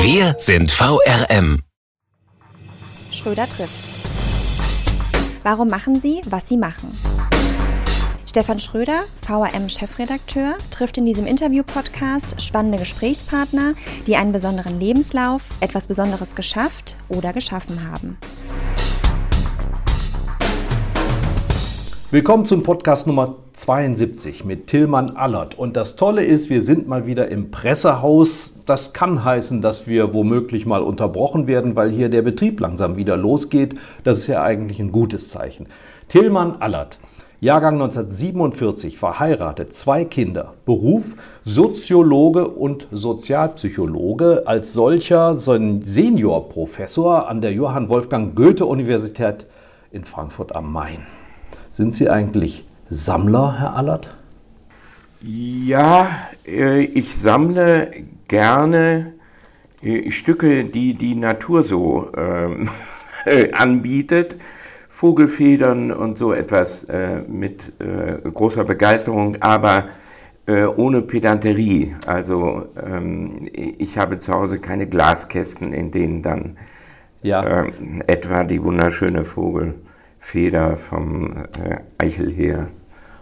Wir 0.00 0.36
sind 0.38 0.70
VRM. 0.70 1.62
Schröder 3.10 3.48
trifft. 3.48 3.96
Warum 5.42 5.68
machen 5.68 6.00
Sie, 6.00 6.20
was 6.30 6.48
Sie 6.48 6.56
machen? 6.56 6.96
Stefan 8.24 8.60
Schröder, 8.60 9.00
VRM-Chefredakteur, 9.26 10.56
trifft 10.70 10.98
in 10.98 11.04
diesem 11.04 11.26
Interview-Podcast 11.26 12.40
spannende 12.40 12.78
Gesprächspartner, 12.78 13.74
die 14.06 14.14
einen 14.14 14.30
besonderen 14.30 14.78
Lebenslauf, 14.78 15.42
etwas 15.60 15.88
Besonderes 15.88 16.36
geschafft 16.36 16.96
oder 17.08 17.32
geschaffen 17.32 17.90
haben. 17.90 18.18
Willkommen 22.10 22.46
zum 22.46 22.62
Podcast 22.62 23.06
Nummer 23.06 23.36
72 23.52 24.44
mit 24.44 24.68
Tillmann 24.68 25.16
Allert. 25.16 25.58
Und 25.58 25.76
das 25.76 25.96
Tolle 25.96 26.24
ist, 26.24 26.48
wir 26.48 26.62
sind 26.62 26.86
mal 26.86 27.06
wieder 27.06 27.28
im 27.28 27.50
Pressehaus. 27.50 28.52
Das 28.68 28.92
kann 28.92 29.24
heißen, 29.24 29.62
dass 29.62 29.86
wir 29.86 30.12
womöglich 30.12 30.66
mal 30.66 30.82
unterbrochen 30.82 31.46
werden, 31.46 31.74
weil 31.74 31.90
hier 31.90 32.10
der 32.10 32.20
Betrieb 32.20 32.60
langsam 32.60 32.96
wieder 32.96 33.16
losgeht. 33.16 33.76
Das 34.04 34.18
ist 34.18 34.26
ja 34.26 34.42
eigentlich 34.42 34.78
ein 34.78 34.92
gutes 34.92 35.30
Zeichen. 35.30 35.68
Tillmann 36.08 36.56
Allert, 36.60 36.98
Jahrgang 37.40 37.76
1947, 37.76 38.98
verheiratet, 38.98 39.72
zwei 39.72 40.04
Kinder, 40.04 40.52
Beruf 40.66 41.14
Soziologe 41.44 42.46
und 42.46 42.88
Sozialpsychologe, 42.92 44.42
als 44.44 44.74
solcher 44.74 45.36
Seniorprofessor 45.36 47.26
an 47.26 47.40
der 47.40 47.54
Johann 47.54 47.88
Wolfgang 47.88 48.36
Goethe 48.36 48.66
Universität 48.66 49.46
in 49.92 50.04
Frankfurt 50.04 50.54
am 50.54 50.70
Main. 50.70 51.06
Sind 51.70 51.94
Sie 51.94 52.10
eigentlich 52.10 52.66
Sammler, 52.90 53.58
Herr 53.58 53.76
Allert? 53.76 54.14
Ja, 55.22 56.06
äh, 56.46 56.82
ich 56.82 57.16
sammle 57.16 57.90
gerne 58.28 59.14
äh, 59.82 60.10
Stücke, 60.10 60.64
die 60.64 60.94
die 60.94 61.14
Natur 61.14 61.62
so 61.62 62.10
ähm, 62.16 62.70
anbietet. 63.52 64.36
Vogelfedern 64.88 65.92
und 65.92 66.18
so 66.18 66.32
etwas 66.32 66.82
äh, 66.84 67.20
mit 67.28 67.80
äh, 67.80 68.18
großer 68.28 68.64
Begeisterung, 68.64 69.36
aber 69.40 69.90
äh, 70.46 70.64
ohne 70.64 71.02
Pedanterie. 71.02 71.94
Also 72.04 72.66
ähm, 72.76 73.48
ich 73.52 73.96
habe 73.96 74.18
zu 74.18 74.34
Hause 74.34 74.58
keine 74.58 74.88
Glaskästen, 74.88 75.72
in 75.72 75.92
denen 75.92 76.22
dann 76.22 76.56
ja. 77.22 77.44
Ähm, 77.44 78.02
etwa 78.06 78.44
die 78.44 78.62
wunderschöne 78.62 79.24
Vogel 79.24 79.74
Feder 80.18 80.76
vom 80.76 81.36
äh, 81.36 81.78
Eichelheer 81.98 82.68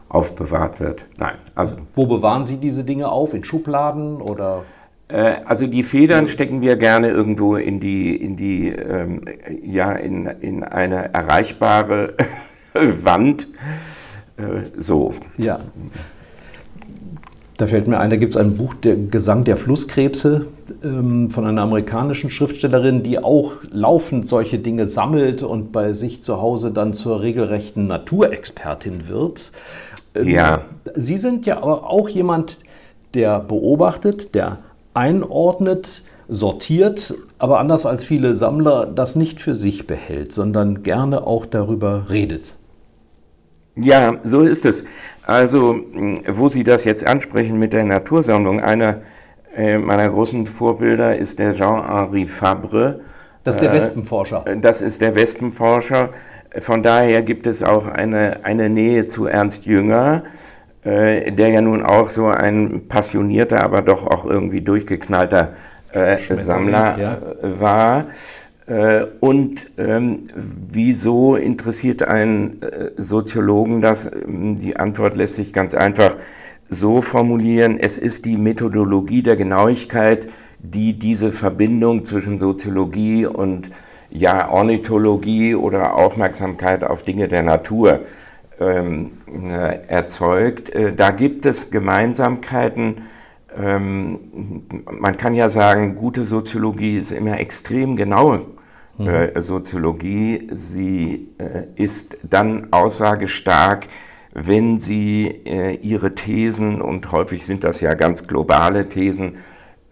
aufbewahrt 0.09 0.81
wird. 0.81 1.05
Nein, 1.17 1.35
also. 1.55 1.77
Wo 1.95 2.07
bewahren 2.07 2.47
Sie 2.47 2.57
diese 2.57 2.85
Dinge 2.85 3.11
auf? 3.11 3.35
In 3.35 3.45
Schubladen 3.45 4.21
oder? 4.21 4.65
Äh, 5.09 5.37
also 5.45 5.67
die 5.67 5.83
Federn 5.83 6.27
stecken 6.27 6.61
wir 6.61 6.77
gerne 6.77 7.09
irgendwo 7.09 7.57
in 7.57 7.81
die, 7.81 8.17
in 8.17 8.37
die, 8.37 8.69
ähm, 8.69 9.23
ja, 9.63 9.93
in, 9.93 10.27
in 10.27 10.65
eine 10.65 11.15
erreichbare 11.15 12.15
Wand. 13.03 13.49
Äh, 14.37 14.43
so. 14.77 15.15
Ja. 15.37 15.61
Da 17.57 17.67
fällt 17.67 17.89
mir 17.89 17.99
ein, 17.99 18.11
da 18.11 18.17
gibt 18.17 18.31
es 18.31 18.37
ein 18.37 18.59
Buch, 18.59 18.75
der 18.75 18.97
Gesang 18.97 19.45
der 19.45 19.57
Flusskrebse 19.57 20.47
ähm, 20.85 21.31
von 21.31 21.47
einer 21.47 21.63
amerikanischen 21.63 22.31
Schriftstellerin, 22.31 23.03
die 23.03 23.19
auch 23.19 23.53
laufend 23.71 24.29
solche 24.29 24.59
Dinge 24.59 24.87
sammelt 24.87 25.43
und 25.43 25.73
bei 25.73 25.95
sich 25.95 26.23
zu 26.23 26.43
Hause 26.43 26.71
dann 26.71 26.93
zur 26.93 27.23
regelrechten 27.23 27.87
Naturexpertin 27.87 29.09
wird. 29.09 29.53
Ähm, 30.15 30.29
ja. 30.29 30.65
Sie 30.95 31.17
sind 31.17 31.47
ja 31.47 31.63
aber 31.63 31.89
auch 31.89 32.11
jemand, 32.11 32.59
der 33.15 33.41
beobachtet, 33.41 34.35
der 34.35 34.59
einordnet, 34.97 36.03
sortiert, 36.29 37.15
aber 37.39 37.61
anders 37.61 37.87
als 37.87 38.03
viele 38.03 38.35
Sammler 38.35 38.87
das 38.87 39.15
nicht 39.15 39.41
für 39.41 39.55
sich 39.55 39.87
behält, 39.87 40.33
sondern 40.33 40.83
gerne 40.83 41.27
auch 41.27 41.47
darüber 41.47 42.07
redet. 42.11 42.55
Ja, 43.77 44.15
so 44.25 44.41
ist 44.41 44.65
es. 44.65 44.85
Also, 45.27 45.77
wo 46.27 46.49
Sie 46.49 46.65
das 46.65 46.85
jetzt 46.85 47.07
ansprechen 47.07 47.59
mit 47.59 47.75
der 47.75 47.85
Natursammlung, 47.85 48.61
einer 48.61 49.03
äh, 49.55 49.79
meiner 49.79 50.09
großen 50.09 50.47
Vorbilder 50.47 51.17
ist 51.17 51.39
der 51.39 51.55
Jean-Henri 51.55 52.27
Fabre. 52.27 53.01
Das 53.45 53.57
ist 53.57 53.61
der 53.61 53.73
äh, 53.73 53.77
Wespenforscher. 53.77 54.45
Das 54.61 54.81
ist 54.81 55.03
der 55.03 55.15
Wespenforscher. 55.15 56.11
Von 56.61 56.83
daher 56.83 57.23
gibt 57.23 57.47
es 57.47 57.63
auch 57.63 57.87
eine, 57.87 58.45
eine 58.45 58.71
Nähe 58.71 59.09
zu 59.09 59.27
Ernst 59.27 59.67
Jünger, 59.67 60.25
äh, 60.87 61.33
der 61.33 61.49
ja 61.49 61.61
nun 61.61 61.83
auch 61.83 62.11
so 62.11 62.29
ein 62.29 62.87
passionierter, 62.89 63.63
aber 63.65 63.83
doch 63.83 64.07
auch 64.07 64.25
irgendwie 64.25 64.61
durchgeknallter 64.61 65.55
äh, 65.93 66.17
Sammler 66.37 66.97
ja. 66.99 67.19
war. 67.43 68.05
Äh, 68.67 69.07
und 69.19 69.69
ähm, 69.79 70.25
wieso 70.35 71.35
interessiert 71.35 72.03
einen 72.05 72.63
äh, 72.63 72.91
Soziologen 72.97 73.81
das? 73.81 74.07
Ähm, 74.07 74.59
die 74.59 74.77
Antwort 74.77 75.17
lässt 75.17 75.35
sich 75.35 75.53
ganz 75.53 75.75
einfach 75.75 76.17
so 76.71 77.03
formulieren. 77.03 77.79
Es 77.81 77.99
ist 77.99 78.25
die 78.25 78.37
Methodologie 78.37 79.23
der 79.23 79.35
Genauigkeit, 79.35 80.29
die 80.61 80.99
diese 80.99 81.33
Verbindung 81.33 82.05
zwischen 82.05 82.39
Soziologie 82.39 83.27
und 83.27 83.71
ja, 84.11 84.51
Ornithologie 84.51 85.57
oder 85.57 85.95
Aufmerksamkeit 85.95 86.85
auf 86.85 87.03
Dinge 87.03 87.27
der 87.27 87.43
Natur 87.43 88.01
ähm, 88.61 89.07
äh, 89.07 89.16
erzeugt. 89.27 90.71
Äh, 90.71 90.95
da 90.95 91.11
gibt 91.11 91.47
es 91.47 91.71
Gemeinsamkeiten. 91.71 93.03
Ähm, 93.57 94.63
man 94.91 95.17
kann 95.17 95.35
ja 95.35 95.49
sagen, 95.49 95.97
gute 95.97 96.25
Soziologie 96.25 96.97
ist 96.99 97.11
immer 97.11 97.39
extrem 97.41 97.97
genaue 97.97 98.47
mhm. 98.99 99.09
äh, 99.09 99.43
Soziologie. 99.43 100.49
Sie 100.53 101.29
äh, 101.39 101.65
ist 101.77 102.19
dann 102.23 102.69
aussagestark, 102.73 103.87
wenn 104.35 104.79
sie 104.79 105.27
äh, 105.45 105.75
ihre 105.77 106.15
Thesen, 106.15 106.81
und 106.83 107.11
häufig 107.13 107.47
sind 107.47 107.65
das 107.65 107.81
ja 107.81 107.95
ganz 107.95 108.27
globale 108.27 108.89
Thesen, 108.89 109.37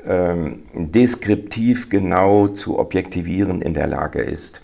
ähm, 0.07 0.65
deskriptiv 0.75 1.89
genau 1.89 2.49
zu 2.49 2.79
objektivieren 2.79 3.63
in 3.63 3.73
der 3.73 3.87
Lage 3.87 4.21
ist. 4.21 4.61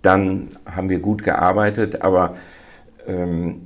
Dann 0.00 0.48
haben 0.64 0.88
wir 0.88 1.00
gut 1.00 1.22
gearbeitet, 1.22 2.00
aber 2.00 2.36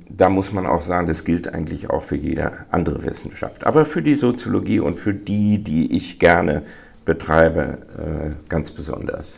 da 0.09 0.29
muss 0.29 0.53
man 0.53 0.65
auch 0.65 0.81
sagen, 0.81 1.07
das 1.07 1.25
gilt 1.25 1.53
eigentlich 1.53 1.89
auch 1.89 2.03
für 2.03 2.15
jede 2.15 2.51
andere 2.71 3.03
Wissenschaft. 3.03 3.65
Aber 3.67 3.83
für 3.83 4.01
die 4.01 4.15
Soziologie 4.15 4.79
und 4.79 4.99
für 4.99 5.13
die, 5.13 5.61
die 5.61 5.95
ich 5.95 6.17
gerne 6.17 6.63
betreibe, 7.03 7.79
äh, 7.97 8.29
ganz 8.47 8.71
besonders. 8.71 9.33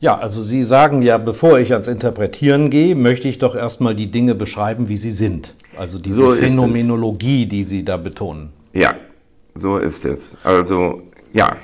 Ja, 0.00 0.18
also 0.18 0.42
Sie 0.42 0.62
sagen 0.64 1.02
ja, 1.02 1.18
bevor 1.18 1.58
ich 1.60 1.72
ans 1.72 1.86
Interpretieren 1.86 2.68
gehe, 2.68 2.94
möchte 2.94 3.28
ich 3.28 3.38
doch 3.38 3.54
erstmal 3.54 3.94
die 3.94 4.10
Dinge 4.10 4.34
beschreiben, 4.34 4.88
wie 4.88 4.96
sie 4.96 5.12
sind. 5.12 5.54
Also 5.76 5.98
diese 5.98 6.16
so 6.16 6.32
Phänomenologie, 6.32 7.46
die 7.46 7.64
Sie 7.64 7.84
da 7.84 7.96
betonen. 7.96 8.50
Ja, 8.72 8.94
so 9.54 9.78
ist 9.78 10.04
es. 10.04 10.36
Also, 10.42 11.02
ja. 11.32 11.56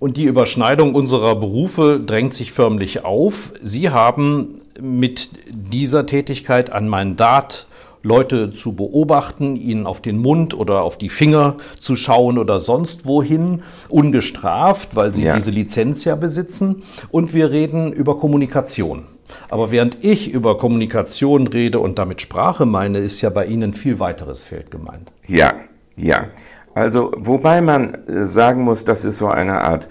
Und 0.00 0.16
die 0.16 0.24
Überschneidung 0.24 0.94
unserer 0.94 1.36
Berufe 1.36 2.00
drängt 2.04 2.34
sich 2.34 2.52
förmlich 2.52 3.04
auf. 3.04 3.52
Sie 3.62 3.90
haben 3.90 4.60
mit 4.80 5.30
dieser 5.50 6.06
Tätigkeit 6.06 6.70
ein 6.70 6.88
Mandat 6.88 7.66
Leute 8.02 8.50
zu 8.50 8.74
beobachten, 8.74 9.56
ihnen 9.56 9.86
auf 9.86 10.00
den 10.00 10.18
Mund 10.18 10.54
oder 10.54 10.82
auf 10.82 10.98
die 10.98 11.08
Finger 11.08 11.56
zu 11.78 11.96
schauen 11.96 12.38
oder 12.38 12.60
sonst 12.60 13.06
wohin, 13.06 13.62
ungestraft, 13.88 14.94
weil 14.94 15.14
sie 15.14 15.24
ja. 15.24 15.34
diese 15.34 15.50
Lizenz 15.50 16.04
ja 16.04 16.14
besitzen. 16.14 16.82
Und 17.10 17.34
wir 17.34 17.50
reden 17.50 17.92
über 17.92 18.18
Kommunikation. 18.18 19.04
Aber 19.50 19.70
während 19.70 20.02
ich 20.02 20.30
über 20.30 20.56
Kommunikation 20.56 21.48
rede 21.48 21.80
und 21.80 21.98
damit 21.98 22.22
Sprache 22.22 22.66
meine, 22.66 22.98
ist 22.98 23.20
ja 23.20 23.30
bei 23.30 23.46
Ihnen 23.46 23.74
viel 23.74 23.98
weiteres 23.98 24.42
Feld 24.42 24.70
gemeint. 24.70 25.10
Ja, 25.26 25.52
ja. 25.96 26.28
Also 26.74 27.12
wobei 27.16 27.60
man 27.60 27.94
äh, 28.06 28.24
sagen 28.24 28.62
muss, 28.62 28.84
das 28.84 29.04
ist 29.04 29.18
so 29.18 29.28
eine 29.28 29.60
Art 29.62 29.88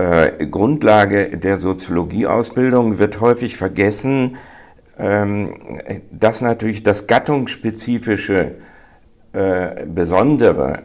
äh, 0.00 0.46
Grundlage 0.46 1.36
der 1.36 1.58
Soziologieausbildung, 1.58 2.98
wird 2.98 3.20
häufig 3.20 3.56
vergessen, 3.56 4.36
ähm, 4.98 5.80
dass 6.10 6.40
natürlich 6.40 6.82
das 6.82 7.06
gattungsspezifische 7.06 8.52
äh, 9.32 9.86
Besondere 9.86 10.82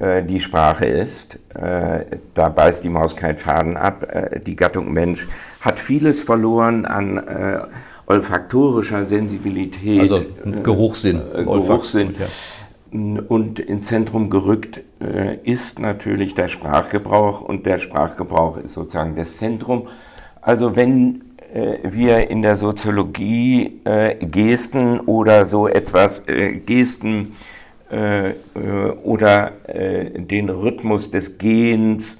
äh, 0.00 0.22
die 0.22 0.40
Sprache 0.40 0.86
ist. 0.86 1.38
Äh, 1.54 2.18
da 2.32 2.48
beißt 2.48 2.82
die 2.82 2.88
Maus 2.88 3.16
keinen 3.16 3.36
Faden 3.36 3.76
ab. 3.76 4.06
Äh, 4.10 4.40
die 4.40 4.56
Gattung 4.56 4.92
Mensch 4.92 5.28
hat 5.60 5.78
vieles 5.78 6.22
verloren 6.22 6.86
an 6.86 7.68
olfaktorischer 8.06 9.04
Sensibilität. 9.04 10.00
Also 10.00 10.24
Geruchssinn. 10.62 11.20
Geruchssinn. 11.34 12.14
Ja. 12.18 12.26
Und 12.92 13.60
ins 13.60 13.86
Zentrum 13.86 14.30
gerückt 14.30 14.80
ist 15.44 15.78
natürlich 15.78 16.34
der 16.34 16.48
Sprachgebrauch 16.48 17.40
und 17.40 17.64
der 17.64 17.78
Sprachgebrauch 17.78 18.56
ist 18.56 18.74
sozusagen 18.74 19.14
das 19.14 19.36
Zentrum. 19.36 19.86
Also 20.40 20.74
wenn 20.74 21.22
wir 21.84 22.30
in 22.30 22.42
der 22.42 22.56
Soziologie 22.56 23.80
Gesten 24.20 24.98
oder 25.00 25.46
so 25.46 25.68
etwas, 25.68 26.24
Gesten 26.66 27.36
äh, 27.90 28.30
äh, 28.30 28.34
oder 29.02 29.50
äh, 29.66 30.20
den 30.20 30.48
Rhythmus 30.48 31.10
des 31.10 31.38
Gehens 31.38 32.14
äh, 32.14 32.18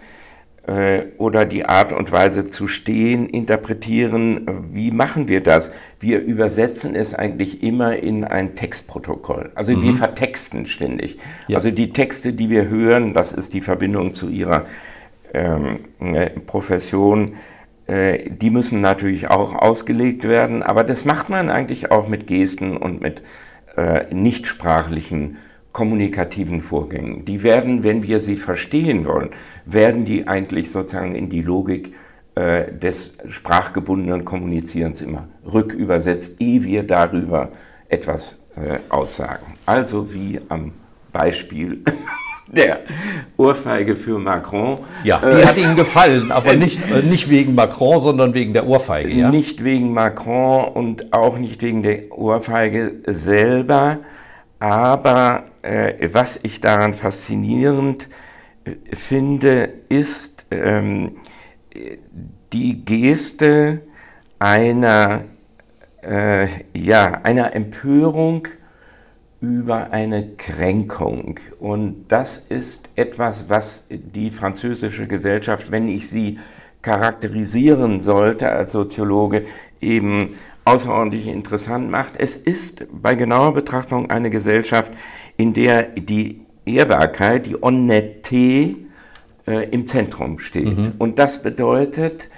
oder 1.18 1.46
die 1.46 1.64
Art 1.64 1.92
und 1.92 2.12
Weise 2.12 2.46
zu 2.46 2.68
stehen 2.68 3.28
interpretieren. 3.28 4.46
Wie 4.72 4.92
machen 4.92 5.26
wir 5.26 5.42
das? 5.42 5.72
Wir 5.98 6.20
übersetzen 6.20 6.94
es 6.94 7.12
eigentlich 7.12 7.62
immer 7.64 7.96
in 7.96 8.24
ein 8.24 8.54
Textprotokoll. 8.54 9.50
Also 9.56 9.72
mhm. 9.72 9.82
wir 9.82 9.94
vertexten 9.94 10.66
ständig. 10.66 11.18
Ja. 11.48 11.56
Also 11.56 11.72
die 11.72 11.92
Texte, 11.92 12.32
die 12.32 12.50
wir 12.50 12.68
hören, 12.68 13.14
das 13.14 13.32
ist 13.32 13.52
die 13.52 13.62
Verbindung 13.62 14.14
zu 14.14 14.28
ihrer 14.28 14.66
ähm, 15.34 15.80
äh, 15.98 16.30
Profession 16.30 17.32
äh, 17.90 18.30
die 18.30 18.50
müssen 18.50 18.80
natürlich 18.80 19.30
auch 19.30 19.54
ausgelegt 19.54 20.22
werden, 20.22 20.62
aber 20.62 20.84
das 20.84 21.04
macht 21.04 21.28
man 21.28 21.50
eigentlich 21.50 21.90
auch 21.90 22.06
mit 22.06 22.28
Gesten 22.28 22.76
und 22.76 23.00
mit 23.00 23.22
äh, 23.76 24.14
nichtsprachlichen 24.14 25.38
kommunikativen 25.72 26.60
Vorgängen. 26.60 27.24
Die 27.24 27.42
werden, 27.42 27.82
wenn 27.82 28.02
wir 28.02 28.20
sie 28.20 28.36
verstehen 28.36 29.06
wollen, 29.06 29.30
werden 29.72 30.04
die 30.04 30.26
eigentlich 30.26 30.70
sozusagen 30.70 31.14
in 31.14 31.30
die 31.30 31.42
Logik 31.42 31.94
äh, 32.34 32.72
des 32.72 33.16
sprachgebundenen 33.28 34.24
Kommunizierens 34.24 35.00
immer 35.00 35.28
rückübersetzt, 35.44 36.40
ehe 36.40 36.62
wir 36.62 36.82
darüber 36.84 37.50
etwas 37.88 38.38
äh, 38.56 38.78
aussagen. 38.88 39.54
Also 39.66 40.12
wie 40.12 40.40
am 40.48 40.72
Beispiel 41.12 41.82
der 42.46 42.80
Ohrfeige 43.36 43.96
für 43.96 44.18
Macron. 44.18 44.78
Ja, 45.04 45.18
die 45.18 45.40
äh, 45.40 45.46
hat 45.46 45.58
Ihnen 45.58 45.76
gefallen, 45.76 46.32
aber 46.32 46.54
nicht, 46.56 46.88
äh, 46.90 47.02
nicht 47.02 47.30
wegen 47.30 47.54
Macron, 47.54 48.00
sondern 48.00 48.34
wegen 48.34 48.52
der 48.52 48.66
Ohrfeige. 48.66 49.10
Ja? 49.10 49.30
Nicht 49.30 49.64
wegen 49.64 49.92
Macron 49.92 50.68
und 50.68 51.12
auch 51.12 51.36
nicht 51.36 51.62
wegen 51.62 51.82
der 51.82 52.12
Ohrfeige 52.12 52.94
selber, 53.06 53.98
aber 54.58 55.44
äh, 55.62 56.08
was 56.12 56.40
ich 56.42 56.60
daran 56.60 56.94
faszinierend 56.94 58.04
äh, 58.04 58.29
finde, 58.92 59.72
ist 59.88 60.44
ähm, 60.50 61.16
die 62.52 62.84
Geste 62.84 63.82
einer, 64.38 65.24
äh, 66.02 66.48
ja, 66.74 67.20
einer 67.22 67.54
Empörung 67.54 68.48
über 69.40 69.90
eine 69.90 70.36
Kränkung. 70.36 71.40
Und 71.58 72.06
das 72.08 72.38
ist 72.38 72.90
etwas, 72.96 73.48
was 73.48 73.86
die 73.88 74.30
französische 74.30 75.06
Gesellschaft, 75.06 75.70
wenn 75.70 75.88
ich 75.88 76.08
sie 76.08 76.38
charakterisieren 76.82 78.00
sollte 78.00 78.50
als 78.50 78.72
Soziologe, 78.72 79.44
eben 79.80 80.34
außerordentlich 80.64 81.26
interessant 81.26 81.90
macht. 81.90 82.14
Es 82.18 82.36
ist 82.36 82.86
bei 82.92 83.14
genauer 83.14 83.54
Betrachtung 83.54 84.10
eine 84.10 84.30
Gesellschaft, 84.30 84.92
in 85.36 85.52
der 85.52 85.84
die 85.84 86.42
Ehrbarkeit, 86.76 87.46
die 87.46 87.56
Honnêteté 87.56 88.76
äh, 89.46 89.68
im 89.70 89.86
Zentrum 89.86 90.38
steht. 90.38 90.76
Mhm. 90.76 90.92
Und 90.98 91.18
das 91.18 91.42
bedeutet, 91.42 92.28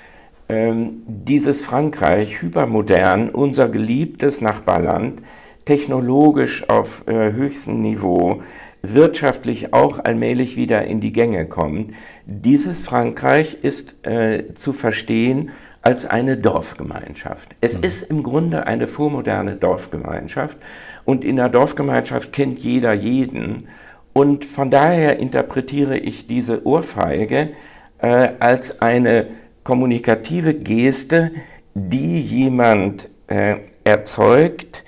ähm, 0.49 1.03
dieses 1.07 1.65
Frankreich, 1.65 2.43
hypermodern, 2.43 3.31
unser 3.31 3.69
geliebtes 3.69 4.41
Nachbarland, 4.41 5.23
technologisch 5.65 6.69
auf 6.69 7.07
äh, 7.07 7.33
höchstem 7.33 7.81
Niveau, 7.81 8.43
wirtschaftlich 8.83 9.73
auch 9.73 10.05
allmählich 10.05 10.57
wieder 10.57 10.85
in 10.85 11.01
die 11.01 11.13
Gänge 11.13 11.47
kommt. 11.47 11.95
Dieses 12.27 12.83
Frankreich 12.83 13.59
ist 13.63 14.07
äh, 14.07 14.55
zu 14.55 14.73
verstehen 14.73 15.51
als 15.83 16.05
eine 16.07 16.37
Dorfgemeinschaft. 16.37 17.55
Es 17.61 17.79
mhm. 17.79 17.85
ist 17.85 18.03
im 18.03 18.23
Grunde 18.23 18.67
eine 18.67 18.89
vormoderne 18.89 19.57
Dorfgemeinschaft 19.57 20.59
und 21.05 21.25
in 21.25 21.37
der 21.37 21.49
Dorfgemeinschaft 21.49 22.33
kennt 22.33 22.59
jeder 22.61 22.93
jeden 22.93 23.69
und 24.13 24.45
von 24.45 24.71
daher 24.71 25.19
interpretiere 25.19 25.97
ich 25.97 26.27
diese 26.27 26.67
Ohrfeige 26.67 27.51
äh, 27.99 28.29
als 28.39 28.83
eine 28.83 29.29
kommunikative 29.65 30.55
Geste, 30.55 31.31
die 31.75 32.21
jemand 32.21 33.09
äh, 33.29 33.57
erzeugt, 33.85 34.85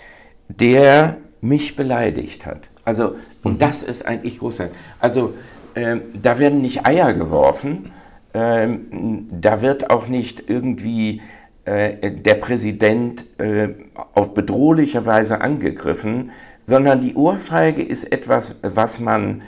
der 0.49 1.17
mich 1.41 1.77
beleidigt 1.77 2.45
hat. 2.45 2.69
Also, 2.85 3.17
und 3.43 3.55
mhm. 3.55 3.59
das 3.59 3.83
ist 3.83 4.05
eigentlich 4.05 4.39
großartig. 4.39 4.77
Also, 4.99 5.35
äh, 5.75 5.97
da 6.21 6.39
werden 6.39 6.61
nicht 6.61 6.87
Eier 6.87 7.15
geworfen, 7.15 7.93
ähm, 8.35 9.29
da 9.31 9.63
wird 9.63 9.91
auch 9.91 10.09
nicht 10.09 10.49
irgendwie 10.51 11.23
äh, 11.65 12.11
der 12.11 12.35
Präsident 12.35 13.25
äh, 13.39 13.69
auf 14.13 14.35
bedrohliche 14.35 15.07
Weise 15.07 15.41
angegriffen, 15.41 16.33
sondern 16.67 17.01
die 17.01 17.15
Ohrfeige 17.15 17.83
ist 17.83 18.11
etwas, 18.11 18.57
was 18.63 19.01
man, 19.01 19.43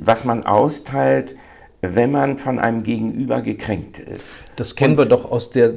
was 0.00 0.24
man 0.24 0.44
austeilt, 0.44 1.34
wenn 1.80 2.12
man 2.12 2.38
von 2.38 2.58
einem 2.58 2.82
Gegenüber 2.82 3.42
gekränkt 3.42 3.98
ist. 3.98 4.24
Das 4.56 4.74
kennen 4.74 4.92
Und, 4.92 4.98
wir 4.98 5.06
doch 5.06 5.30
aus, 5.30 5.50
der, 5.50 5.74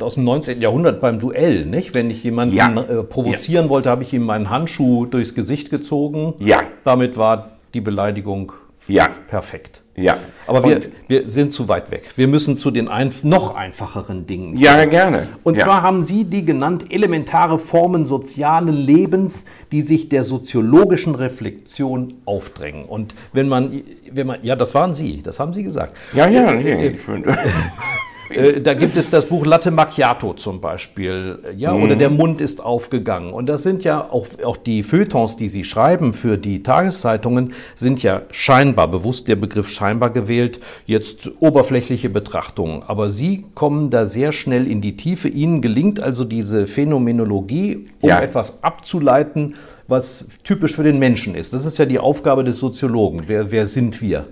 aus 0.00 0.14
dem 0.14 0.24
19. 0.24 0.60
Jahrhundert 0.60 1.00
beim 1.00 1.18
Duell, 1.18 1.66
nicht? 1.66 1.94
Wenn 1.94 2.10
ich 2.10 2.22
jemanden 2.22 2.56
ja, 2.56 2.68
äh, 2.68 3.02
provozieren 3.02 3.66
ja. 3.66 3.70
wollte, 3.70 3.90
habe 3.90 4.02
ich 4.02 4.12
ihm 4.12 4.22
meinen 4.22 4.50
Handschuh 4.50 5.06
durchs 5.06 5.34
Gesicht 5.34 5.70
gezogen. 5.70 6.34
Ja. 6.38 6.62
Damit 6.84 7.16
war 7.16 7.50
die 7.74 7.80
Beleidigung 7.80 8.52
ja. 8.88 9.08
perfekt. 9.28 9.79
Ja. 9.96 10.18
Aber 10.46 10.64
wir, 10.64 10.80
wir 11.08 11.28
sind 11.28 11.52
zu 11.52 11.68
weit 11.68 11.90
weg. 11.90 12.10
Wir 12.16 12.28
müssen 12.28 12.56
zu 12.56 12.70
den 12.70 12.88
ein, 12.88 13.12
noch 13.22 13.54
einfacheren 13.54 14.26
Dingen. 14.26 14.56
Zurück. 14.56 14.64
Ja, 14.64 14.84
gerne. 14.84 15.28
Und 15.44 15.56
ja. 15.56 15.64
zwar 15.64 15.82
haben 15.82 16.02
Sie 16.02 16.24
die 16.24 16.44
genannt 16.44 16.86
elementare 16.90 17.58
Formen 17.58 18.06
sozialen 18.06 18.74
Lebens, 18.74 19.46
die 19.72 19.82
sich 19.82 20.08
der 20.08 20.24
soziologischen 20.24 21.14
Reflexion 21.14 22.14
aufdrängen. 22.24 22.84
Und 22.84 23.14
wenn 23.32 23.48
man, 23.48 23.82
wenn 24.10 24.26
man, 24.26 24.38
ja, 24.42 24.56
das 24.56 24.74
waren 24.74 24.94
Sie, 24.94 25.22
das 25.22 25.38
haben 25.38 25.52
Sie 25.52 25.62
gesagt. 25.62 25.96
Ja, 26.12 26.28
ja, 26.28 26.52
nee, 26.52 26.86
äh, 26.86 26.96
Äh, 28.30 28.60
da 28.60 28.74
gibt 28.74 28.96
es 28.96 29.08
das 29.08 29.26
Buch 29.26 29.44
Latte 29.44 29.70
Macchiato 29.70 30.34
zum 30.34 30.60
Beispiel, 30.60 31.38
ja, 31.56 31.72
mhm. 31.74 31.82
oder 31.82 31.96
Der 31.96 32.10
Mund 32.10 32.40
ist 32.40 32.64
aufgegangen. 32.64 33.32
Und 33.32 33.46
das 33.46 33.62
sind 33.62 33.84
ja 33.84 34.08
auch, 34.10 34.26
auch 34.44 34.56
die 34.56 34.82
Feuilletons, 34.82 35.36
die 35.36 35.48
Sie 35.48 35.64
schreiben 35.64 36.12
für 36.12 36.38
die 36.38 36.62
Tageszeitungen, 36.62 37.54
sind 37.74 38.02
ja 38.02 38.22
scheinbar, 38.30 38.88
bewusst 38.88 39.28
der 39.28 39.36
Begriff 39.36 39.68
scheinbar 39.68 40.10
gewählt, 40.10 40.60
jetzt 40.86 41.30
oberflächliche 41.40 42.10
Betrachtungen. 42.10 42.82
Aber 42.82 43.10
Sie 43.10 43.44
kommen 43.54 43.90
da 43.90 44.06
sehr 44.06 44.32
schnell 44.32 44.66
in 44.66 44.80
die 44.80 44.96
Tiefe. 44.96 45.28
Ihnen 45.28 45.60
gelingt 45.60 46.00
also 46.00 46.24
diese 46.24 46.66
Phänomenologie, 46.66 47.86
um 48.00 48.08
ja. 48.08 48.20
etwas 48.20 48.62
abzuleiten, 48.62 49.54
was 49.88 50.28
typisch 50.44 50.76
für 50.76 50.84
den 50.84 50.98
Menschen 50.98 51.34
ist. 51.34 51.52
Das 51.52 51.64
ist 51.64 51.78
ja 51.78 51.84
die 51.84 51.98
Aufgabe 51.98 52.44
des 52.44 52.58
Soziologen. 52.58 53.24
Wer, 53.26 53.50
wer 53.50 53.66
sind 53.66 54.00
wir? 54.00 54.26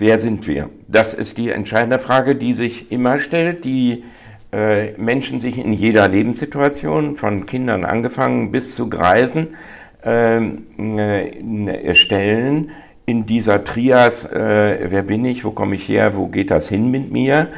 Wer 0.00 0.18
sind 0.18 0.46
wir? 0.46 0.70
Das 0.88 1.12
ist 1.12 1.36
die 1.36 1.50
entscheidende 1.50 1.98
Frage, 1.98 2.34
die 2.34 2.54
sich 2.54 2.90
immer 2.90 3.18
stellt, 3.18 3.66
die 3.66 4.04
äh, 4.50 4.92
Menschen 4.92 5.42
sich 5.42 5.58
in 5.58 5.74
jeder 5.74 6.08
Lebenssituation, 6.08 7.16
von 7.16 7.44
Kindern 7.44 7.84
angefangen 7.84 8.50
bis 8.50 8.74
zu 8.74 8.88
Greisen, 8.88 9.48
ähm, 10.02 10.64
äh, 10.98 11.94
stellen. 11.94 12.70
In 13.04 13.26
dieser 13.26 13.62
Trias, 13.62 14.24
äh, 14.24 14.86
wer 14.88 15.02
bin 15.02 15.22
ich, 15.26 15.44
wo 15.44 15.50
komme 15.50 15.74
ich 15.74 15.86
her, 15.86 16.16
wo 16.16 16.28
geht 16.28 16.50
das 16.50 16.70
hin 16.70 16.90
mit 16.90 17.12
mir? 17.12 17.48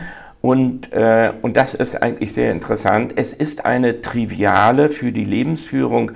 Und, 0.41 0.93
äh, 0.93 1.31
und 1.43 1.57
das 1.57 1.75
ist 1.75 2.03
eigentlich 2.03 2.33
sehr 2.33 2.51
interessant. 2.51 3.13
Es 3.15 3.33
ist 3.33 3.65
eine 3.65 4.01
triviale, 4.01 4.91
für 4.91 5.13
die 5.13 5.25
Lebensführung 5.25 6.11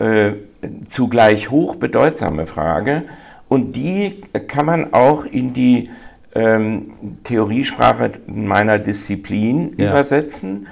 äh, 0.00 0.32
zugleich 0.86 1.52
hochbedeutsame 1.52 2.46
Frage. 2.46 3.04
Und 3.50 3.74
die 3.74 4.22
kann 4.46 4.64
man 4.64 4.94
auch 4.94 5.26
in 5.26 5.52
die 5.52 5.90
ähm, 6.36 6.92
Theoriesprache 7.24 8.12
meiner 8.28 8.78
Disziplin 8.78 9.74
ja. 9.76 9.90
übersetzen 9.90 10.68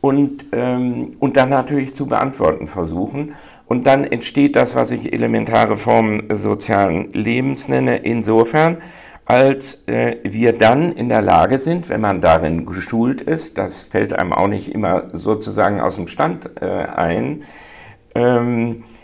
und, 0.00 0.46
ähm, 0.50 1.14
und 1.20 1.36
dann 1.36 1.50
natürlich 1.50 1.94
zu 1.94 2.06
beantworten 2.06 2.66
versuchen. 2.66 3.36
Und 3.68 3.86
dann 3.86 4.02
entsteht 4.02 4.56
das, 4.56 4.74
was 4.74 4.90
ich 4.90 5.12
elementare 5.12 5.76
Formen 5.76 6.24
sozialen 6.34 7.12
Lebens 7.12 7.68
nenne, 7.68 7.98
insofern, 7.98 8.78
als 9.24 9.86
äh, 9.86 10.16
wir 10.24 10.52
dann 10.52 10.92
in 10.96 11.08
der 11.08 11.22
Lage 11.22 11.60
sind, 11.60 11.88
wenn 11.88 12.00
man 12.00 12.20
darin 12.20 12.66
geschult 12.66 13.20
ist, 13.20 13.56
das 13.56 13.84
fällt 13.84 14.12
einem 14.12 14.32
auch 14.32 14.48
nicht 14.48 14.74
immer 14.74 15.10
sozusagen 15.12 15.80
aus 15.80 15.94
dem 15.94 16.08
Stand 16.08 16.50
äh, 16.60 16.64
ein, 16.64 17.44
ähm, 18.16 18.82
äh, 18.82 18.95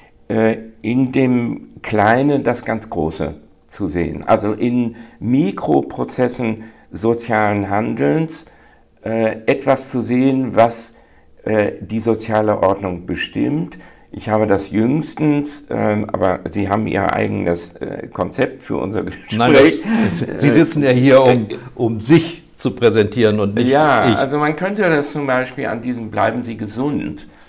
in 0.83 1.13
dem 1.13 1.69
Kleine 1.83 2.41
das 2.41 2.65
ganz 2.65 2.89
Große 2.89 3.35
zu 3.67 3.87
sehen. 3.87 4.25
Also 4.25 4.53
in 4.53 4.97
Mikroprozessen 5.19 6.65
sozialen 6.93 7.69
Handelns 7.69 8.47
äh, 9.03 9.39
etwas 9.47 9.91
zu 9.91 10.03
sehen, 10.03 10.55
was 10.55 10.95
äh, 11.45 11.73
die 11.81 12.01
soziale 12.01 12.63
Ordnung 12.63 13.07
bestimmt. 13.07 13.79
Ich 14.13 14.29
habe 14.29 14.47
das 14.47 14.71
jüngstens, 14.71 15.67
äh, 15.71 16.05
aber 16.07 16.41
Sie 16.45 16.69
haben 16.69 16.87
Ihr 16.87 17.13
eigenes 17.15 17.73
äh, 17.77 18.09
Konzept 18.13 18.63
für 18.63 18.77
unser 18.77 19.03
Gespräch. 19.05 19.39
Nein, 19.39 19.55
das, 19.55 20.41
Sie 20.41 20.51
sitzen 20.51 20.83
ja 20.83 20.91
hier, 20.91 21.23
um, 21.23 21.49
um 21.75 22.01
sich 22.01 22.43
zu 22.55 22.73
präsentieren 22.73 23.41
und 23.41 23.55
nicht 23.55 23.69
ja, 23.69 24.11
ich. 24.11 24.17
also 24.17 24.39
man 24.39 24.55
könnte 24.55 24.83
das 24.83 25.13
zum 25.13 25.27
Beispiel 25.27 25.67
an 25.67 25.81
diesem 25.83 26.11
Bleiben 26.11 26.45
Sie 26.45 26.57
gesund, 26.57 27.23
äh, 27.23 27.42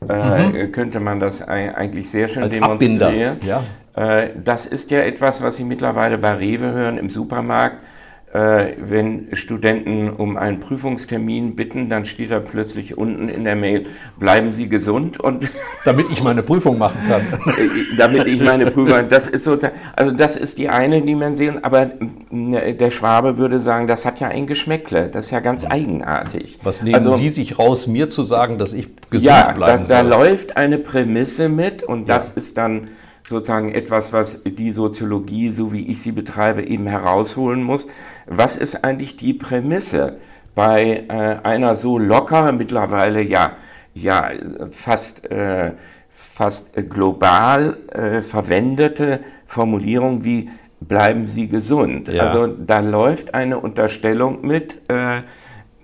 mhm. 0.00 0.72
könnte 0.72 1.00
man 1.00 1.20
das 1.20 1.42
eigentlich 1.42 2.10
sehr 2.10 2.28
schön 2.28 2.42
Als 2.42 2.54
demonstrieren. 2.54 3.02
Abbinder, 3.02 3.36
ja. 3.46 3.62
Äh, 3.94 4.30
das 4.42 4.66
ist 4.66 4.90
ja 4.90 5.00
etwas, 5.00 5.42
was 5.42 5.56
Sie 5.56 5.64
mittlerweile 5.64 6.18
bei 6.18 6.32
Rewe 6.32 6.72
hören 6.72 6.98
im 6.98 7.10
Supermarkt 7.10 7.76
äh, 7.76 7.86
wenn 8.32 9.28
Studenten 9.32 10.08
um 10.08 10.36
einen 10.36 10.60
Prüfungstermin 10.60 11.56
bitten, 11.56 11.88
dann 11.88 12.04
steht 12.04 12.30
da 12.30 12.38
plötzlich 12.38 12.96
unten 12.96 13.28
in 13.28 13.42
der 13.42 13.56
Mail, 13.56 13.86
bleiben 14.20 14.52
Sie 14.52 14.68
gesund 14.68 15.18
und 15.18 15.48
damit 15.84 16.10
ich 16.10 16.22
meine 16.22 16.44
Prüfung 16.44 16.78
machen 16.78 17.00
kann. 17.08 17.22
damit 17.98 18.28
ich 18.28 18.40
meine 18.40 18.66
Prüfung, 18.66 19.08
das 19.08 19.26
ist 19.26 19.42
sozusagen, 19.42 19.74
also 19.96 20.12
das 20.12 20.36
ist 20.36 20.58
die 20.58 20.68
eine 20.68 21.02
Dimension, 21.02 21.64
aber 21.64 21.90
äh, 22.30 22.74
der 22.74 22.90
Schwabe 22.92 23.36
würde 23.36 23.58
sagen, 23.58 23.88
das 23.88 24.04
hat 24.04 24.20
ja 24.20 24.28
ein 24.28 24.46
Geschmäckle, 24.46 25.08
das 25.08 25.26
ist 25.26 25.30
ja 25.32 25.40
ganz 25.40 25.64
eigenartig. 25.64 26.60
Was 26.62 26.82
nehmen 26.82 26.94
also, 26.94 27.16
Sie 27.16 27.30
sich 27.30 27.58
raus, 27.58 27.88
mir 27.88 28.10
zu 28.10 28.22
sagen, 28.22 28.58
dass 28.58 28.74
ich 28.74 28.88
gesund 29.10 29.24
ja, 29.24 29.50
bleiben 29.50 29.84
da, 29.88 30.02
soll? 30.02 30.08
da 30.08 30.16
läuft 30.16 30.56
eine 30.56 30.78
Prämisse 30.78 31.48
mit 31.48 31.82
und 31.82 32.08
das 32.08 32.28
ja. 32.28 32.34
ist 32.36 32.58
dann 32.58 32.88
sozusagen 33.30 33.72
etwas, 33.72 34.12
was 34.12 34.40
die 34.44 34.72
Soziologie, 34.72 35.52
so 35.52 35.72
wie 35.72 35.86
ich 35.86 36.02
sie 36.02 36.10
betreibe, 36.10 36.62
eben 36.62 36.88
herausholen 36.88 37.62
muss. 37.62 37.86
Was 38.26 38.56
ist 38.56 38.84
eigentlich 38.84 39.16
die 39.16 39.34
Prämisse 39.34 40.18
bei 40.56 41.04
äh, 41.08 41.12
einer 41.46 41.76
so 41.76 41.96
locker, 41.96 42.50
mittlerweile 42.50 43.22
ja, 43.22 43.52
ja 43.94 44.30
fast, 44.72 45.30
äh, 45.30 45.72
fast 46.10 46.74
global 46.90 47.76
äh, 47.92 48.20
verwendete 48.20 49.20
Formulierung 49.46 50.24
wie 50.24 50.50
bleiben 50.80 51.28
Sie 51.28 51.46
gesund? 51.46 52.08
Ja. 52.08 52.24
Also 52.24 52.48
da 52.48 52.80
läuft 52.80 53.34
eine 53.34 53.60
Unterstellung 53.60 54.44
mit, 54.44 54.76
äh, 54.88 55.20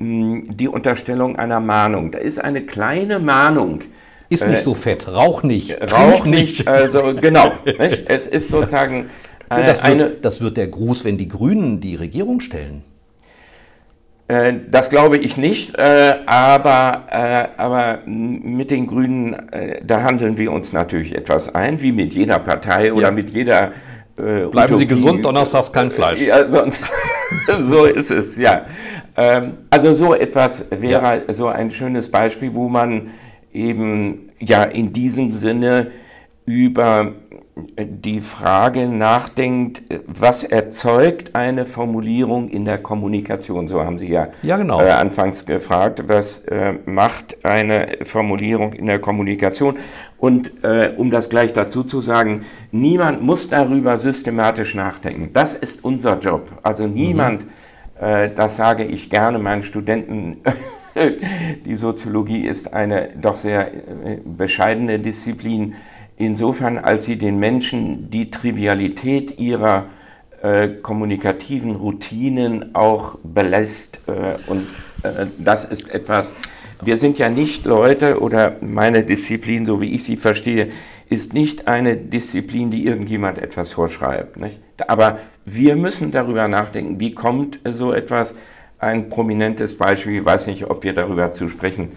die 0.00 0.69
Unterstellung 0.69 1.37
einer 1.37 1.61
Mahnung. 1.61 2.11
Da 2.11 2.19
ist 2.19 2.43
eine 2.43 2.62
kleine 2.62 3.21
Mahnung 3.21 3.83
ist 4.28 4.47
nicht 4.47 4.61
äh, 4.61 4.64
so 4.64 4.75
fett, 4.75 5.09
rauch 5.09 5.42
nicht. 5.42 5.76
Rauch 5.92 6.25
nicht, 6.25 6.66
also 6.68 7.14
genau. 7.14 7.52
nicht? 7.64 8.04
Es 8.09 8.26
ist 8.26 8.49
sozusagen 8.49 9.11
äh, 9.50 9.64
das, 9.64 9.85
wird, 9.85 10.00
eine, 10.00 10.11
das 10.11 10.40
wird 10.40 10.56
der 10.56 10.68
Gruß, 10.68 11.04
wenn 11.04 11.18
die 11.18 11.28
Grünen 11.28 11.80
die 11.80 11.95
Regierung 11.95 12.40
stellen. 12.40 12.83
Äh, 14.28 14.54
das 14.68 14.90
glaube 14.90 15.18
ich 15.18 15.37
nicht, 15.37 15.76
äh, 15.78 16.16
aber, 16.26 17.04
aber 17.56 18.00
mit 18.06 18.71
den 18.71 18.87
Grünen, 18.87 19.37
da 19.85 20.02
handeln 20.02 20.37
wir 20.37 20.50
uns 20.52 20.73
natürlich 20.73 21.14
etwas 21.14 21.54
ein, 21.54 21.80
wie 21.80 21.92
mit 21.92 22.12
jeder 22.12 22.38
Partei 22.38 22.92
oder 22.92 23.09
ja. 23.09 23.12
mit 23.12 23.30
jeder. 23.30 23.73
Bleiben 24.16 24.49
Utopie. 24.49 24.76
Sie 24.76 24.87
gesund, 24.87 25.23
donnerstags 25.26 25.71
kein 25.71 25.90
Fleisch. 25.90 26.23
Ja, 26.23 26.50
sonst, 26.50 26.83
so 27.61 27.85
ist 27.85 28.11
es, 28.11 28.35
ja. 28.38 28.64
Ähm, 29.14 29.52
also 29.68 29.92
so 29.92 30.14
etwas 30.14 30.64
wäre 30.71 31.23
ja. 31.26 31.35
so 31.35 31.49
ein 31.49 31.71
schönes 31.71 32.11
Beispiel, 32.11 32.54
wo 32.54 32.66
man 32.68 33.11
eben 33.57 34.31
ja 34.39 34.63
in 34.63 34.93
diesem 34.93 35.33
Sinne 35.33 35.91
über 36.45 37.15
die 37.79 38.21
Frage 38.21 38.87
nachdenkt, 38.87 39.83
was 40.07 40.45
erzeugt 40.45 41.35
eine 41.35 41.65
Formulierung 41.65 42.49
in 42.49 42.67
der 42.67 42.79
Kommunikation? 42.79 43.67
So 43.67 43.83
haben 43.83 43.99
Sie 43.99 44.09
ja, 44.09 44.29
ja 44.43 44.59
genau. 44.59 44.81
äh, 44.81 44.91
anfangs 44.91 45.47
gefragt, 45.47 46.05
was 46.07 46.41
äh, 46.41 46.75
macht 46.85 47.45
eine 47.45 47.99
Formulierung 48.05 48.75
in 48.75 48.87
der 48.87 48.99
Kommunikation? 48.99 49.79
Und 50.19 50.63
äh, 50.65 50.93
um 50.97 51.11
das 51.11 51.31
gleich 51.31 51.55
dazu 51.55 51.83
zu 51.83 52.03
sagen, 52.03 52.45
niemand 52.73 53.23
muss 53.23 53.49
darüber 53.49 53.97
systematisch 53.97 54.75
nachdenken. 54.75 55.31
Das 55.33 55.55
ist 55.55 55.83
unser 55.83 56.19
Job. 56.21 56.51
Also 56.63 56.87
niemand, 56.87 57.45
mhm. 57.45 57.51
Das 58.35 58.57
sage 58.57 58.85
ich 58.85 59.09
gerne 59.09 59.39
meinen 59.39 59.63
Studenten, 59.63 60.43
die 61.65 61.76
Soziologie 61.76 62.47
ist 62.47 62.73
eine 62.73 63.11
doch 63.21 63.37
sehr 63.37 63.73
äh, 63.73 64.19
bescheidene 64.25 64.99
Disziplin, 64.99 65.75
insofern 66.17 66.79
als 66.79 67.05
sie 67.05 67.19
den 67.19 67.38
Menschen 67.38 68.11
die 68.11 68.31
Trivialität 68.31 69.38
ihrer 69.38 69.87
äh, 70.43 70.69
kommunikativen 70.69 71.76
Routinen 71.76 72.75
auch 72.75 73.19
belässt. 73.23 74.00
Äh, 74.07 74.37
und 74.50 74.67
äh, 75.03 75.26
das 75.38 75.65
ist 75.65 75.91
etwas, 75.93 76.33
wir 76.83 76.97
sind 76.97 77.19
ja 77.19 77.29
nicht 77.29 77.65
Leute 77.65 78.21
oder 78.21 78.57
meine 78.61 79.03
Disziplin, 79.03 79.65
so 79.65 79.81
wie 79.81 79.95
ich 79.95 80.05
sie 80.05 80.17
verstehe, 80.17 80.69
ist 81.09 81.33
nicht 81.33 81.69
eine 81.69 81.97
Disziplin, 81.97 82.71
die 82.71 82.85
irgendjemand 82.85 83.38
etwas 83.38 83.73
vorschreibt. 83.73 84.37
Nicht? 84.37 84.61
Aber 84.88 85.21
wir 85.45 85.76
müssen 85.76 86.11
darüber 86.11 86.49
nachdenken, 86.49 87.00
wie 87.00 87.15
kommt 87.15 87.61
so 87.65 87.93
etwas 87.93 88.35
ein 88.78 89.09
prominentes 89.09 89.76
Beispiel, 89.76 90.21
ich 90.21 90.25
weiß 90.25 90.47
nicht, 90.47 90.68
ob 90.68 90.85
wir 90.85 90.95
darüber 90.95 91.33
zu 91.33 91.49
sprechen 91.49 91.92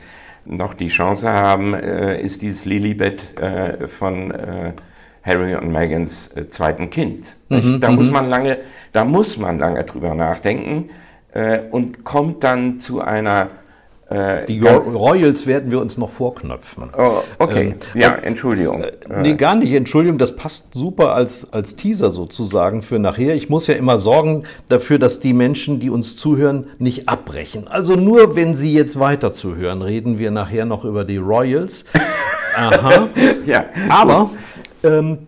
noch 0.45 0.73
die 0.73 0.87
Chance 0.87 1.29
haben, 1.29 1.73
äh, 1.73 2.21
ist 2.21 2.41
dieses 2.41 2.65
Lilibet 2.65 3.39
äh, 3.39 3.87
von 3.87 4.31
äh, 4.31 4.73
Harry 5.23 5.55
und 5.55 5.71
Megans 5.71 6.35
äh, 6.35 6.47
zweiten 6.47 6.89
Kind. 6.89 7.35
Mhm, 7.49 7.79
da 7.79 7.91
muss 7.91 8.07
mhm. 8.07 8.13
man 8.13 8.29
lange, 8.29 8.57
da 8.93 9.05
muss 9.05 9.37
man 9.37 9.59
lange 9.59 9.83
drüber 9.83 10.15
nachdenken 10.15 10.89
äh, 11.33 11.59
und 11.71 12.03
kommt 12.03 12.43
dann 12.43 12.79
zu 12.79 13.01
einer 13.01 13.49
die 14.47 14.59
Royals 14.59 15.45
werden 15.45 15.69
wir 15.69 15.79
uns 15.79 15.97
noch 15.97 16.09
vorknöpfen. 16.09 16.89
Oh, 16.97 17.21
okay, 17.37 17.75
ähm, 17.93 18.01
ja, 18.01 18.11
Entschuldigung. 18.15 18.83
Äh, 18.83 18.93
nee, 19.21 19.33
gar 19.35 19.55
nicht, 19.55 19.71
Entschuldigung, 19.71 20.17
das 20.17 20.35
passt 20.35 20.73
super 20.73 21.13
als, 21.13 21.53
als 21.53 21.75
Teaser 21.75 22.09
sozusagen 22.09 22.81
für 22.81 22.97
nachher. 22.97 23.35
Ich 23.35 23.49
muss 23.49 23.67
ja 23.67 23.75
immer 23.75 23.97
sorgen 23.97 24.45
dafür, 24.67 24.97
dass 24.97 25.19
die 25.19 25.33
Menschen, 25.33 25.79
die 25.79 25.91
uns 25.91 26.17
zuhören, 26.17 26.67
nicht 26.79 27.07
abbrechen. 27.07 27.67
Also 27.67 27.95
nur, 27.95 28.35
wenn 28.35 28.55
sie 28.55 28.73
jetzt 28.73 28.99
weiter 28.99 29.31
zuhören, 29.31 29.83
reden 29.83 30.17
wir 30.17 30.31
nachher 30.31 30.65
noch 30.65 30.85
über 30.85 31.05
die 31.05 31.17
Royals. 31.17 31.85
Aha. 32.55 33.09
ja. 33.45 33.65
Aber 33.89 34.31
ähm, 34.83 35.27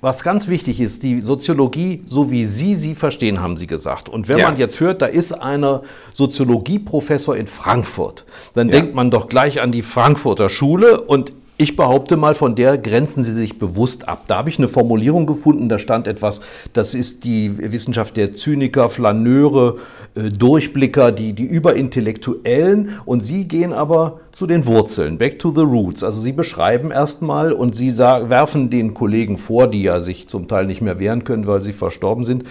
was 0.00 0.22
ganz 0.22 0.48
wichtig 0.48 0.80
ist, 0.80 1.02
die 1.02 1.20
Soziologie, 1.20 2.02
so 2.06 2.30
wie 2.30 2.44
Sie 2.44 2.74
sie 2.74 2.94
verstehen, 2.94 3.40
haben 3.40 3.56
Sie 3.56 3.66
gesagt. 3.66 4.08
Und 4.08 4.28
wenn 4.28 4.38
ja. 4.38 4.48
man 4.48 4.58
jetzt 4.58 4.80
hört, 4.80 5.02
da 5.02 5.06
ist 5.06 5.32
einer 5.32 5.82
Soziologieprofessor 6.12 7.36
in 7.36 7.46
Frankfurt, 7.46 8.24
dann 8.54 8.68
ja. 8.68 8.72
denkt 8.80 8.94
man 8.94 9.10
doch 9.10 9.28
gleich 9.28 9.60
an 9.60 9.72
die 9.72 9.82
Frankfurter 9.82 10.48
Schule 10.48 11.00
und 11.00 11.32
ich 11.60 11.76
behaupte 11.76 12.16
mal, 12.16 12.34
von 12.34 12.54
der 12.54 12.78
grenzen 12.78 13.22
Sie 13.22 13.32
sich 13.32 13.58
bewusst 13.58 14.08
ab. 14.08 14.24
Da 14.28 14.38
habe 14.38 14.48
ich 14.48 14.56
eine 14.56 14.66
Formulierung 14.66 15.26
gefunden, 15.26 15.68
da 15.68 15.78
stand 15.78 16.06
etwas, 16.06 16.40
das 16.72 16.94
ist 16.94 17.24
die 17.24 17.52
Wissenschaft 17.58 18.16
der 18.16 18.32
Zyniker, 18.32 18.88
Flaneure, 18.88 19.76
äh, 20.14 20.30
Durchblicker, 20.30 21.12
die, 21.12 21.34
die 21.34 21.44
Überintellektuellen. 21.44 22.98
Und 23.04 23.20
Sie 23.20 23.46
gehen 23.46 23.74
aber 23.74 24.20
zu 24.32 24.46
den 24.46 24.64
Wurzeln, 24.64 25.18
back 25.18 25.38
to 25.38 25.52
the 25.54 25.60
roots. 25.60 26.02
Also 26.02 26.22
Sie 26.22 26.32
beschreiben 26.32 26.90
erstmal 26.90 27.52
und 27.52 27.76
Sie 27.76 27.90
werfen 27.98 28.70
den 28.70 28.94
Kollegen 28.94 29.36
vor, 29.36 29.68
die 29.68 29.82
ja 29.82 30.00
sich 30.00 30.28
zum 30.28 30.48
Teil 30.48 30.64
nicht 30.64 30.80
mehr 30.80 30.98
wehren 30.98 31.24
können, 31.24 31.46
weil 31.46 31.62
sie 31.62 31.74
verstorben 31.74 32.24
sind, 32.24 32.44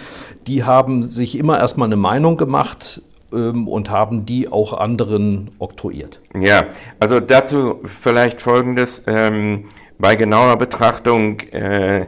die 0.46 0.62
haben 0.62 1.10
sich 1.10 1.36
immer 1.36 1.58
erstmal 1.58 1.88
eine 1.88 1.96
Meinung 1.96 2.36
gemacht, 2.36 3.02
und 3.30 3.90
haben 3.90 4.26
die 4.26 4.50
auch 4.50 4.72
anderen 4.72 5.50
oktroyiert. 5.58 6.20
Ja, 6.38 6.64
also 6.98 7.20
dazu 7.20 7.80
vielleicht 7.84 8.42
Folgendes. 8.42 9.02
Ähm, 9.06 9.66
bei 9.98 10.16
genauer 10.16 10.56
Betrachtung 10.56 11.40
äh, 11.52 12.06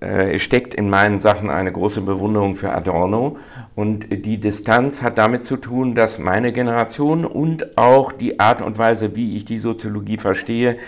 äh, 0.00 0.38
steckt 0.38 0.74
in 0.74 0.88
meinen 0.88 1.18
Sachen 1.18 1.50
eine 1.50 1.72
große 1.72 2.00
Bewunderung 2.00 2.56
für 2.56 2.72
Adorno. 2.72 3.36
Und 3.74 4.06
die 4.10 4.38
Distanz 4.38 5.02
hat 5.02 5.18
damit 5.18 5.44
zu 5.44 5.58
tun, 5.58 5.94
dass 5.94 6.18
meine 6.18 6.52
Generation 6.52 7.26
und 7.26 7.78
auch 7.78 8.12
die 8.12 8.40
Art 8.40 8.62
und 8.62 8.78
Weise, 8.78 9.14
wie 9.14 9.36
ich 9.36 9.44
die 9.44 9.58
Soziologie 9.58 10.16
verstehe, 10.16 10.78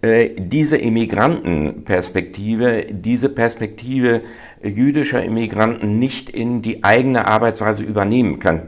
äh, 0.00 0.30
diese 0.38 0.78
Immigrantenperspektive, 0.78 2.86
diese 2.90 3.28
Perspektive 3.28 4.22
jüdischer 4.62 5.22
Immigranten 5.22 5.98
nicht 5.98 6.30
in 6.30 6.62
die 6.62 6.84
eigene 6.84 7.26
Arbeitsweise 7.26 7.82
übernehmen 7.82 8.38
kann. 8.38 8.62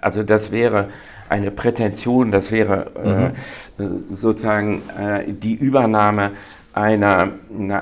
Also 0.00 0.22
das 0.22 0.52
wäre 0.52 0.88
eine 1.28 1.50
Prätension, 1.50 2.30
das 2.30 2.50
wäre 2.50 3.32
äh, 3.78 3.82
mhm. 3.82 4.04
sozusagen 4.10 4.82
äh, 4.98 5.24
die 5.32 5.54
Übernahme 5.54 6.32
einer, 6.72 7.28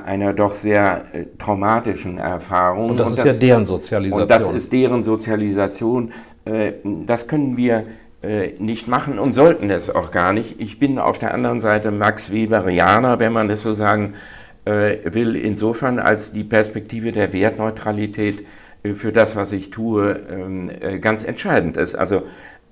einer 0.04 0.32
doch 0.32 0.54
sehr 0.54 1.04
äh, 1.12 1.24
traumatischen 1.38 2.18
Erfahrung. 2.18 2.90
Und 2.90 3.00
das 3.00 3.06
und 3.06 3.12
ist 3.12 3.18
das, 3.18 3.40
ja 3.40 3.48
deren 3.48 3.66
Sozialisation. 3.66 4.22
Und 4.22 4.30
das 4.30 4.48
ist 4.50 4.72
deren 4.72 5.02
Sozialisation. 5.02 6.12
Äh, 6.44 6.72
das 7.06 7.28
können 7.28 7.56
wir 7.56 7.84
äh, 8.22 8.52
nicht 8.58 8.88
machen 8.88 9.18
und 9.18 9.32
sollten 9.32 9.70
es 9.70 9.94
auch 9.94 10.10
gar 10.10 10.32
nicht. 10.32 10.60
Ich 10.60 10.78
bin 10.78 10.98
auf 10.98 11.18
der 11.18 11.32
anderen 11.32 11.60
Seite 11.60 11.90
Max 11.90 12.32
Weberianer, 12.32 13.18
wenn 13.18 13.32
man 13.32 13.48
das 13.48 13.62
so 13.62 13.74
sagen 13.74 14.14
äh, 14.14 14.37
will, 14.68 15.36
insofern 15.36 15.98
als 15.98 16.32
die 16.32 16.44
Perspektive 16.44 17.12
der 17.12 17.32
Wertneutralität 17.32 18.44
äh, 18.82 18.94
für 18.94 19.12
das, 19.12 19.36
was 19.36 19.52
ich 19.52 19.70
tue, 19.70 20.20
ähm, 20.30 20.70
äh, 20.80 20.98
ganz 20.98 21.24
entscheidend 21.24 21.76
ist. 21.76 21.94
Also 21.94 22.22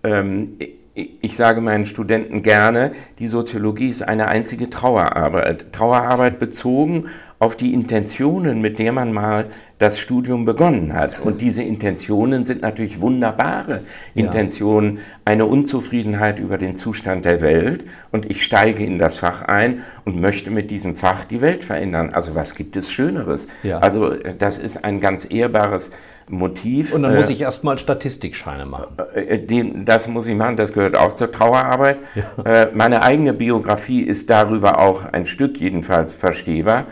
ähm, 0.03 0.57
ich 0.95 1.37
sage 1.37 1.61
meinen 1.61 1.85
Studenten 1.85 2.43
gerne, 2.43 2.93
die 3.19 3.29
Soziologie 3.29 3.91
ist 3.91 4.03
eine 4.03 4.29
einzige 4.29 4.71
Trauerarbeit. 4.71 5.73
Trauerarbeit 5.73 6.39
bezogen 6.39 7.09
auf 7.39 7.57
die 7.57 7.75
Intentionen, 7.75 8.63
mit 8.63 8.79
der 8.79 8.93
man 8.93 9.13
mal 9.13 9.51
das 9.79 9.99
Studium 9.99 10.45
begonnen 10.45 10.95
hat. 10.95 11.21
Und 11.21 11.41
diese 11.41 11.63
Intentionen 11.63 12.45
sind 12.45 12.63
natürlich 12.63 13.01
wunderbare 13.01 13.83
Intentionen, 14.15 14.97
ja. 14.97 15.03
eine 15.27 15.47
Unzufriedenheit 15.47 16.39
über 16.39 16.57
den 16.57 16.77
Zustand 16.77 17.25
der 17.25 17.43
Welt. 17.43 17.85
Und 18.11 18.31
ich 18.31 18.43
steige 18.43 18.85
in 18.85 18.99
das 18.99 19.19
Fach 19.19 19.43
ein 19.43 19.83
und 20.05 20.19
möchte 20.21 20.51
mit 20.51 20.71
diesem 20.71 20.97
Fach 20.97 21.25
die 21.25 21.43
Welt 21.43 21.63
verändern. 21.63 22.15
Also 22.15 22.35
was 22.35 22.55
gibt 22.55 22.77
es 22.77 22.91
Schöneres? 22.91 23.49
Ja. 23.63 23.79
Also 23.81 24.15
das 24.39 24.59
ist 24.59 24.85
ein 24.85 25.01
ganz 25.01 25.27
ehrbares 25.29 25.91
Motiv. 26.29 26.93
Und 26.95 27.03
dann 27.03 27.15
muss 27.15 27.29
äh, 27.29 27.33
ich 27.33 27.41
erstmal 27.43 27.79
Statistikscheine 27.79 28.67
machen. 28.67 28.97
Äh, 29.15 29.37
äh, 29.37 29.85
das 29.85 30.09
muss 30.09 30.27
ich 30.27 30.35
machen, 30.35 30.57
das 30.57 30.73
gehört 30.73 30.97
auch 30.97 31.15
zur 31.15 31.31
Trauerarbeit. 31.31 31.99
Ja. 32.15 32.69
Meine 32.75 33.03
eigene 33.03 33.33
Biografie 33.33 34.01
ist 34.01 34.31
darüber 34.31 34.79
auch 34.79 35.05
ein 35.05 35.27
Stück 35.27 35.59
jedenfalls 35.61 36.15
verstehbar. 36.15 36.87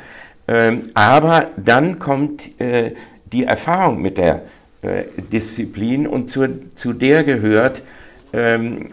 Ähm, 0.47 0.91
aber 0.95 1.51
dann 1.57 1.99
kommt 1.99 2.43
die 2.59 3.45
Erfahrung 3.45 4.01
mit 4.01 4.19
der 4.19 4.43
Disziplin 5.33 6.07
und 6.07 6.29
zu, 6.29 6.47
zu 6.75 6.93
der 6.93 7.25
gehört, 7.25 7.83
ähm, 8.33 8.91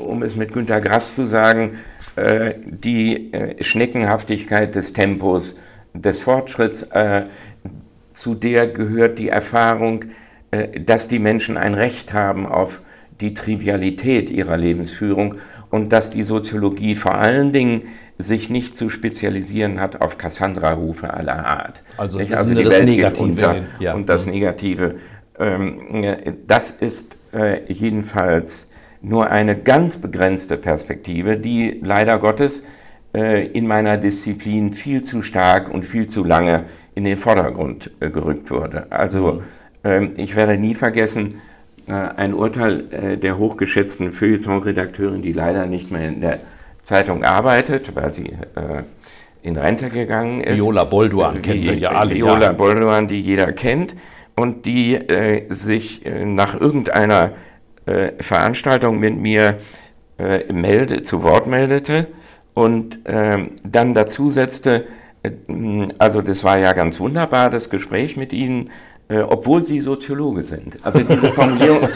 um 0.00 0.22
es 0.22 0.36
mit 0.36 0.52
Günter 0.52 0.80
Grass 0.80 1.14
zu 1.16 1.26
sagen, 1.26 1.78
die 2.64 3.32
Schneckenhaftigkeit 3.60 4.76
des 4.76 4.92
Tempos, 4.92 5.56
des 5.92 6.20
Fortschritts, 6.20 6.86
zu 8.14 8.34
der 8.34 8.68
gehört 8.68 9.18
die 9.18 9.28
Erfahrung, 9.28 10.04
äh, 10.54 10.80
dass 10.80 11.08
die 11.08 11.18
Menschen 11.18 11.56
ein 11.56 11.74
Recht 11.74 12.14
haben 12.14 12.46
auf 12.46 12.80
die 13.20 13.34
Trivialität 13.34 14.30
ihrer 14.30 14.56
Lebensführung 14.56 15.36
und 15.70 15.92
dass 15.92 16.10
die 16.10 16.22
Soziologie 16.22 16.94
vor 16.94 17.16
allen 17.16 17.52
Dingen 17.52 17.84
sich 18.18 18.48
nicht 18.48 18.76
zu 18.76 18.90
spezialisieren 18.90 19.80
hat 19.80 20.00
auf 20.00 20.18
Cassandra-Rufe 20.18 21.12
aller 21.12 21.44
Art. 21.44 21.82
Also, 21.96 22.18
also 22.18 22.54
die 22.54 22.68
Welt 22.68 22.84
Negative, 22.84 23.22
unter 23.22 23.62
ja. 23.80 23.94
und 23.94 24.08
das 24.08 24.26
Negative. 24.26 24.96
Ähm, 25.38 26.36
das 26.46 26.70
ist 26.70 27.16
äh, 27.32 27.70
jedenfalls 27.72 28.68
nur 29.02 29.30
eine 29.30 29.56
ganz 29.56 29.96
begrenzte 29.96 30.56
Perspektive, 30.56 31.36
die 31.36 31.80
leider 31.82 32.18
Gottes 32.18 32.62
äh, 33.14 33.46
in 33.48 33.66
meiner 33.66 33.96
Disziplin 33.96 34.72
viel 34.72 35.02
zu 35.02 35.22
stark 35.22 35.72
und 35.72 35.84
viel 35.84 36.06
zu 36.06 36.24
lange 36.24 36.64
in 36.94 37.04
den 37.04 37.18
Vordergrund 37.18 37.90
äh, 38.00 38.10
gerückt 38.10 38.50
wurde. 38.50 38.86
Also 38.90 39.42
ähm, 39.82 40.12
ich 40.16 40.36
werde 40.36 40.56
nie 40.56 40.74
vergessen, 40.74 41.40
äh, 41.86 41.92
ein 41.92 42.32
Urteil 42.32 42.92
äh, 42.92 43.16
der 43.18 43.38
hochgeschätzten 43.38 44.12
Feuilleton-Redakteurin, 44.12 45.22
die 45.22 45.32
leider 45.32 45.66
nicht 45.66 45.90
mehr 45.90 46.08
in 46.08 46.20
der 46.20 46.40
Zeitung 46.84 47.24
arbeitet, 47.24 47.96
weil 47.96 48.12
sie 48.12 48.26
äh, 48.26 48.84
in 49.42 49.56
Rente 49.56 49.88
gegangen 49.88 50.40
ist. 50.42 50.56
Viola 50.56 50.84
Bolduan 50.84 51.42
kennen 51.42 51.62
wir 51.62 51.76
ja 51.76 51.90
alle. 51.90 52.14
Viola 52.14 52.40
ja. 52.40 52.52
Bolduan, 52.52 53.08
die 53.08 53.20
jeder 53.20 53.52
kennt 53.52 53.96
und 54.36 54.66
die 54.66 54.94
äh, 54.94 55.52
sich 55.52 56.06
äh, 56.06 56.24
nach 56.24 56.58
irgendeiner 56.58 57.32
Veranstaltung 58.18 58.98
mit 58.98 59.14
mir 59.14 59.58
melde, 60.50 61.02
zu 61.02 61.22
Wort 61.22 61.46
meldete 61.46 62.06
und 62.54 63.00
ähm, 63.04 63.50
dann 63.62 63.92
dazu 63.92 64.30
setzte, 64.30 64.86
also 65.98 66.22
das 66.22 66.44
war 66.44 66.58
ja 66.58 66.72
ganz 66.72 66.98
wunderbar, 66.98 67.50
das 67.50 67.68
Gespräch 67.68 68.16
mit 68.16 68.32
Ihnen, 68.32 68.70
äh, 69.08 69.18
obwohl 69.20 69.64
Sie 69.64 69.80
Soziologe 69.80 70.42
sind. 70.42 70.76
Also 70.82 71.00
diese 71.00 71.32
Formulierung, 71.32 71.88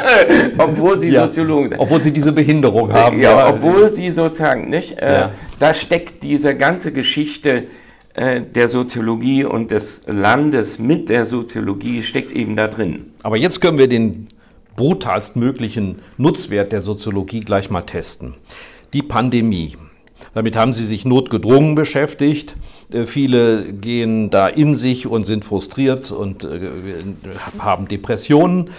obwohl 0.58 0.98
Sie 0.98 1.10
ja, 1.10 1.26
Soziologe 1.26 1.68
sind. 1.70 1.78
Obwohl 1.78 2.02
Sie 2.02 2.12
diese 2.12 2.32
Behinderung 2.32 2.92
haben. 2.92 3.20
Ja, 3.20 3.38
ja. 3.38 3.48
obwohl 3.48 3.92
Sie 3.92 4.10
sozusagen 4.10 4.70
nicht, 4.70 4.98
äh, 4.98 5.12
ja. 5.12 5.30
da 5.58 5.74
steckt 5.74 6.22
diese 6.22 6.56
ganze 6.56 6.92
Geschichte 6.92 7.64
äh, 8.14 8.40
der 8.40 8.68
Soziologie 8.68 9.44
und 9.44 9.70
des 9.70 10.02
Landes 10.06 10.78
mit 10.78 11.08
der 11.08 11.26
Soziologie 11.26 12.02
steckt 12.02 12.32
eben 12.32 12.56
da 12.56 12.68
drin. 12.68 13.12
Aber 13.22 13.36
jetzt 13.36 13.60
können 13.60 13.76
wir 13.76 13.88
den 13.88 14.28
brutalstmöglichen 14.76 16.00
Nutzwert 16.16 16.72
der 16.72 16.80
Soziologie 16.80 17.40
gleich 17.40 17.70
mal 17.70 17.82
testen. 17.82 18.34
Die 18.92 19.02
Pandemie. 19.02 19.76
Damit 20.32 20.56
haben 20.56 20.72
sie 20.72 20.84
sich 20.84 21.04
notgedrungen 21.04 21.74
beschäftigt. 21.74 22.56
Äh, 22.92 23.06
viele 23.06 23.72
gehen 23.72 24.30
da 24.30 24.48
in 24.48 24.76
sich 24.76 25.06
und 25.06 25.24
sind 25.24 25.44
frustriert 25.44 26.10
und 26.10 26.44
äh, 26.44 26.70
haben 27.58 27.88
Depressionen. 27.88 28.70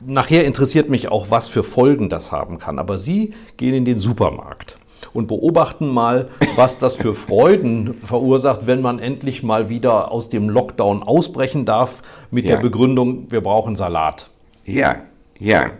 Nachher 0.00 0.44
interessiert 0.44 0.90
mich 0.90 1.10
auch, 1.10 1.30
was 1.30 1.48
für 1.48 1.62
Folgen 1.62 2.08
das 2.08 2.32
haben 2.32 2.58
kann. 2.58 2.78
Aber 2.78 2.98
Sie 2.98 3.34
gehen 3.56 3.74
in 3.74 3.84
den 3.84 3.98
Supermarkt 3.98 4.76
und 5.12 5.28
beobachten 5.28 5.88
mal, 5.88 6.28
was 6.56 6.78
das 6.78 6.96
für 6.96 7.14
Freuden 7.14 7.94
verursacht, 8.04 8.66
wenn 8.66 8.82
man 8.82 8.98
endlich 8.98 9.42
mal 9.42 9.68
wieder 9.70 10.10
aus 10.10 10.28
dem 10.28 10.48
Lockdown 10.48 11.02
ausbrechen 11.02 11.64
darf 11.64 12.02
mit 12.30 12.44
ja. 12.44 12.56
der 12.56 12.62
Begründung, 12.62 13.30
wir 13.30 13.40
brauchen 13.40 13.76
Salat. 13.76 14.30
Ja, 14.64 14.96
ja. 15.38 15.70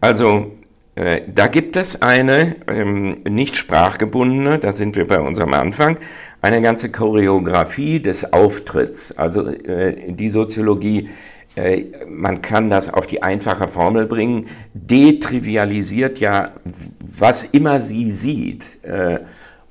Also 0.00 0.52
äh, 0.94 1.22
da 1.32 1.46
gibt 1.46 1.76
es 1.76 2.02
eine 2.02 2.56
ähm, 2.66 3.22
nicht 3.28 3.56
sprachgebundene, 3.56 4.58
da 4.58 4.72
sind 4.72 4.96
wir 4.96 5.06
bei 5.06 5.20
unserem 5.20 5.54
Anfang, 5.54 5.98
eine 6.42 6.62
ganze 6.62 6.90
Choreografie 6.90 8.00
des 8.00 8.32
Auftritts. 8.32 9.16
Also 9.16 9.48
äh, 9.48 10.12
die 10.12 10.30
Soziologie, 10.30 11.10
äh, 11.54 11.84
man 12.08 12.42
kann 12.42 12.70
das 12.70 12.92
auf 12.92 13.06
die 13.06 13.22
einfache 13.22 13.68
Formel 13.68 14.06
bringen, 14.06 14.46
detrivialisiert 14.72 16.18
ja, 16.18 16.52
was 17.00 17.44
immer 17.44 17.80
sie 17.80 18.12
sieht. 18.12 18.82
Äh, 18.82 19.20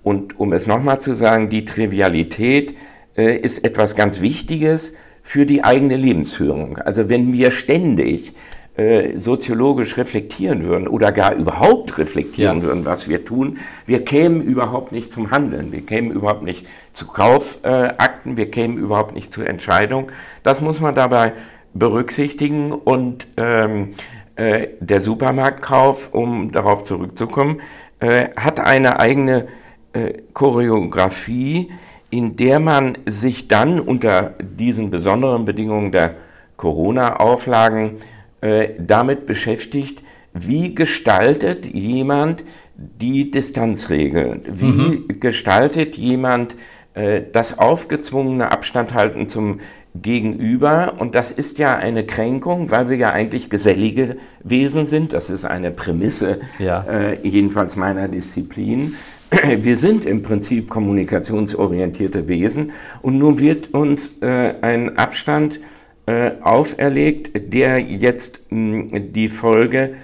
und 0.03 0.39
um 0.39 0.53
es 0.53 0.67
nochmal 0.67 1.01
zu 1.01 1.15
sagen, 1.15 1.49
die 1.49 1.65
Trivialität 1.65 2.75
äh, 3.17 3.37
ist 3.37 3.63
etwas 3.65 3.95
ganz 3.95 4.21
Wichtiges 4.21 4.93
für 5.21 5.45
die 5.45 5.63
eigene 5.63 5.97
Lebensführung. 5.97 6.77
Also 6.77 7.09
wenn 7.09 7.33
wir 7.33 7.51
ständig 7.51 8.33
äh, 8.79 9.17
soziologisch 9.17 9.97
reflektieren 9.97 10.63
würden 10.63 10.87
oder 10.87 11.11
gar 11.11 11.33
überhaupt 11.35 11.97
reflektieren 11.97 12.59
ja. 12.59 12.63
würden, 12.63 12.85
was 12.85 13.09
wir 13.09 13.25
tun, 13.25 13.57
wir 13.85 14.05
kämen 14.05 14.41
überhaupt 14.41 14.93
nicht 14.93 15.11
zum 15.11 15.31
Handeln, 15.31 15.73
wir 15.73 15.85
kämen 15.85 16.11
überhaupt 16.11 16.43
nicht 16.43 16.65
zu 16.93 17.05
Kaufakten, 17.05 18.33
äh, 18.33 18.37
wir 18.37 18.49
kämen 18.49 18.77
überhaupt 18.77 19.13
nicht 19.13 19.33
zur 19.33 19.47
Entscheidung. 19.47 20.13
Das 20.43 20.61
muss 20.61 20.79
man 20.79 20.95
dabei 20.95 21.33
berücksichtigen 21.73 22.71
und 22.71 23.27
ähm, 23.35 23.95
äh, 24.37 24.69
der 24.79 25.01
Supermarktkauf, 25.01 26.13
um 26.13 26.53
darauf 26.53 26.85
zurückzukommen, 26.85 27.59
äh, 27.99 28.29
hat 28.37 28.61
eine 28.61 29.01
eigene 29.01 29.49
äh, 29.91 30.13
Choreografie, 30.31 31.69
in 32.11 32.37
der 32.37 32.61
man 32.61 32.97
sich 33.05 33.49
dann 33.49 33.81
unter 33.81 34.35
diesen 34.39 34.89
besonderen 34.89 35.43
Bedingungen 35.43 35.91
der 35.91 36.15
Corona-Auflagen 36.55 37.97
äh, 38.41 38.69
damit 38.79 39.25
beschäftigt, 39.25 40.01
wie 40.33 40.75
gestaltet 40.75 41.65
jemand 41.65 42.43
die 42.75 43.31
Distanzregeln? 43.31 44.43
Wie 44.51 44.65
mhm. 44.65 45.19
gestaltet 45.19 45.97
jemand 45.97 46.55
äh, 46.93 47.21
das 47.31 47.59
aufgezwungene 47.59 48.51
Abstandhalten 48.51 49.27
zum 49.27 49.59
Gegenüber? 49.95 50.95
Und 50.99 51.15
das 51.15 51.31
ist 51.31 51.57
ja 51.57 51.75
eine 51.75 52.05
Kränkung, 52.05 52.71
weil 52.71 52.89
wir 52.89 52.97
ja 52.97 53.09
eigentlich 53.11 53.49
gesellige 53.49 54.17
Wesen 54.43 54.85
sind. 54.85 55.13
Das 55.13 55.29
ist 55.29 55.45
eine 55.45 55.71
Prämisse, 55.71 56.39
ja. 56.59 56.83
äh, 56.83 57.27
jedenfalls 57.27 57.75
meiner 57.75 58.07
Disziplin. 58.07 58.95
Wir 59.61 59.77
sind 59.77 60.05
im 60.05 60.23
Prinzip 60.23 60.69
kommunikationsorientierte 60.69 62.27
Wesen 62.27 62.71
und 63.03 63.19
nun 63.19 63.37
wird 63.37 63.73
uns 63.75 64.17
äh, 64.21 64.55
ein 64.61 64.97
Abstand 64.97 65.59
äh, 66.09 66.31
auferlegt, 66.41 67.53
der 67.53 67.79
jetzt 67.79 68.39
mh, 68.49 68.91
hm, 68.91 69.13
die 69.13 69.29
Folge 69.29 69.95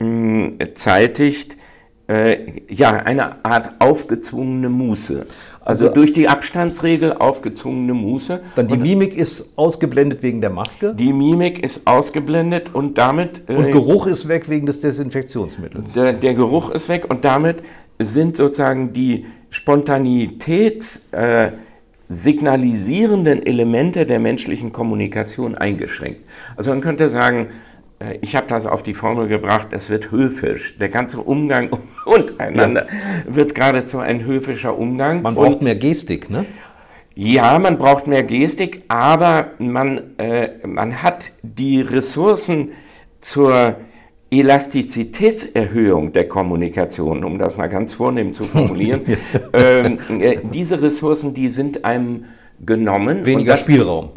mh, 0.00 0.06
hm, 0.58 0.58
zeitigt, 0.74 1.56
äh, 2.08 2.38
ja, 2.68 2.90
eine 2.90 3.44
Art 3.44 3.74
aufgezwungene 3.78 4.68
Muße. 4.68 5.26
Also, 5.60 5.86
also, 5.86 5.94
durch 5.94 6.12
die 6.12 6.28
Abstandsregel 6.28 7.12
aufgezwungene 7.12 7.94
Muße. 7.94 8.40
Dann 8.56 8.66
die 8.66 8.74
und 8.74 8.82
Mimik 8.82 9.16
ist 9.16 9.56
ausgeblendet 9.56 10.24
wegen 10.24 10.40
der 10.40 10.50
Maske? 10.50 10.94
Die 10.94 11.12
Mimik 11.12 11.62
ist 11.62 11.86
ausgeblendet 11.86 12.74
und 12.74 12.98
damit. 12.98 13.42
Äh, 13.48 13.54
und 13.54 13.70
Geruch 13.70 14.06
ist 14.08 14.26
weg 14.26 14.48
wegen 14.48 14.66
des 14.66 14.80
Desinfektionsmittels. 14.80 15.92
Der, 15.92 16.12
der, 16.12 16.34
Geruch 16.34 16.70
ist 16.70 16.88
weg 16.88 17.06
und 17.08 17.24
damit 17.24 17.62
sind 18.00 18.34
sozusagen 18.36 18.92
die 18.92 19.26
Spontanität. 19.50 21.00
Äh, 21.12 21.50
signalisierenden 22.08 23.44
Elemente 23.44 24.06
der 24.06 24.18
menschlichen 24.18 24.72
Kommunikation 24.72 25.54
eingeschränkt. 25.56 26.20
Also 26.56 26.70
man 26.70 26.80
könnte 26.80 27.08
sagen, 27.08 27.48
äh, 27.98 28.18
ich 28.20 28.36
habe 28.36 28.46
das 28.48 28.66
auf 28.66 28.82
die 28.82 28.94
Formel 28.94 29.28
gebracht, 29.28 29.68
es 29.70 29.90
wird 29.90 30.10
höfisch. 30.10 30.76
Der 30.78 30.88
ganze 30.88 31.20
Umgang 31.20 31.70
untereinander 32.04 32.86
ja. 32.86 33.34
wird 33.34 33.54
geradezu 33.54 33.98
ein 33.98 34.24
höfischer 34.24 34.78
Umgang. 34.78 35.22
Man 35.22 35.34
braucht 35.34 35.62
mehr 35.62 35.74
Gestik, 35.74 36.30
ne? 36.30 36.46
Ja, 37.18 37.58
man 37.58 37.78
braucht 37.78 38.06
mehr 38.06 38.24
Gestik, 38.24 38.82
aber 38.88 39.52
man, 39.58 40.18
äh, 40.18 40.66
man 40.66 41.02
hat 41.02 41.32
die 41.42 41.80
Ressourcen 41.80 42.72
zur 43.20 43.76
Elastizitätserhöhung 44.40 46.12
der 46.12 46.28
Kommunikation, 46.28 47.24
um 47.24 47.38
das 47.38 47.56
mal 47.56 47.68
ganz 47.68 47.92
vornehm 47.92 48.32
zu 48.32 48.44
formulieren. 48.44 49.02
ähm, 49.52 49.98
äh, 50.20 50.38
diese 50.52 50.82
Ressourcen, 50.82 51.34
die 51.34 51.48
sind 51.48 51.84
einem 51.84 52.24
genommen. 52.64 53.26
Weniger 53.26 53.52
das, 53.52 53.60
Spielraum. 53.60 54.10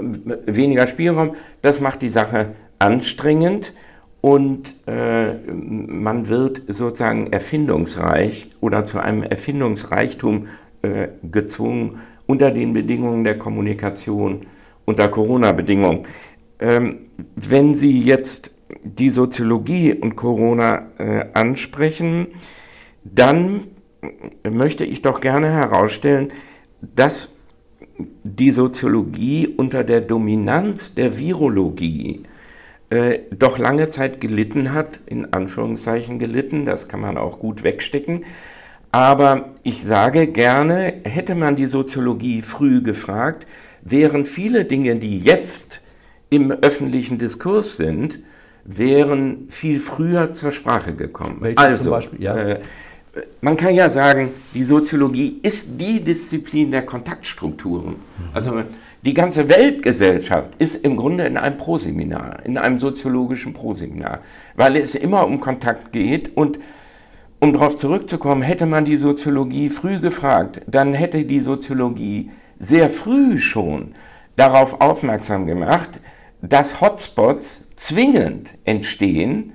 Weniger 0.45 0.87
Spielraum, 0.87 1.35
das 1.61 1.81
macht 1.81 2.01
die 2.01 2.09
Sache 2.09 2.53
anstrengend 2.79 3.73
und 4.21 4.73
äh, 4.85 5.33
man 5.51 6.27
wird 6.27 6.63
sozusagen 6.67 7.31
erfindungsreich 7.31 8.49
oder 8.61 8.85
zu 8.85 8.99
einem 8.99 9.23
Erfindungsreichtum 9.23 10.47
äh, 10.81 11.07
gezwungen 11.29 11.99
unter 12.25 12.51
den 12.51 12.73
Bedingungen 12.73 13.23
der 13.23 13.37
Kommunikation, 13.37 14.45
unter 14.85 15.07
Corona-Bedingungen. 15.07 16.03
Ähm, 16.59 16.97
wenn 17.35 17.73
Sie 17.73 18.01
jetzt 18.01 18.51
die 18.83 19.09
Soziologie 19.09 19.93
und 19.93 20.15
Corona 20.15 20.87
äh, 20.97 21.25
ansprechen, 21.33 22.27
dann 23.03 23.67
möchte 24.49 24.85
ich 24.85 25.01
doch 25.01 25.21
gerne 25.21 25.51
herausstellen, 25.51 26.29
dass 26.81 27.37
die 28.23 28.51
Soziologie 28.51 29.47
unter 29.47 29.83
der 29.83 30.01
Dominanz 30.01 30.95
der 30.95 31.17
Virologie 31.17 32.23
äh, 32.89 33.19
doch 33.31 33.57
lange 33.57 33.89
Zeit 33.89 34.21
gelitten 34.21 34.73
hat, 34.73 34.99
in 35.05 35.33
Anführungszeichen 35.33 36.19
gelitten, 36.19 36.65
das 36.65 36.87
kann 36.87 37.01
man 37.01 37.17
auch 37.17 37.39
gut 37.39 37.63
wegstecken, 37.63 38.25
aber 38.91 39.51
ich 39.63 39.83
sage 39.83 40.27
gerne, 40.27 40.93
hätte 41.03 41.35
man 41.35 41.55
die 41.55 41.67
Soziologie 41.67 42.41
früh 42.41 42.81
gefragt, 42.81 43.45
wären 43.81 44.25
viele 44.25 44.65
Dinge, 44.65 44.95
die 44.95 45.19
jetzt 45.19 45.81
im 46.29 46.51
öffentlichen 46.51 47.17
Diskurs 47.17 47.77
sind, 47.77 48.19
wären 48.69 49.47
viel 49.49 49.79
früher 49.79 50.33
zur 50.33 50.51
Sprache 50.51 50.93
gekommen. 50.93 51.37
Welche 51.39 51.57
also, 51.57 51.89
Beispiel? 51.89 52.21
Ja. 52.21 52.37
Äh, 52.37 52.59
man 53.41 53.57
kann 53.57 53.73
ja 53.73 53.89
sagen, 53.89 54.29
die 54.53 54.63
Soziologie 54.63 55.39
ist 55.41 55.81
die 55.81 56.03
Disziplin 56.03 56.69
der 56.69 56.83
Kontaktstrukturen. 56.85 57.93
Mhm. 57.95 58.29
Also 58.31 58.63
die 59.01 59.13
ganze 59.15 59.49
Weltgesellschaft 59.49 60.49
ist 60.59 60.85
im 60.85 60.97
Grunde 60.97 61.25
in 61.25 61.37
einem 61.37 61.57
Proseminar, 61.57 62.45
in 62.45 62.59
einem 62.59 62.77
soziologischen 62.77 63.53
Proseminar, 63.53 64.19
weil 64.55 64.75
es 64.75 64.93
immer 64.93 65.25
um 65.25 65.39
Kontakt 65.39 65.91
geht 65.91 66.37
und 66.37 66.59
um 67.39 67.53
darauf 67.53 67.75
zurückzukommen, 67.75 68.43
hätte 68.43 68.67
man 68.67 68.85
die 68.85 68.97
Soziologie 68.97 69.69
früh 69.69 69.99
gefragt, 69.99 70.61
dann 70.67 70.93
hätte 70.93 71.23
die 71.23 71.39
Soziologie 71.39 72.29
sehr 72.59 72.89
früh 72.89 73.39
schon 73.39 73.95
darauf 74.35 74.79
aufmerksam 74.79 75.47
gemacht, 75.47 76.01
dass 76.41 76.81
Hotspots 76.81 77.69
zwingend 77.75 78.49
entstehen 78.65 79.53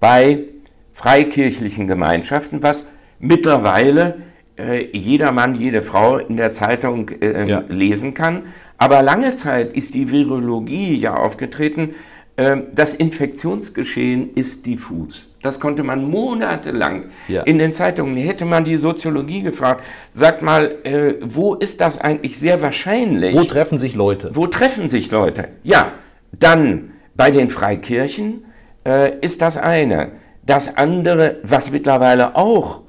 bei 0.00 0.44
freikirchlichen 0.92 1.86
Gemeinschaften, 1.86 2.62
was 2.62 2.86
mittlerweile 3.18 4.22
äh, 4.58 4.86
jeder 4.96 5.32
Mann, 5.32 5.54
jede 5.54 5.82
Frau 5.82 6.18
in 6.18 6.36
der 6.36 6.52
Zeitung 6.52 7.08
äh, 7.08 7.48
ja. 7.48 7.64
lesen 7.68 8.14
kann. 8.14 8.44
Aber 8.78 9.02
lange 9.02 9.36
Zeit 9.36 9.74
ist 9.74 9.94
die 9.94 10.10
Virologie 10.10 10.96
ja 10.96 11.14
aufgetreten 11.14 11.94
ähm, 12.38 12.68
das 12.74 12.94
Infektionsgeschehen 12.94 14.32
ist 14.34 14.64
diffus. 14.64 15.30
Das 15.42 15.60
konnte 15.60 15.82
man 15.82 16.08
monatelang 16.08 17.10
ja. 17.28 17.42
in 17.42 17.58
den 17.58 17.72
Zeitungen. 17.74 18.16
Hätte 18.16 18.46
man 18.46 18.64
die 18.64 18.76
Soziologie 18.78 19.42
gefragt, 19.42 19.84
sagt 20.12 20.40
mal, 20.40 20.76
äh, 20.84 21.14
wo 21.20 21.54
ist 21.54 21.80
das 21.82 22.00
eigentlich 22.00 22.38
sehr 22.38 22.62
wahrscheinlich? 22.62 23.36
Wo 23.36 23.44
treffen 23.44 23.76
sich 23.76 23.94
Leute? 23.94 24.30
Wo 24.34 24.46
treffen 24.46 24.88
sich 24.88 25.10
Leute? 25.10 25.48
Ja, 25.62 25.92
dann 26.32 26.92
bei 27.14 27.30
den 27.30 27.50
Freikirchen 27.50 28.44
äh, 28.86 29.18
ist 29.20 29.42
das 29.42 29.56
eine. 29.56 30.12
Das 30.44 30.76
andere, 30.76 31.36
was 31.42 31.70
mittlerweile 31.70 32.36
auch 32.36 32.82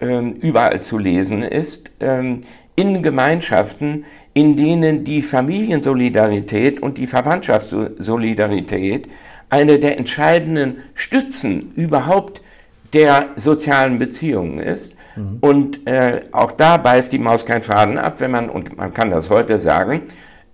ähm, 0.00 0.34
überall 0.34 0.80
zu 0.82 0.98
lesen 0.98 1.42
ist, 1.42 1.90
ähm, 2.00 2.42
in 2.76 3.02
Gemeinschaften, 3.02 4.04
in 4.34 4.56
denen 4.56 5.04
die 5.04 5.22
Familiensolidarität 5.22 6.80
und 6.80 6.98
die 6.98 7.06
Verwandtschaftssolidarität 7.06 9.08
eine 9.50 9.78
der 9.78 9.98
entscheidenden 9.98 10.78
Stützen 10.94 11.72
überhaupt 11.74 12.40
der 12.92 13.30
sozialen 13.36 13.98
Beziehungen 13.98 14.58
ist. 14.58 14.92
Mhm. 15.16 15.38
Und 15.40 15.86
äh, 15.86 16.22
auch 16.32 16.52
da 16.52 16.78
beißt 16.78 17.12
die 17.12 17.18
Maus 17.18 17.44
keinen 17.44 17.62
Faden 17.62 17.98
ab, 17.98 18.20
wenn 18.20 18.30
man, 18.30 18.48
und 18.48 18.76
man 18.76 18.94
kann 18.94 19.10
das 19.10 19.28
heute 19.28 19.58
sagen, 19.58 20.02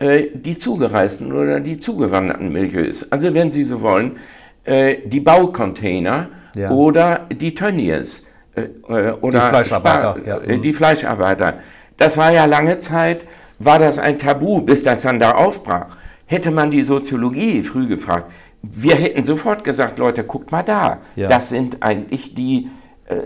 die 0.01 0.57
zugereisten 0.57 1.33
oder 1.33 1.59
die 1.59 1.81
zugewanderten 1.81 2.53
Milieus. 2.53 3.11
Also 3.11 3.35
wenn 3.35 3.51
Sie 3.51 3.65
so 3.65 3.83
wollen, 3.83 4.17
äh, 4.65 4.99
die 5.05 5.21
Baucontainer 5.21 6.29
ja. 6.55 6.71
oder 6.71 7.27
die 7.31 7.55
Tönnies 7.55 8.25
äh, 8.55 8.63
äh, 8.63 9.13
oder 9.13 9.41
die 9.41 9.49
Fleischarbeiter. 9.49 10.17
Spar 10.21 10.27
ja. 10.27 10.39
Äh, 10.39 10.59
die 10.59 10.73
Fleischarbeiter. 10.73 11.55
Das 11.97 12.17
war 12.17 12.33
ja 12.33 12.45
lange 12.45 12.79
Zeit 12.79 13.27
war 13.59 13.79
das 13.79 13.99
ein 13.99 14.19
Tabu, 14.19 14.61
bis 14.61 14.83
das 14.83 15.03
dann 15.03 15.19
da 15.19 15.33
aufbrach. 15.33 15.97
Hätte 16.27 16.51
man 16.51 16.71
die 16.71 16.83
Soziologie 16.83 17.63
früh 17.63 17.89
gefragt, 17.89 18.31
wir 18.63 18.95
hätten 18.95 19.25
sofort 19.25 19.65
gesagt, 19.65 19.99
Leute, 19.99 20.25
guckt 20.25 20.53
mal 20.53 20.63
da. 20.63 20.99
Ja. 21.17 21.29
Das 21.29 21.49
sind 21.49 21.83
eigentlich 21.83 22.35
die 22.35 22.65
äh, 22.65 22.71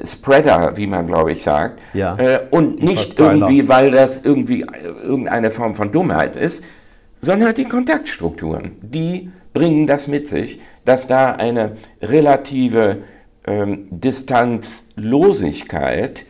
Spreader, 0.05 0.77
wie 0.77 0.87
man 0.87 1.07
glaube 1.07 1.33
ich 1.33 1.43
sagt. 1.43 1.81
Ja. 1.93 2.17
Äh, 2.17 2.41
und 2.51 2.83
nicht 2.83 3.19
irgendwie, 3.19 3.69
weil 3.69 3.91
das 3.91 4.25
irgendwie 4.25 4.63
äh, 4.63 4.87
irgendeine 5.03 5.51
Form 5.51 5.75
von 5.75 5.91
Dummheit 5.91 6.37
ist, 6.37 6.63
sondern 7.21 7.55
die 7.55 7.65
Kontaktstrukturen. 7.65 8.77
Die 8.81 9.31
bringen 9.53 9.87
das 9.87 10.09
mit 10.09 10.29
sich, 10.29 10.61
dass 10.85 11.07
da 11.07 11.33
eine 11.33 11.77
relative 12.01 12.99
ähm, 13.47 13.89
Distanzlosigkeit 13.91 16.25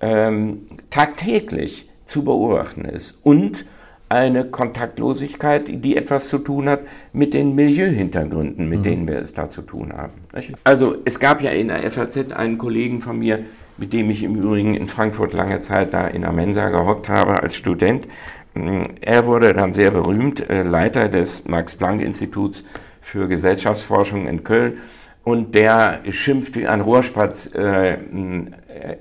ähm, 0.00 0.66
tagtäglich 0.90 1.88
zu 2.04 2.24
beobachten 2.24 2.84
ist 2.84 3.18
und 3.22 3.64
eine 4.08 4.44
Kontaktlosigkeit, 4.44 5.64
die 5.68 5.96
etwas 5.96 6.28
zu 6.28 6.38
tun 6.38 6.68
hat 6.68 6.80
mit 7.12 7.34
den 7.34 7.54
Milieuhintergründen, 7.54 8.68
mit 8.68 8.80
mhm. 8.80 8.82
denen 8.82 9.08
wir 9.08 9.18
es 9.18 9.34
da 9.34 9.48
zu 9.48 9.62
tun 9.62 9.92
haben. 9.92 10.12
Also 10.64 10.96
es 11.04 11.20
gab 11.20 11.42
ja 11.42 11.50
in 11.50 11.68
der 11.68 11.90
FAZ 11.90 12.32
einen 12.32 12.58
Kollegen 12.58 13.00
von 13.00 13.18
mir, 13.18 13.40
mit 13.76 13.92
dem 13.92 14.10
ich 14.10 14.22
im 14.22 14.36
Übrigen 14.36 14.74
in 14.74 14.88
Frankfurt 14.88 15.34
lange 15.34 15.60
Zeit 15.60 15.92
da 15.94 16.06
in 16.06 16.22
der 16.22 16.32
Mensa 16.32 16.68
gehockt 16.70 17.08
habe 17.08 17.42
als 17.42 17.54
Student. 17.54 18.08
Er 19.00 19.26
wurde 19.26 19.52
dann 19.52 19.72
sehr 19.72 19.90
berühmt, 19.90 20.48
äh, 20.48 20.62
Leiter 20.62 21.08
des 21.08 21.44
Max-Planck-Instituts 21.46 22.64
für 23.00 23.28
Gesellschaftsforschung 23.28 24.26
in 24.26 24.42
Köln 24.42 24.78
und 25.22 25.54
der 25.54 26.00
schimpft 26.10 26.56
wie 26.56 26.66
ein 26.66 26.80
Rohrspatz 26.80 27.54
äh, 27.54 27.92
äh, 27.92 27.96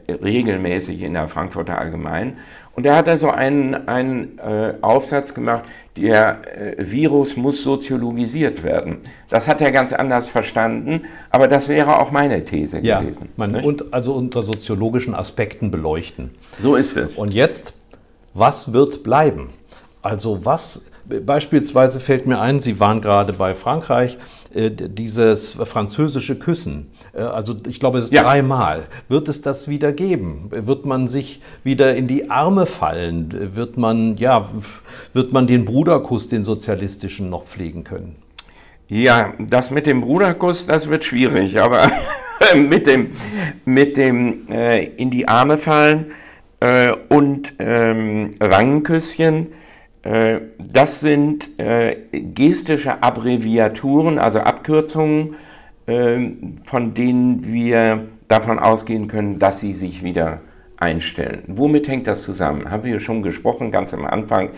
regelmäßig 0.10 1.02
in 1.02 1.13
der 1.13 1.28
Frankfurter 1.28 1.80
Allgemein 1.80 2.38
und 2.78 2.86
da 2.86 2.96
hat 2.96 3.08
er 3.08 3.18
so 3.18 3.32
einen, 3.32 3.88
einen 3.88 4.38
äh, 4.38 4.76
Aufsatz 4.82 5.34
gemacht, 5.34 5.63
der 5.98 6.42
äh, 6.56 6.76
Virus 6.78 7.36
muss 7.36 7.63
soziologisiert 7.63 8.63
werden. 8.63 8.98
Das 9.30 9.48
hat 9.48 9.62
er 9.62 9.72
ganz 9.72 9.94
anders 9.94 10.28
verstanden, 10.28 11.06
aber 11.32 11.48
das 11.48 11.70
wäre 11.70 12.00
auch 12.00 12.12
meine 12.12 12.46
These 12.46 12.78
ja, 12.82 13.00
gewesen. 13.00 13.30
Man, 13.36 13.56
und 13.56 13.96
also 13.96 14.13
unter 14.13 14.44
soziologischen 14.44 15.16
Aspekten 15.16 15.72
beleuchten. 15.72 16.30
So 16.62 16.76
ist 16.76 16.96
es. 16.98 17.16
Und 17.16 17.34
jetzt, 17.34 17.74
was 18.36 18.74
wird 18.74 19.02
bleiben? 19.02 19.50
Also 20.04 20.46
was 20.46 20.86
beispielsweise 21.26 22.00
fällt 22.00 22.28
mir 22.28 22.40
ein, 22.40 22.60
Sie 22.60 22.80
waren 22.80 23.02
gerade 23.02 23.34
bei 23.34 23.56
Frankreich, 23.56 24.20
dieses 24.58 25.52
französische 25.52 26.38
Küssen. 26.38 26.91
Äh, 27.13 27.22
also 27.22 27.56
ich 27.67 27.80
glaube, 27.80 28.00
es 28.00 28.10
ja. 28.10 28.24
dreimal. 28.24 28.86
Wird 29.08 29.28
es 29.28 29.41
das 29.41 29.67
wieder 29.67 29.91
geben? 29.91 30.50
Wird 30.52 30.86
man 30.86 31.08
sich 31.08 31.41
wieder 31.63 31.96
in 31.96 32.08
die 32.08 32.30
Arme 32.30 32.65
fallen? 32.65 33.56
Wird 33.56 33.78
man, 33.78 34.17
ja, 34.17 34.50
wird 35.13 35.32
man 35.32 35.48
den 35.48 35.65
Bruderkuss, 35.65 36.30
den 36.30 36.43
sozialistischen, 36.43 37.30
noch 37.30 37.46
pflegen 37.46 37.84
können? 37.84 38.15
Ja, 38.89 39.34
das 39.38 39.70
mit 39.70 39.86
dem 39.86 40.02
Bruderkuss, 40.02 40.65
das 40.65 40.89
wird 40.89 41.04
schwierig, 41.04 41.60
aber 41.60 41.91
mit 42.56 42.88
dem, 42.88 43.12
mit 43.65 43.98
dem 43.98 44.48
äh, 44.50 44.86
in 44.86 45.10
die 45.10 45.28
Arme 45.28 45.58
fallen 45.58 46.12
äh, 46.62 46.93
und 47.10 47.54
ähm, 47.60 48.32
Wangenküsschen, 48.39 49.48
äh, 49.48 49.66
das 50.60 51.00
sind 51.02 51.60
äh, 51.60 51.98
gestische 52.34 53.04
Abbreviaturen, 53.04 54.20
also 54.20 54.39
Abkürzungen, 54.39 55.36
äh, 55.86 56.30
von 56.63 56.93
denen 56.93 57.52
wir 57.52 58.08
davon 58.28 58.60
ausgehen 58.60 59.08
können, 59.08 59.39
dass 59.39 59.60
sie 59.60 59.74
sich 59.74 60.04
wieder 60.04 60.41
einstellen. 60.78 61.41
Womit 61.48 61.88
hängt 61.88 62.06
das 62.08 62.22
zusammen? 62.24 62.70
Haben 62.70 62.84
wir 62.84 63.00
schon 63.00 63.24
gesprochen, 63.24 63.72
ganz 63.72 63.93
am 63.93 64.06
Anfang, 64.06 64.50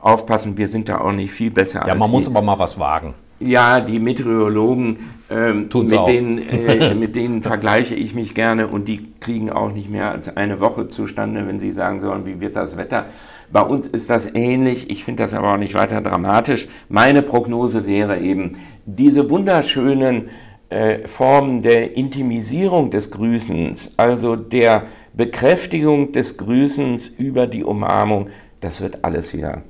aufpassen, 0.00 0.56
wir 0.56 0.68
sind 0.68 0.88
da 0.88 0.98
auch 0.98 1.12
nicht 1.12 1.32
viel 1.32 1.50
besser. 1.50 1.84
Ja, 1.86 1.94
man 1.94 2.10
muss 2.10 2.26
aber 2.26 2.40
mal 2.42 2.58
was 2.58 2.78
wagen. 2.78 3.14
Ja, 3.46 3.80
die 3.80 3.98
Meteorologen, 3.98 4.98
ähm, 5.30 5.68
mit, 5.72 6.06
denen, 6.06 6.38
äh, 6.38 6.94
mit 6.94 7.16
denen 7.16 7.42
vergleiche 7.42 7.94
ich 7.94 8.14
mich 8.14 8.34
gerne 8.34 8.68
und 8.68 8.88
die 8.88 9.12
kriegen 9.20 9.50
auch 9.50 9.72
nicht 9.72 9.90
mehr 9.90 10.10
als 10.10 10.36
eine 10.36 10.60
Woche 10.60 10.88
zustande, 10.88 11.46
wenn 11.46 11.58
sie 11.58 11.70
sagen 11.70 12.00
sollen, 12.00 12.26
wie 12.26 12.40
wird 12.40 12.56
das 12.56 12.76
Wetter. 12.76 13.06
Bei 13.52 13.62
uns 13.62 13.86
ist 13.86 14.10
das 14.10 14.34
ähnlich, 14.34 14.90
ich 14.90 15.04
finde 15.04 15.22
das 15.22 15.34
aber 15.34 15.52
auch 15.52 15.58
nicht 15.58 15.74
weiter 15.74 16.00
dramatisch. 16.00 16.68
Meine 16.88 17.22
Prognose 17.22 17.86
wäre 17.86 18.18
eben, 18.18 18.56
diese 18.86 19.30
wunderschönen 19.30 20.28
äh, 20.70 21.06
Formen 21.06 21.62
der 21.62 21.96
Intimisierung 21.96 22.90
des 22.90 23.10
Grüßens, 23.10 23.94
also 23.96 24.36
der 24.36 24.84
Bekräftigung 25.12 26.12
des 26.12 26.36
Grüßens 26.36 27.08
über 27.08 27.46
die 27.46 27.64
Umarmung, 27.64 28.28
das 28.60 28.80
wird 28.80 29.04
alles 29.04 29.32
wieder 29.32 29.62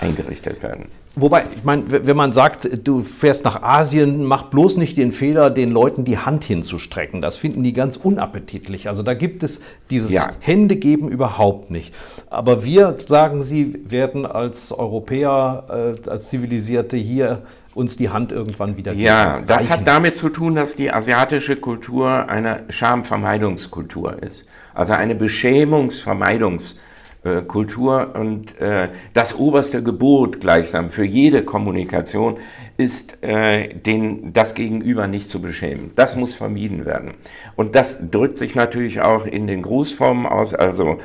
eingerichtet 0.00 0.62
werden. 0.62 0.86
Wobei, 1.14 1.44
ich 1.54 1.62
meine, 1.62 1.84
wenn 1.88 2.16
man 2.16 2.32
sagt, 2.32 2.86
du 2.86 3.02
fährst 3.02 3.44
nach 3.44 3.62
Asien, 3.62 4.24
mach 4.24 4.44
bloß 4.44 4.78
nicht 4.78 4.96
den 4.96 5.12
Fehler, 5.12 5.50
den 5.50 5.70
Leuten 5.70 6.04
die 6.04 6.16
Hand 6.16 6.42
hinzustrecken. 6.42 7.20
Das 7.20 7.36
finden 7.36 7.62
die 7.62 7.74
ganz 7.74 7.96
unappetitlich. 7.96 8.88
Also 8.88 9.02
da 9.02 9.12
gibt 9.12 9.42
es 9.42 9.60
dieses 9.90 10.10
ja. 10.10 10.30
Händegeben 10.40 11.10
überhaupt 11.10 11.70
nicht. 11.70 11.94
Aber 12.30 12.64
wir, 12.64 12.96
sagen 13.06 13.42
Sie, 13.42 13.82
werden 13.86 14.24
als 14.24 14.72
Europäer, 14.72 15.94
äh, 16.06 16.08
als 16.08 16.30
Zivilisierte 16.30 16.96
hier 16.96 17.42
uns 17.74 17.98
die 17.98 18.08
Hand 18.08 18.32
irgendwann 18.32 18.78
wieder 18.78 18.92
geben. 18.92 19.04
Ja, 19.04 19.42
das 19.42 19.68
hat 19.68 19.86
damit 19.86 20.16
zu 20.16 20.30
tun, 20.30 20.54
dass 20.54 20.76
die 20.76 20.90
asiatische 20.90 21.56
Kultur 21.56 22.28
eine 22.30 22.64
Schamvermeidungskultur 22.70 24.22
ist. 24.22 24.46
Also 24.72 24.94
eine 24.94 25.14
Beschämungsvermeidungskultur. 25.14 26.80
Äh, 27.24 27.42
Kultur 27.42 28.16
und 28.18 28.60
äh, 28.60 28.88
das 29.14 29.38
oberste 29.38 29.80
Gebot 29.80 30.40
gleichsam 30.40 30.90
für 30.90 31.04
jede 31.04 31.44
Kommunikation 31.44 32.38
ist, 32.76 33.22
äh, 33.22 33.74
den, 33.74 34.32
das 34.32 34.54
Gegenüber 34.54 35.06
nicht 35.06 35.30
zu 35.30 35.40
beschämen. 35.40 35.92
Das 35.94 36.16
muss 36.16 36.34
vermieden 36.34 36.84
werden. 36.84 37.14
Und 37.54 37.76
das 37.76 38.10
drückt 38.10 38.38
sich 38.38 38.56
natürlich 38.56 39.02
auch 39.02 39.24
in 39.24 39.46
den 39.46 39.62
Grußformen 39.62 40.26
aus. 40.26 40.52
Also 40.52 40.98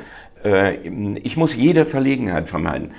äh, 0.44 0.78
ich 1.18 1.36
muss 1.36 1.54
jede 1.54 1.86
Verlegenheit 1.86 2.48
vermeiden. 2.48 2.90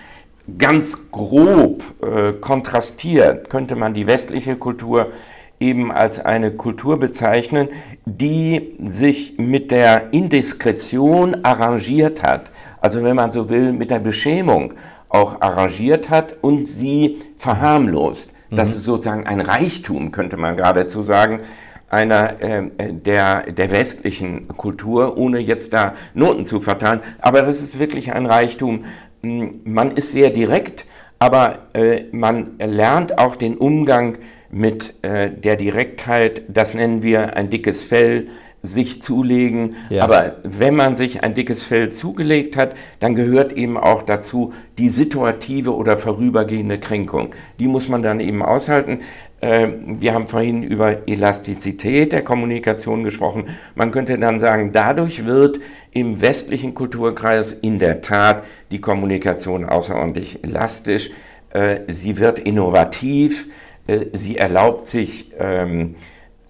Ganz 0.58 1.12
grob 1.12 1.84
äh, 2.02 2.32
kontrastiert 2.40 3.50
könnte 3.50 3.76
man 3.76 3.94
die 3.94 4.08
westliche 4.08 4.56
Kultur 4.56 5.12
eben 5.60 5.92
als 5.92 6.24
eine 6.24 6.52
Kultur 6.52 6.98
bezeichnen, 6.98 7.68
die 8.06 8.78
sich 8.88 9.38
mit 9.38 9.72
der 9.72 10.14
Indiskretion 10.14 11.44
arrangiert 11.44 12.24
hat 12.24 12.50
also 12.82 13.04
wenn 13.04 13.16
man 13.16 13.32
so 13.32 13.50
will, 13.50 13.72
mit 13.72 13.92
der 13.92 14.00
Beschämung 14.00 14.74
auch 15.10 15.42
arrangiert 15.42 16.10
hat 16.10 16.36
und 16.42 16.68
sie 16.68 17.20
verharmlost. 17.38 18.32
Mhm. 18.50 18.56
Das 18.56 18.76
ist 18.76 18.84
sozusagen 18.84 19.28
ein 19.28 19.42
Reichtum, 19.42 20.12
könnte 20.12 20.38
man 20.38 20.58
geradezu 20.58 21.02
sagen, 21.02 21.42
einer 21.90 22.42
äh, 22.42 22.70
der, 22.78 23.52
der 23.52 23.72
westlichen 23.72 24.48
Kultur, 24.50 25.18
ohne 25.18 25.40
jetzt 25.40 25.74
da 25.74 25.96
Noten 26.14 26.46
zu 26.46 26.62
verteilen. 26.62 27.02
Aber 27.20 27.42
das 27.42 27.62
ist 27.62 27.80
wirklich 27.80 28.14
ein 28.14 28.26
Reichtum. 28.26 28.86
Hm, 29.22 29.62
man 29.64 29.98
ist 29.98 30.12
sehr 30.12 30.30
direkt, 30.30 30.86
aber 31.18 31.70
äh, 31.74 32.04
man 32.12 32.52
lernt 32.60 33.18
auch 33.18 33.36
den 33.36 33.58
Umgang 33.58 34.20
mit 34.52 34.94
äh, 35.04 35.32
der 35.32 35.56
Direktheit. 35.56 36.44
Das 36.48 36.74
nennen 36.74 37.02
wir 37.02 37.36
ein 37.36 37.50
dickes 37.50 37.84
Fell 37.84 38.28
sich 38.62 39.02
zulegen. 39.02 39.76
Ja. 39.90 40.04
Aber 40.04 40.38
wenn 40.44 40.76
man 40.76 40.96
sich 40.96 41.24
ein 41.24 41.34
dickes 41.34 41.64
Fell 41.64 41.92
zugelegt 41.92 42.58
hat, 42.58 42.76
dann 43.00 43.16
gehört 43.16 43.54
eben 43.54 43.78
auch 43.78 44.04
dazu 44.04 44.54
die 44.78 44.90
situative 44.90 45.76
oder 45.76 45.98
vorübergehende 45.98 46.80
Kränkung. 46.80 47.34
Die 47.60 47.68
muss 47.68 47.88
man 47.88 48.04
dann 48.04 48.20
eben 48.20 48.44
aushalten. 48.44 49.02
Ähm, 49.42 50.02
wir 50.02 50.14
haben 50.14 50.28
vorhin 50.28 50.64
über 50.64 51.08
Elastizität 51.08 52.12
der 52.12 52.24
Kommunikation 52.24 53.04
gesprochen. 53.04 53.46
Man 53.76 53.92
könnte 53.92 54.18
dann 54.18 54.40
sagen, 54.40 54.72
dadurch 54.74 55.26
wird 55.26 55.60
im 55.92 56.22
westlichen 56.22 56.74
Kulturkreis 56.74 57.54
in 57.54 57.80
der 57.80 58.02
Tat 58.02 58.44
die 58.72 58.82
Kommunikation 58.82 59.66
außerordentlich 59.66 60.44
elastisch. 60.44 61.12
Äh, 61.52 61.80
sie 61.88 62.18
wird 62.18 62.40
innovativ. 62.40 63.48
Äh, 63.88 64.08
sie 64.14 64.38
erlaubt 64.38 64.88
sich 64.88 65.32
ähm, 65.40 65.96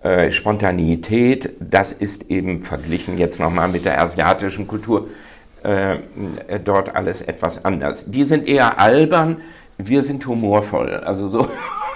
äh, 0.02 0.32
Spontaneität, 0.32 1.50
das 1.60 1.92
ist 1.92 2.30
eben 2.30 2.64
verglichen 2.64 3.18
jetzt 3.18 3.40
nochmal 3.40 3.68
mit 3.68 3.86
der 3.86 4.02
asiatischen 4.02 4.68
Kultur 4.68 5.08
äh, 5.64 5.98
dort 6.64 6.96
alles 6.96 7.22
etwas 7.22 7.66
anders. 7.66 8.06
Die 8.08 8.24
sind 8.24 8.48
eher 8.48 8.80
albern, 8.80 9.42
wir 9.78 10.04
sind 10.04 10.26
humorvoll. 10.26 10.92
Also 10.92 11.30
so. 11.30 11.48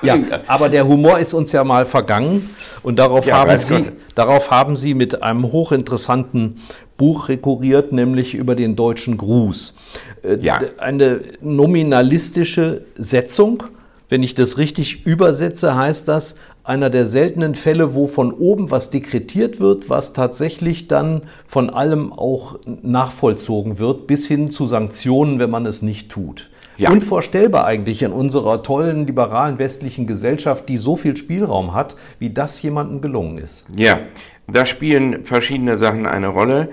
Ja, 0.01 0.17
aber 0.47 0.69
der 0.69 0.87
Humor 0.87 1.19
ist 1.19 1.33
uns 1.33 1.51
ja 1.51 1.63
mal 1.63 1.85
vergangen 1.85 2.49
und 2.81 2.99
darauf, 2.99 3.25
ja, 3.25 3.37
haben, 3.37 3.57
Sie, 3.57 3.85
darauf 4.15 4.51
haben 4.51 4.75
Sie 4.75 4.93
mit 4.93 5.23
einem 5.23 5.51
hochinteressanten 5.51 6.59
Buch 6.97 7.29
rekurriert, 7.29 7.91
nämlich 7.93 8.35
über 8.35 8.55
den 8.55 8.75
deutschen 8.75 9.17
Gruß. 9.17 9.75
Äh, 10.23 10.37
ja. 10.41 10.59
Eine 10.77 11.21
nominalistische 11.41 12.85
Setzung, 12.95 13.63
wenn 14.09 14.23
ich 14.23 14.35
das 14.35 14.57
richtig 14.57 15.05
übersetze, 15.05 15.75
heißt 15.75 16.07
das, 16.07 16.35
einer 16.63 16.89
der 16.89 17.05
seltenen 17.05 17.55
Fälle, 17.55 17.93
wo 17.93 18.07
von 18.07 18.31
oben 18.31 18.71
was 18.71 18.89
dekretiert 18.89 19.59
wird, 19.59 19.89
was 19.89 20.13
tatsächlich 20.13 20.87
dann 20.87 21.23
von 21.45 21.69
allem 21.69 22.13
auch 22.13 22.59
nachvollzogen 22.65 23.79
wird, 23.79 24.07
bis 24.07 24.27
hin 24.27 24.49
zu 24.49 24.65
Sanktionen, 24.65 25.39
wenn 25.39 25.49
man 25.49 25.65
es 25.65 25.81
nicht 25.81 26.09
tut. 26.09 26.49
Ja. 26.77 26.89
Unvorstellbar 26.89 27.65
eigentlich 27.65 28.01
in 28.01 28.11
unserer 28.11 28.63
tollen, 28.63 29.05
liberalen 29.05 29.59
westlichen 29.59 30.07
Gesellschaft, 30.07 30.67
die 30.69 30.77
so 30.77 30.95
viel 30.95 31.15
Spielraum 31.17 31.73
hat, 31.73 31.95
wie 32.17 32.31
das 32.31 32.61
jemandem 32.61 33.01
gelungen 33.01 33.37
ist. 33.37 33.65
Ja, 33.75 33.99
da 34.47 34.65
spielen 34.65 35.25
verschiedene 35.25 35.77
Sachen 35.77 36.07
eine 36.07 36.29
Rolle. 36.29 36.69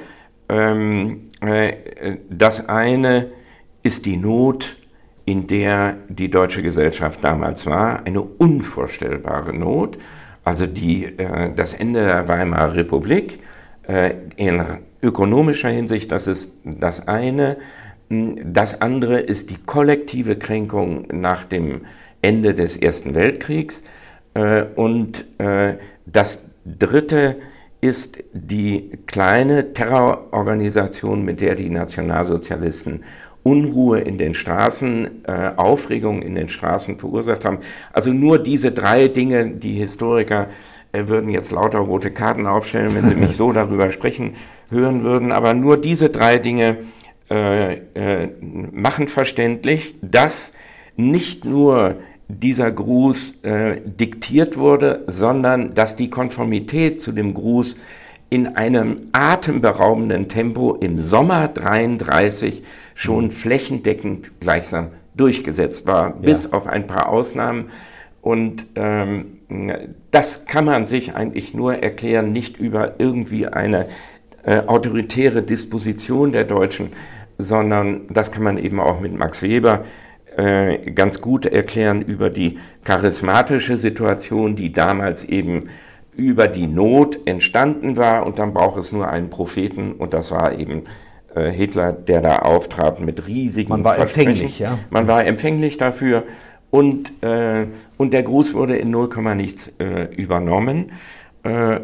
Ähm, 0.48 1.28
äh, 1.40 2.16
das 2.30 2.68
eine 2.68 3.30
ist 3.82 4.06
die 4.06 4.16
Not, 4.16 4.76
in 5.30 5.46
der 5.46 5.96
die 6.08 6.28
deutsche 6.28 6.60
Gesellschaft 6.60 7.20
damals 7.22 7.64
war, 7.64 8.04
eine 8.04 8.20
unvorstellbare 8.20 9.56
Not. 9.56 9.96
Also 10.42 10.66
die, 10.66 11.04
äh, 11.04 11.54
das 11.54 11.72
Ende 11.72 12.04
der 12.04 12.26
Weimarer 12.26 12.74
Republik 12.74 13.38
äh, 13.86 14.14
in 14.34 14.60
ökonomischer 15.00 15.68
Hinsicht, 15.68 16.10
das 16.10 16.26
ist 16.26 16.52
das 16.64 17.06
eine. 17.06 17.58
Das 18.08 18.82
andere 18.82 19.20
ist 19.20 19.50
die 19.50 19.58
kollektive 19.64 20.34
Kränkung 20.34 21.06
nach 21.12 21.44
dem 21.44 21.82
Ende 22.22 22.52
des 22.52 22.76
Ersten 22.76 23.14
Weltkriegs. 23.14 23.84
Äh, 24.34 24.64
und 24.74 25.26
das 26.06 26.50
dritte 26.66 27.36
ist 27.80 28.18
die 28.32 28.90
kleine 29.06 29.72
Terrororganisation, 29.72 31.24
mit 31.24 31.40
der 31.40 31.54
die 31.54 31.70
Nationalsozialisten 31.70 33.04
Unruhe 33.42 34.00
in 34.00 34.18
den 34.18 34.34
Straßen, 34.34 35.24
äh, 35.24 35.50
Aufregung 35.56 36.22
in 36.22 36.34
den 36.34 36.48
Straßen 36.48 36.98
verursacht 36.98 37.44
haben. 37.44 37.58
Also 37.92 38.12
nur 38.12 38.38
diese 38.38 38.72
drei 38.72 39.08
Dinge, 39.08 39.46
die 39.48 39.74
Historiker 39.74 40.48
äh, 40.92 41.06
würden 41.06 41.30
jetzt 41.30 41.50
lauter 41.50 41.78
rote 41.78 42.10
Karten 42.10 42.46
aufstellen, 42.46 42.94
wenn 42.94 43.08
sie 43.08 43.14
mich 43.14 43.36
so 43.36 43.52
darüber 43.54 43.90
sprechen 43.90 44.34
hören 44.70 45.02
würden, 45.02 45.32
aber 45.32 45.54
nur 45.54 45.76
diese 45.76 46.10
drei 46.10 46.38
Dinge 46.38 46.78
äh, 47.30 47.74
äh, 47.94 48.28
machen 48.72 49.08
verständlich, 49.08 49.94
dass 50.02 50.52
nicht 50.96 51.44
nur 51.44 51.96
dieser 52.28 52.70
Gruß 52.70 53.42
äh, 53.42 53.80
diktiert 53.84 54.56
wurde, 54.56 55.04
sondern 55.06 55.74
dass 55.74 55.96
die 55.96 56.10
Konformität 56.10 57.00
zu 57.00 57.12
dem 57.12 57.34
Gruß 57.34 57.76
in 58.30 58.56
einem 58.56 59.08
atemberaubenden 59.12 60.28
Tempo 60.28 60.74
im 60.74 60.98
Sommer 60.98 61.48
33 61.48 62.62
schon 63.00 63.24
mhm. 63.26 63.30
flächendeckend 63.30 64.40
gleichsam 64.40 64.88
durchgesetzt 65.14 65.86
war, 65.86 66.08
ja. 66.08 66.16
bis 66.20 66.52
auf 66.52 66.66
ein 66.66 66.86
paar 66.86 67.08
Ausnahmen. 67.08 67.70
Und 68.20 68.66
ähm, 68.74 69.38
das 70.10 70.44
kann 70.44 70.66
man 70.66 70.84
sich 70.84 71.14
eigentlich 71.14 71.54
nur 71.54 71.76
erklären, 71.76 72.30
nicht 72.32 72.58
über 72.58 72.96
irgendwie 72.98 73.46
eine 73.46 73.86
äh, 74.44 74.58
autoritäre 74.66 75.42
Disposition 75.42 76.32
der 76.32 76.44
Deutschen, 76.44 76.92
sondern 77.38 78.02
das 78.10 78.32
kann 78.32 78.42
man 78.42 78.58
eben 78.58 78.78
auch 78.78 79.00
mit 79.00 79.16
Max 79.16 79.40
Weber 79.40 79.86
äh, 80.36 80.90
ganz 80.90 81.22
gut 81.22 81.46
erklären 81.46 82.02
über 82.02 82.28
die 82.28 82.58
charismatische 82.84 83.78
Situation, 83.78 84.56
die 84.56 84.74
damals 84.74 85.24
eben 85.24 85.70
über 86.14 86.48
die 86.48 86.66
Not 86.66 87.18
entstanden 87.24 87.96
war 87.96 88.26
und 88.26 88.38
dann 88.38 88.52
braucht 88.52 88.78
es 88.78 88.92
nur 88.92 89.08
einen 89.08 89.30
Propheten 89.30 89.92
und 89.92 90.12
das 90.12 90.30
war 90.32 90.58
eben 90.58 90.84
Hitler, 91.34 91.92
der 91.92 92.20
da 92.20 92.40
auftrat 92.40 93.00
mit 93.00 93.26
riesigen 93.26 93.70
Man 93.70 93.84
war 93.84 93.98
empfänglich, 93.98 94.58
ja. 94.58 94.78
Man 94.90 95.06
war 95.06 95.24
empfänglich 95.24 95.78
dafür 95.78 96.24
und, 96.70 97.22
äh, 97.22 97.66
und 97.96 98.12
der 98.12 98.22
Gruß 98.22 98.54
wurde 98.54 98.76
in 98.76 98.90
0, 98.90 99.34
nichts 99.34 99.72
äh, 99.78 100.04
übernommen. 100.14 100.92
Äh, 101.42 101.80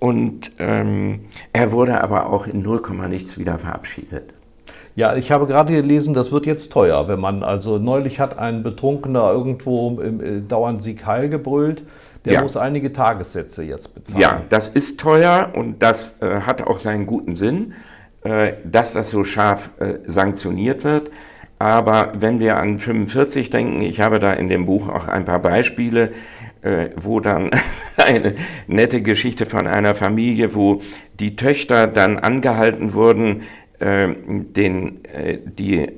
und 0.00 0.50
ähm, 0.58 1.20
er 1.52 1.72
wurde 1.72 2.02
aber 2.02 2.30
auch 2.30 2.46
in 2.46 2.62
0, 2.62 2.82
nichts 3.08 3.38
wieder 3.38 3.58
verabschiedet. 3.58 4.32
Ja, 4.96 5.16
ich 5.16 5.32
habe 5.32 5.46
gerade 5.46 5.72
gelesen, 5.72 6.14
das 6.14 6.30
wird 6.30 6.46
jetzt 6.46 6.72
teuer, 6.72 7.08
wenn 7.08 7.18
man, 7.18 7.42
also 7.42 7.78
neulich 7.78 8.20
hat 8.20 8.38
ein 8.38 8.62
Betrunkener 8.62 9.30
irgendwo 9.32 10.00
im, 10.00 10.20
äh, 10.20 10.40
dauernd 10.40 10.82
Sieg 10.82 11.04
Heil 11.04 11.28
gebrüllt, 11.28 11.82
der 12.24 12.34
ja. 12.34 12.42
muss 12.42 12.56
einige 12.56 12.92
Tagessätze 12.92 13.64
jetzt 13.64 13.94
bezahlen. 13.94 14.20
Ja, 14.20 14.42
das 14.48 14.68
ist 14.68 14.98
teuer 14.98 15.50
und 15.54 15.82
das 15.82 16.20
äh, 16.22 16.40
hat 16.40 16.62
auch 16.62 16.78
seinen 16.78 17.06
guten 17.06 17.36
Sinn, 17.36 17.72
äh, 17.72 17.93
dass 18.24 18.94
das 18.94 19.10
so 19.10 19.22
scharf 19.24 19.70
äh, 19.78 19.98
sanktioniert 20.06 20.82
wird. 20.82 21.10
Aber 21.58 22.12
wenn 22.18 22.40
wir 22.40 22.56
an 22.56 22.78
45 22.78 23.50
denken, 23.50 23.80
ich 23.82 24.00
habe 24.00 24.18
da 24.18 24.32
in 24.32 24.48
dem 24.48 24.66
Buch 24.66 24.88
auch 24.88 25.08
ein 25.08 25.24
paar 25.24 25.40
Beispiele, 25.40 26.12
äh, 26.62 26.88
wo 26.96 27.20
dann 27.20 27.50
eine 27.96 28.34
nette 28.66 29.02
Geschichte 29.02 29.46
von 29.46 29.66
einer 29.66 29.94
Familie, 29.94 30.54
wo 30.54 30.82
die 31.20 31.36
Töchter 31.36 31.86
dann 31.86 32.18
angehalten 32.18 32.94
wurden, 32.94 33.42
äh, 33.78 34.08
den, 34.26 35.04
äh, 35.04 35.38
die, 35.44 35.88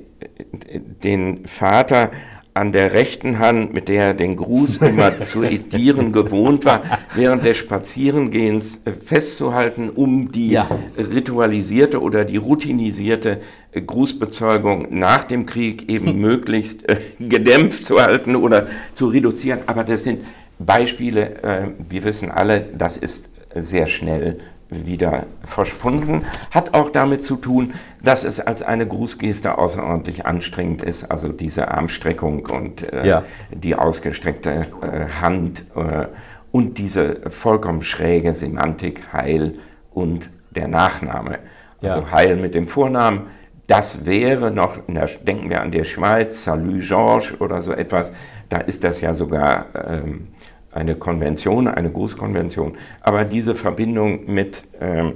den 1.03 1.45
Vater 1.45 2.11
an 2.57 2.71
der 2.71 2.93
rechten 2.93 3.39
Hand, 3.39 3.73
mit 3.73 3.87
der 3.87 4.07
er 4.07 4.13
den 4.13 4.35
Gruß 4.35 4.77
immer 4.77 5.21
zu 5.21 5.43
edieren 5.43 6.11
gewohnt 6.11 6.65
war, 6.65 6.83
während 7.15 7.45
des 7.45 7.57
Spazierengehens 7.57 8.81
äh, 8.85 8.91
festzuhalten, 8.91 9.89
um 9.89 10.31
die 10.31 10.51
ja. 10.51 10.67
ritualisierte 10.97 12.01
oder 12.01 12.25
die 12.25 12.37
routinisierte 12.37 13.41
äh, 13.71 13.81
Grußbezeugung 13.81 14.87
nach 14.89 15.23
dem 15.23 15.45
Krieg 15.45 15.89
eben 15.89 16.07
hm. 16.07 16.17
möglichst 16.19 16.87
äh, 16.89 16.97
gedämpft 17.19 17.85
zu 17.85 18.01
halten 18.01 18.35
oder 18.35 18.67
zu 18.93 19.07
reduzieren. 19.07 19.59
Aber 19.67 19.83
das 19.83 20.03
sind 20.03 20.25
Beispiele, 20.59 21.75
wir 21.87 22.03
wissen 22.03 22.31
alle, 22.31 22.65
das 22.75 22.97
ist 22.97 23.29
sehr 23.53 23.85
schnell 23.85 24.39
wieder 24.69 25.25
verschwunden. 25.43 26.23
Hat 26.51 26.73
auch 26.73 26.89
damit 26.89 27.23
zu 27.23 27.37
tun, 27.37 27.73
dass 28.03 28.23
es 28.23 28.39
als 28.39 28.61
eine 28.61 28.87
Grußgeste 28.87 29.57
außerordentlich 29.57 30.25
anstrengend 30.25 30.83
ist, 30.83 31.09
also 31.09 31.29
diese 31.29 31.69
Armstreckung 31.69 32.45
und 32.45 32.93
äh, 32.93 33.07
ja. 33.07 33.23
die 33.51 33.75
ausgestreckte 33.75 34.67
äh, 34.81 35.21
Hand 35.21 35.63
äh, 35.75 36.07
und 36.51 36.77
diese 36.77 37.29
vollkommen 37.29 37.81
schräge 37.81 38.33
Semantik 38.33 39.13
Heil 39.13 39.55
und 39.93 40.29
der 40.51 40.67
Nachname. 40.67 41.39
Ja. 41.81 41.95
Also 41.95 42.11
Heil 42.11 42.35
mit 42.35 42.55
dem 42.55 42.67
Vornamen, 42.67 43.27
das 43.67 44.05
wäre 44.05 44.49
noch, 44.49 44.79
der, 44.87 45.07
denken 45.25 45.49
wir 45.49 45.61
an 45.61 45.71
die 45.71 45.83
Schweiz, 45.83 46.43
Salut 46.45 46.81
Georges 46.81 47.39
oder 47.39 47.61
so 47.61 47.73
etwas, 47.73 48.11
da 48.49 48.57
ist 48.59 48.83
das 48.83 49.01
ja 49.01 49.13
sogar 49.13 49.65
ähm, 49.75 50.29
eine 50.77 50.95
Konvention, 50.95 51.67
eine 51.67 51.91
Grußkonvention, 51.91 52.77
aber 53.01 53.25
diese 53.25 53.55
Verbindung 53.55 54.31
mit 54.31 54.63
ähm, 54.79 55.13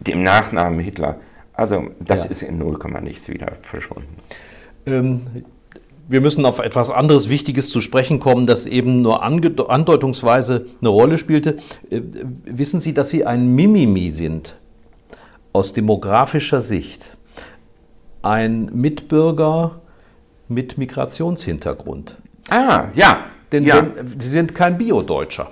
dem 0.00 0.22
Nachnamen 0.22 0.80
Hitler, 0.80 1.20
also 1.52 1.88
das 2.00 2.24
ja. 2.24 2.30
ist 2.30 2.42
in 2.42 2.58
0, 2.58 2.78
nichts 3.02 3.28
wieder 3.28 3.52
verschwunden. 3.62 4.16
Ähm, 4.86 5.20
wir 6.08 6.20
müssen 6.20 6.44
auf 6.46 6.58
etwas 6.58 6.90
anderes 6.90 7.28
Wichtiges 7.28 7.68
zu 7.68 7.80
sprechen 7.80 8.18
kommen, 8.18 8.46
das 8.46 8.66
eben 8.66 8.96
nur 8.96 9.22
andeutungsweise 9.22 10.66
eine 10.80 10.88
Rolle 10.88 11.18
spielte. 11.18 11.58
Äh, 11.90 12.00
wissen 12.44 12.80
Sie, 12.80 12.94
dass 12.94 13.10
Sie 13.10 13.26
ein 13.26 13.54
Mimimi 13.54 14.10
sind 14.10 14.56
aus 15.52 15.74
demografischer 15.74 16.62
Sicht? 16.62 17.16
Ein 18.22 18.70
Mitbürger 18.72 19.80
mit 20.48 20.78
Migrationshintergrund. 20.78 22.16
Ah, 22.50 22.88
ja, 22.94 23.29
denn 23.52 23.64
ja. 23.64 23.86
wenn, 23.94 24.20
sie 24.20 24.28
sind 24.28 24.54
kein 24.54 24.78
Bio-Deutscher. 24.78 25.50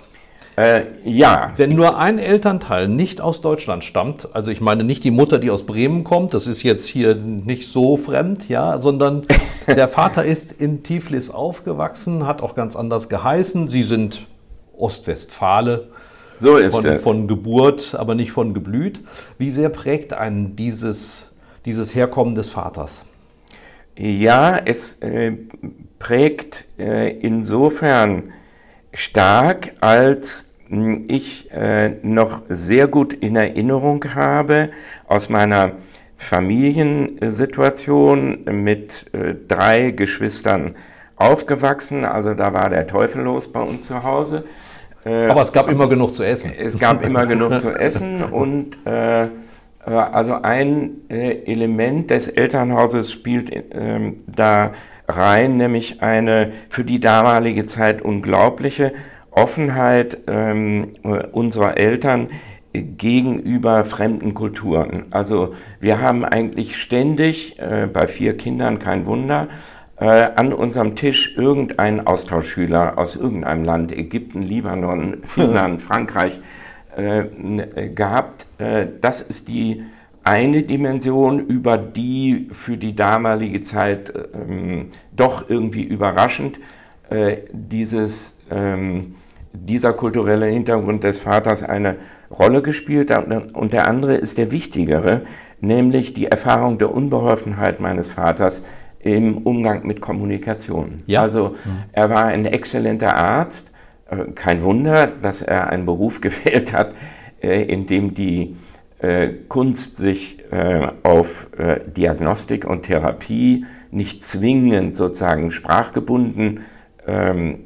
Äh, 0.59 0.87
ja. 1.05 1.53
Wenn 1.57 1.77
nur 1.77 1.99
ein 1.99 2.19
Elternteil 2.19 2.89
nicht 2.89 3.21
aus 3.21 3.41
Deutschland 3.41 3.85
stammt, 3.85 4.29
also 4.35 4.51
ich 4.51 4.61
meine 4.61 4.83
nicht 4.83 5.05
die 5.05 5.13
Mutter, 5.13 5.39
die 5.39 5.53
aus 5.53 5.65
Bremen 5.65 6.03
kommt, 6.03 6.35
das 6.35 6.49
ist 6.49 6.65
jetzt 6.65 6.87
hier 6.87 7.15
nicht 7.15 7.69
so 7.69 7.97
fremd, 7.97 8.49
ja, 8.49 8.79
sondern 8.79 9.23
der 9.69 9.87
Vater 9.87 10.25
ist 10.25 10.51
in 10.51 10.83
Tiflis 10.83 11.31
aufgewachsen, 11.31 12.27
hat 12.27 12.43
auch 12.43 12.57
ganz 12.57 12.75
anders 12.75 13.09
geheißen. 13.09 13.69
Sie 13.69 13.85
sind 13.85 14.27
Ostwestfale. 14.77 15.91
So 16.37 16.57
ist 16.57 16.75
von, 16.75 16.87
es. 16.87 17.03
Von 17.03 17.29
Geburt, 17.29 17.95
aber 17.97 18.17
nicht 18.17 18.33
von 18.33 18.53
Geblüt. 18.53 19.01
Wie 19.39 19.51
sehr 19.51 19.69
prägt 19.69 20.13
einen 20.13 20.57
dieses, 20.57 21.37
dieses 21.67 21.95
Herkommen 21.95 22.35
des 22.35 22.49
Vaters? 22.49 23.03
Ja, 23.97 24.57
es 24.65 24.95
äh, 25.03 25.37
prägt 25.99 26.65
äh, 26.79 27.11
insofern 27.11 28.33
stark, 28.93 29.73
als 29.81 30.51
hm, 30.69 31.07
ich 31.09 31.51
äh, 31.51 31.97
noch 32.03 32.43
sehr 32.49 32.87
gut 32.89 33.15
in 33.15 33.37
Erinnerung 33.37 34.05
habe 34.15 34.71
aus 35.07 35.29
meiner 35.29 35.73
Familiensituation 36.17 38.45
mit 38.45 39.07
äh, 39.13 39.35
drei 39.47 39.91
Geschwistern 39.93 40.75
aufgewachsen. 41.17 42.05
Also 42.05 42.35
da 42.35 42.53
war 42.53 42.69
der 42.71 42.87
Teufel 42.87 43.23
los 43.23 43.51
bei 43.53 43.61
uns 43.61 43.87
zu 43.87 44.03
Hause. 44.03 44.45
Äh, 45.05 45.27
Aber 45.27 45.43
es 45.43 45.53
gab 45.53 45.69
immer 45.69 45.89
genug 45.89 46.15
zu 46.15 46.25
essen. 46.25 46.53
Es 46.59 46.77
gab 46.79 47.07
immer 47.07 47.27
genug 47.27 47.61
zu 47.61 47.71
essen 47.71 48.25
und 48.25 48.79
äh, 48.87 49.25
äh, 49.25 49.29
also 49.87 50.35
ein 50.35 51.03
äh, 51.09 51.45
Element 51.45 52.11
des 52.11 52.29
Elternhauses 52.29 53.13
spielt 53.13 53.51
ähm, 53.73 54.25
da 54.27 54.73
rein, 55.09 55.57
nämlich 55.57 56.03
eine 56.03 56.53
für 56.69 56.85
die 56.85 57.01
damalige 57.01 57.67
Zeit 57.67 58.03
unglaubliche 58.03 58.93
Offenheit 59.31 60.19
ähm, 60.27 60.93
unserer 61.33 61.77
Eltern 61.77 62.29
gegenüber 62.73 63.85
fremden 63.85 64.35
Kulturen. 64.35 65.07
Also 65.11 65.55
wir 65.81 66.01
haben 66.01 66.25
eigentlich 66.25 66.77
ständig, 66.77 67.59
äh, 67.59 67.89
bei 67.91 68.07
vier 68.07 68.37
Kindern 68.37 68.79
kein 68.79 69.07
Wunder, 69.07 69.49
an 70.01 70.53
unserem 70.53 70.95
Tisch 70.95 71.37
irgendeinen 71.37 72.07
Austauschschüler 72.07 72.97
aus 72.99 73.17
irgendeinem 73.17 73.65
Land, 73.65 73.91
Ägypten, 73.91 74.43
Libanon, 74.43 75.25
Finnland, 75.25 75.83
Frankreich, 75.83 76.39
äh, 76.99 77.91
gehabt. 77.91 78.47
Äh, 78.59 78.87
das 79.01 79.21
ist 79.21 79.47
die 79.47 79.85
eine 80.29 80.63
Dimension, 80.63 81.41
über 81.41 81.79
die 81.79 82.49
für 82.53 82.77
die 82.77 82.95
damalige 82.95 83.63
Zeit 83.63 84.13
ähm, 84.35 84.91
doch 85.17 85.49
irgendwie 85.49 85.83
überraschend 85.83 86.61
äh, 87.09 87.39
dieses, 87.51 88.37
ähm, 88.51 89.15
dieser 89.55 89.95
kulturelle 89.95 90.45
Hintergrund 90.45 91.03
des 91.03 91.21
Vaters 91.21 91.63
eine 91.63 91.97
Rolle 92.31 92.61
gespielt 92.61 93.11
hat. 93.11 93.27
Und 93.55 93.73
der 93.73 93.89
andere 93.89 94.17
ist 94.17 94.37
der 94.37 94.53
wichtigere, 94.53 95.23
nämlich 95.63 96.13
die 96.13 96.27
Erfahrung 96.27 96.77
der 96.77 96.93
Unbeholfenheit 96.93 97.81
meines 97.81 98.13
Vaters 98.13 98.63
im 99.01 99.39
Umgang 99.39 99.87
mit 99.87 100.03
Kommunikation. 100.03 100.99
Ja. 101.07 101.23
Also 101.23 101.55
er 101.93 102.11
war 102.11 102.27
ein 102.27 102.45
exzellenter 102.45 103.17
Arzt, 103.17 103.73
äh, 104.11 104.25
kein 104.35 104.63
Wunder, 104.63 105.07
dass 105.07 105.41
er 105.41 105.71
einen 105.71 105.87
Beruf 105.87 106.21
gewählt 106.21 106.75
hat, 106.75 106.95
äh, 107.41 107.63
in 107.63 107.87
dem 107.87 108.13
die 108.13 108.43
äh, 108.43 108.68
Kunst 109.49 109.97
sich 109.97 110.43
auf 111.05 111.47
Diagnostik 111.97 112.65
und 112.65 112.83
Therapie 112.83 113.65
nicht 113.91 114.25
zwingend 114.25 114.97
sozusagen 114.97 115.51
sprachgebunden 115.51 116.65
ähm, 117.07 117.61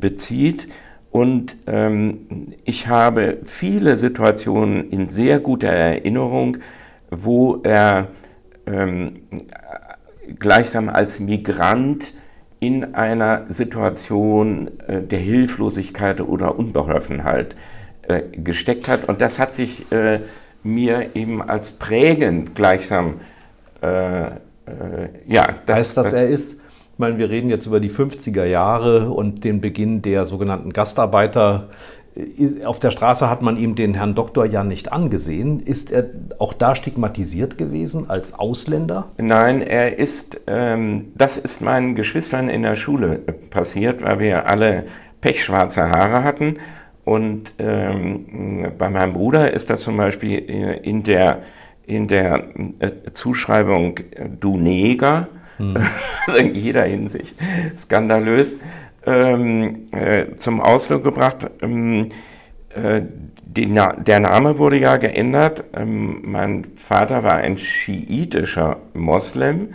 bezieht. 0.00 0.68
Und 1.10 1.56
ähm, 1.66 2.54
ich 2.64 2.88
habe 2.88 3.38
viele 3.44 3.96
Situationen 3.96 4.90
in 4.90 5.06
sehr 5.06 5.38
guter 5.38 5.68
Erinnerung, 5.68 6.56
wo 7.10 7.60
er 7.62 8.08
ähm, 8.66 9.20
gleichsam 10.38 10.88
als 10.88 11.20
Migrant 11.20 12.12
in 12.58 12.94
einer 12.94 13.46
Situation 13.48 14.70
äh, 14.88 15.02
der 15.02 15.18
Hilflosigkeit 15.18 16.20
oder 16.20 16.58
Unbeholfenheit 16.58 17.54
äh, 18.08 18.22
gesteckt 18.32 18.88
hat. 18.88 19.08
Und 19.08 19.20
das 19.20 19.38
hat 19.38 19.54
sich 19.54 19.90
äh, 19.92 20.20
mir 20.64 21.14
eben 21.14 21.42
als 21.42 21.72
prägend 21.72 22.54
gleichsam, 22.54 23.20
äh, 23.82 24.26
äh, 24.26 24.30
ja. 25.26 25.46
Das, 25.66 25.78
heißt 25.78 25.96
das, 25.96 26.12
er 26.12 26.28
ist, 26.28 26.54
ich 26.54 26.98
meine, 26.98 27.18
wir 27.18 27.30
reden 27.30 27.50
jetzt 27.50 27.66
über 27.66 27.80
die 27.80 27.90
50er 27.90 28.44
Jahre 28.44 29.10
und 29.10 29.44
den 29.44 29.60
Beginn 29.60 30.02
der 30.02 30.26
sogenannten 30.26 30.72
Gastarbeiter. 30.72 31.68
auf 32.64 32.78
der 32.78 32.90
Straße 32.90 33.28
hat 33.28 33.42
man 33.42 33.56
ihm 33.56 33.74
den 33.74 33.94
Herrn 33.94 34.14
Doktor 34.14 34.46
ja 34.46 34.64
nicht 34.64 34.92
angesehen. 34.92 35.60
Ist 35.60 35.90
er 35.92 36.06
auch 36.38 36.54
da 36.54 36.74
stigmatisiert 36.74 37.58
gewesen 37.58 38.08
als 38.08 38.38
Ausländer? 38.38 39.10
Nein, 39.18 39.60
er 39.60 39.98
ist, 39.98 40.40
ähm, 40.46 41.12
das 41.14 41.36
ist 41.36 41.60
meinen 41.60 41.94
Geschwistern 41.94 42.48
in 42.48 42.62
der 42.62 42.76
Schule 42.76 43.18
passiert, 43.50 44.02
weil 44.02 44.18
wir 44.20 44.48
alle 44.48 44.84
pechschwarze 45.20 45.90
Haare 45.90 46.22
hatten. 46.22 46.56
Und 47.04 47.52
ähm, 47.58 48.72
bei 48.78 48.88
meinem 48.88 49.12
Bruder 49.12 49.52
ist 49.52 49.68
das 49.68 49.82
zum 49.82 49.96
Beispiel 49.96 50.38
in 50.38 51.02
der, 51.02 51.42
in 51.86 52.08
der 52.08 52.44
äh, 52.78 52.90
Zuschreibung 53.12 54.00
Du 54.40 54.56
Neger, 54.56 55.28
hm. 55.58 55.76
in 56.38 56.54
jeder 56.54 56.84
Hinsicht 56.84 57.36
skandalös 57.76 58.56
ähm, 59.06 59.88
äh, 59.92 60.36
zum 60.36 60.60
Ausdruck 60.60 61.04
gebracht. 61.04 61.46
Ähm, 61.60 62.08
äh, 62.74 63.02
Na 63.66 63.92
der 63.92 64.20
Name 64.20 64.58
wurde 64.58 64.78
ja 64.78 64.96
geändert. 64.96 65.64
Ähm, 65.74 66.22
mein 66.24 66.66
Vater 66.76 67.22
war 67.22 67.34
ein 67.34 67.58
schiitischer 67.58 68.78
Moslem. 68.94 69.74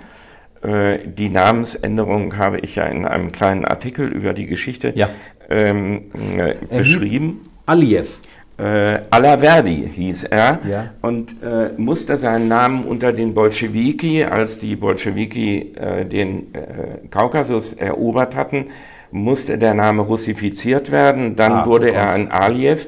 Äh, 0.62 1.00
die 1.06 1.30
Namensänderung 1.30 2.38
habe 2.38 2.60
ich 2.60 2.76
ja 2.76 2.86
in 2.86 3.06
einem 3.06 3.32
kleinen 3.32 3.66
Artikel 3.66 4.08
über 4.10 4.34
die 4.34 4.48
Geschichte 4.48 4.92
ja. 4.96 5.10
Ähm, 5.50 6.04
äh, 6.38 6.56
beschrieben. 6.78 7.42
Aliyev. 7.66 8.20
Äh, 8.60 9.04
Alaverdi 9.10 9.90
hieß 9.96 10.26
er 10.26 10.60
ja. 10.70 10.90
und 11.02 11.42
äh, 11.42 11.70
musste 11.78 12.18
seinen 12.18 12.50
Namen 12.50 12.84
unter 12.84 13.14
den 13.14 13.34
Bolschewiki, 13.34 14.26
als 14.26 14.60
die 14.60 14.76
Bolschewiki 14.76 15.76
äh, 15.76 16.06
den 16.06 16.54
äh, 16.54 17.08
Kaukasus 17.10 17.72
erobert 17.74 18.36
hatten, 18.36 18.66
musste 19.12 19.58
der 19.58 19.74
Name 19.74 20.02
russifiziert 20.02 20.92
werden. 20.92 21.38
Dann 21.38 21.52
ah, 21.54 21.66
wurde 21.66 21.88
so 21.88 21.94
er 21.94 22.12
ein 22.12 22.32
Aliyev. 22.32 22.88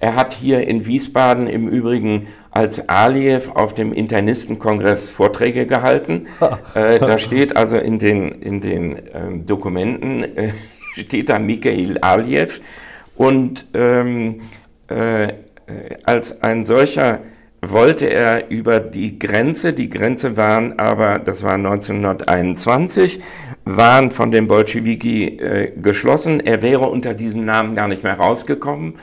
Er 0.00 0.16
hat 0.16 0.32
hier 0.32 0.66
in 0.66 0.86
Wiesbaden 0.86 1.46
im 1.46 1.68
Übrigen 1.68 2.26
als 2.50 2.88
Aliyev 2.88 3.52
auf 3.54 3.74
dem 3.74 3.92
Internistenkongress 3.92 5.10
Vorträge 5.10 5.66
gehalten. 5.66 6.26
äh, 6.74 6.98
da 6.98 7.18
steht 7.18 7.56
also 7.56 7.76
in 7.76 8.00
den, 8.00 8.42
in 8.42 8.60
den 8.60 9.00
ähm, 9.14 9.46
Dokumenten, 9.46 10.24
äh, 10.36 10.52
steht 10.92 11.28
da 11.28 11.38
Mikhail 11.38 11.98
Aliyev. 11.98 12.60
Und 13.16 13.66
ähm, 13.74 14.42
äh, 14.88 15.32
als 16.04 16.42
ein 16.42 16.64
solcher 16.64 17.20
wollte 17.64 18.06
er 18.06 18.50
über 18.50 18.80
die 18.80 19.18
Grenze, 19.20 19.72
die 19.72 19.88
Grenze 19.88 20.36
waren 20.36 20.78
aber, 20.80 21.20
das 21.20 21.44
war 21.44 21.54
1921, 21.54 23.20
waren 23.64 24.10
von 24.10 24.32
den 24.32 24.48
Bolschewiki 24.48 25.38
äh, 25.38 25.72
geschlossen. 25.80 26.40
Er 26.40 26.60
wäre 26.62 26.88
unter 26.88 27.14
diesem 27.14 27.44
Namen 27.44 27.76
gar 27.76 27.86
nicht 27.86 28.02
mehr 28.02 28.14
rausgekommen 28.18 28.94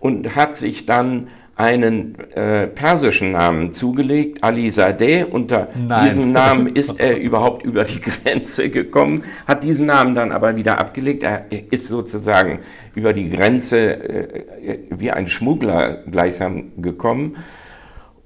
und 0.00 0.34
hat 0.34 0.56
sich 0.56 0.84
dann 0.86 1.28
einen 1.58 2.16
äh, 2.34 2.68
persischen 2.68 3.32
Namen 3.32 3.72
zugelegt, 3.72 4.44
Ali 4.44 4.70
Sadeh. 4.70 5.24
Unter 5.24 5.68
Nein. 5.76 6.08
diesem 6.08 6.32
Namen 6.32 6.68
ist 6.68 7.00
er 7.00 7.18
überhaupt 7.20 7.64
über 7.66 7.82
die 7.82 8.00
Grenze 8.00 8.70
gekommen, 8.70 9.24
hat 9.46 9.64
diesen 9.64 9.86
Namen 9.86 10.14
dann 10.14 10.30
aber 10.30 10.56
wieder 10.56 10.78
abgelegt. 10.78 11.24
Er 11.24 11.46
ist 11.70 11.88
sozusagen 11.88 12.60
über 12.94 13.12
die 13.12 13.28
Grenze 13.28 13.78
äh, 13.78 14.78
wie 14.90 15.10
ein 15.10 15.26
Schmuggler 15.26 16.04
gleichsam 16.08 16.80
gekommen. 16.80 17.36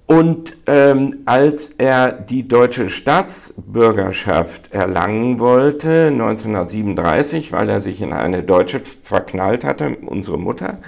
Und 0.04 0.58
ähm, 0.66 1.20
als 1.24 1.70
er 1.78 2.12
die 2.12 2.46
deutsche 2.46 2.90
Staatsbürgerschaft 2.90 4.74
erlangen 4.74 5.40
wollte, 5.40 6.08
1937, 6.08 7.50
weil 7.50 7.70
er 7.70 7.80
sich 7.80 8.02
in 8.02 8.12
eine 8.12 8.42
Deutsche 8.42 8.82
verknallt 9.02 9.64
hatte, 9.64 9.96
unsere 10.04 10.38
Mutter, 10.38 10.80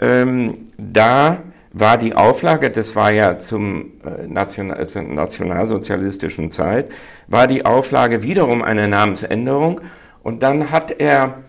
ähm, 0.00 0.70
da 0.76 1.38
war 1.72 1.98
die 1.98 2.14
Auflage, 2.14 2.70
das 2.70 2.96
war 2.96 3.12
ja 3.12 3.38
zum 3.38 3.92
äh, 4.04 4.26
National, 4.26 4.88
zur 4.88 5.02
nationalsozialistischen 5.02 6.50
Zeit, 6.50 6.90
war 7.26 7.46
die 7.46 7.64
Auflage 7.66 8.22
wiederum 8.22 8.62
eine 8.62 8.88
Namensänderung. 8.88 9.80
Und 10.22 10.42
dann 10.42 10.70
hat 10.70 10.98
er, 10.98 11.44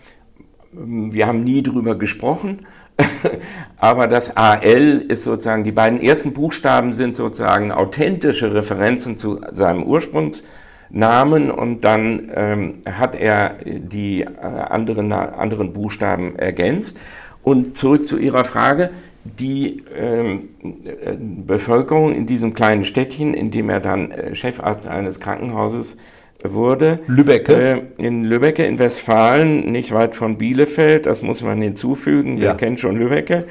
wir 0.72 1.28
haben 1.28 1.43
nie 1.43 1.63
drüber 1.63 1.97
gesprochen, 1.97 2.65
aber 3.78 4.07
das 4.07 4.36
AL 4.36 5.05
ist 5.07 5.24
sozusagen, 5.24 5.63
die 5.63 5.72
beiden 5.72 6.01
ersten 6.01 6.34
Buchstaben 6.34 6.93
sind 6.93 7.15
sozusagen 7.15 7.72
authentische 7.72 8.53
Referenzen 8.53 9.17
zu 9.17 9.39
seinem 9.53 9.84
Ursprungsnamen 9.84 11.49
und 11.49 11.82
dann 11.86 12.30
ähm, 12.36 12.74
hat 12.86 13.15
er 13.15 13.55
die 13.63 14.22
äh, 14.22 14.28
anderen, 14.28 15.13
anderen 15.13 15.72
Buchstaben 15.72 16.36
ergänzt. 16.38 16.97
Und 17.41 17.78
zurück 17.78 18.05
zu 18.05 18.17
Ihrer 18.17 18.43
Frage, 18.43 18.89
die 19.38 19.84
ähm, 19.95 20.49
äh, 20.63 21.15
Bevölkerung 21.17 22.13
in 22.13 22.25
diesem 22.25 22.53
kleinen 22.53 22.86
Städtchen, 22.86 23.34
in 23.34 23.51
dem 23.51 23.69
er 23.69 23.80
dann 23.80 24.11
äh, 24.11 24.36
Chefarzt 24.36 24.88
eines 24.88 25.19
Krankenhauses 25.19 25.97
wurde. 26.43 26.99
Lübbecke? 27.07 27.53
Äh, 27.53 27.82
in 27.97 28.23
Lübbecke 28.23 28.63
in 28.63 28.80
Westfalen, 28.80 29.71
nicht 29.71 29.93
weit 29.93 30.15
von 30.15 30.38
Bielefeld, 30.38 31.05
das 31.05 31.21
muss 31.21 31.43
man 31.43 31.61
hinzufügen, 31.61 32.38
ja. 32.38 32.43
wer 32.43 32.55
kennt 32.55 32.80
schon 32.80 32.97
Lübbecke. 32.97 33.45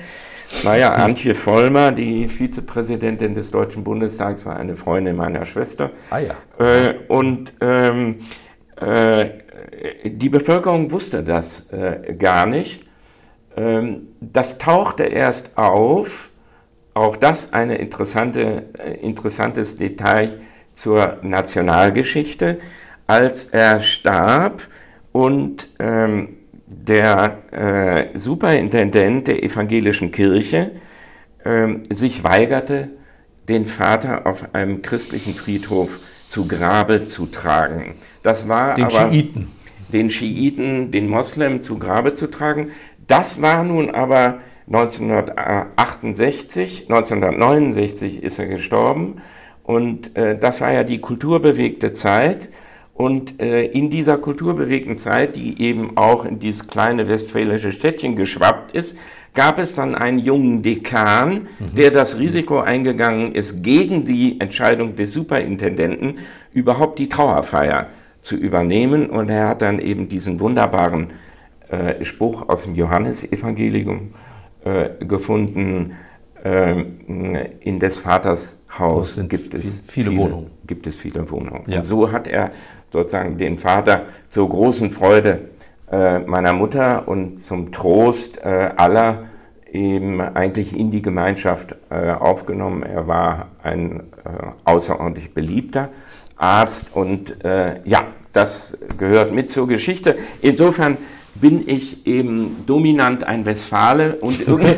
Naja, 0.64 0.92
Antje 0.94 1.34
Vollmer, 1.34 1.92
die 1.92 2.28
Vizepräsidentin 2.28 3.34
des 3.34 3.50
Deutschen 3.50 3.84
Bundestags, 3.84 4.46
war 4.46 4.56
eine 4.56 4.76
Freundin 4.76 5.16
meiner 5.16 5.44
Schwester. 5.44 5.90
Ah 6.10 6.18
ja. 6.18 6.34
Äh, 6.58 6.94
und 7.08 7.52
ähm, 7.60 8.20
äh, 8.76 9.26
die 10.04 10.28
Bevölkerung 10.28 10.90
wusste 10.90 11.22
das 11.22 11.66
äh, 11.70 12.14
gar 12.14 12.46
nicht. 12.46 12.87
Ähm, 13.58 14.08
das 14.20 14.58
tauchte 14.58 15.04
erst 15.04 15.58
auf, 15.58 16.30
auch 16.94 17.16
das 17.16 17.52
ein 17.52 17.70
interessante, 17.70 18.66
äh, 18.78 18.94
interessantes 19.00 19.76
Detail 19.76 20.40
zur 20.74 21.18
Nationalgeschichte, 21.22 22.58
als 23.06 23.44
er 23.44 23.80
starb 23.80 24.62
und 25.12 25.68
ähm, 25.78 26.36
der 26.66 27.38
äh, 27.50 28.18
Superintendent 28.18 29.26
der 29.26 29.42
evangelischen 29.42 30.12
Kirche 30.12 30.72
äh, 31.44 31.68
sich 31.90 32.22
weigerte, 32.22 32.90
den 33.48 33.66
Vater 33.66 34.26
auf 34.26 34.54
einem 34.54 34.82
christlichen 34.82 35.34
Friedhof 35.34 36.00
zu 36.28 36.46
Grabe 36.46 37.04
zu 37.04 37.26
tragen. 37.26 37.94
Das 38.22 38.48
war 38.48 38.74
den 38.74 38.84
aber 38.84 39.10
Schiiten. 39.10 39.48
den 39.90 40.10
Schiiten, 40.10 40.90
den 40.92 41.08
Moslem 41.08 41.62
zu 41.62 41.78
Grabe 41.78 42.12
zu 42.14 42.26
tragen. 42.26 42.70
Das 43.08 43.42
war 43.42 43.64
nun 43.64 43.90
aber 43.90 44.38
1968, 44.68 46.86
1969 46.88 48.22
ist 48.22 48.38
er 48.38 48.46
gestorben 48.46 49.16
und 49.64 50.16
äh, 50.16 50.38
das 50.38 50.60
war 50.60 50.72
ja 50.72 50.84
die 50.84 51.00
kulturbewegte 51.00 51.94
Zeit. 51.94 52.48
Und 52.94 53.40
äh, 53.40 53.64
in 53.64 53.90
dieser 53.90 54.18
kulturbewegten 54.18 54.98
Zeit, 54.98 55.34
die 55.36 55.62
eben 55.62 55.96
auch 55.96 56.24
in 56.24 56.40
dieses 56.40 56.66
kleine 56.66 57.08
westfälische 57.08 57.70
Städtchen 57.70 58.16
geschwappt 58.16 58.72
ist, 58.72 58.98
gab 59.34 59.58
es 59.58 59.74
dann 59.74 59.94
einen 59.94 60.18
jungen 60.18 60.62
Dekan, 60.62 61.46
mhm. 61.58 61.74
der 61.76 61.92
das 61.92 62.18
Risiko 62.18 62.58
eingegangen 62.58 63.32
ist, 63.32 63.62
gegen 63.62 64.04
die 64.04 64.40
Entscheidung 64.40 64.96
des 64.96 65.12
Superintendenten 65.12 66.18
überhaupt 66.52 66.98
die 66.98 67.08
Trauerfeier 67.08 67.86
zu 68.20 68.36
übernehmen. 68.36 69.10
Und 69.10 69.28
er 69.28 69.48
hat 69.48 69.62
dann 69.62 69.78
eben 69.78 70.08
diesen 70.08 70.40
wunderbaren 70.40 71.12
äh, 71.70 72.04
Spruch 72.04 72.48
aus 72.48 72.62
dem 72.62 72.74
Johannesevangelium 72.74 74.14
äh, 74.64 75.04
gefunden, 75.04 75.96
äh, 76.44 76.84
in 77.60 77.78
des 77.80 77.98
Vaters 77.98 78.56
Haus 78.78 79.20
gibt 79.28 79.54
es 79.54 79.82
viele, 79.86 80.10
viele, 80.10 80.16
Wohnungen. 80.16 80.50
Gibt 80.66 80.86
es 80.86 80.96
viele 80.96 81.30
Wohnungen. 81.30 81.64
Ja. 81.66 81.78
Und 81.78 81.84
so 81.84 82.12
hat 82.12 82.26
er 82.26 82.52
sozusagen 82.92 83.38
den 83.38 83.58
Vater 83.58 84.06
zur 84.28 84.48
großen 84.48 84.90
Freude 84.90 85.48
äh, 85.90 86.18
meiner 86.20 86.52
Mutter 86.52 87.08
und 87.08 87.40
zum 87.40 87.72
Trost 87.72 88.38
äh, 88.44 88.70
aller 88.76 89.24
eben 89.70 90.20
eigentlich 90.20 90.76
in 90.76 90.90
die 90.90 91.02
Gemeinschaft 91.02 91.74
äh, 91.90 92.10
aufgenommen. 92.10 92.82
Er 92.82 93.06
war 93.06 93.48
ein 93.62 94.00
äh, 94.00 94.02
außerordentlich 94.64 95.34
beliebter 95.34 95.90
Arzt 96.36 96.86
und 96.94 97.44
äh, 97.44 97.80
ja, 97.84 98.04
das 98.32 98.76
gehört 98.98 99.32
mit 99.32 99.50
zur 99.50 99.66
Geschichte. 99.66 100.16
Insofern 100.40 100.98
bin 101.34 101.68
ich 101.68 102.06
eben 102.06 102.64
dominant 102.66 103.24
ein 103.24 103.44
Westfale 103.44 104.16
und 104.16 104.40
irgendwie. 104.46 104.74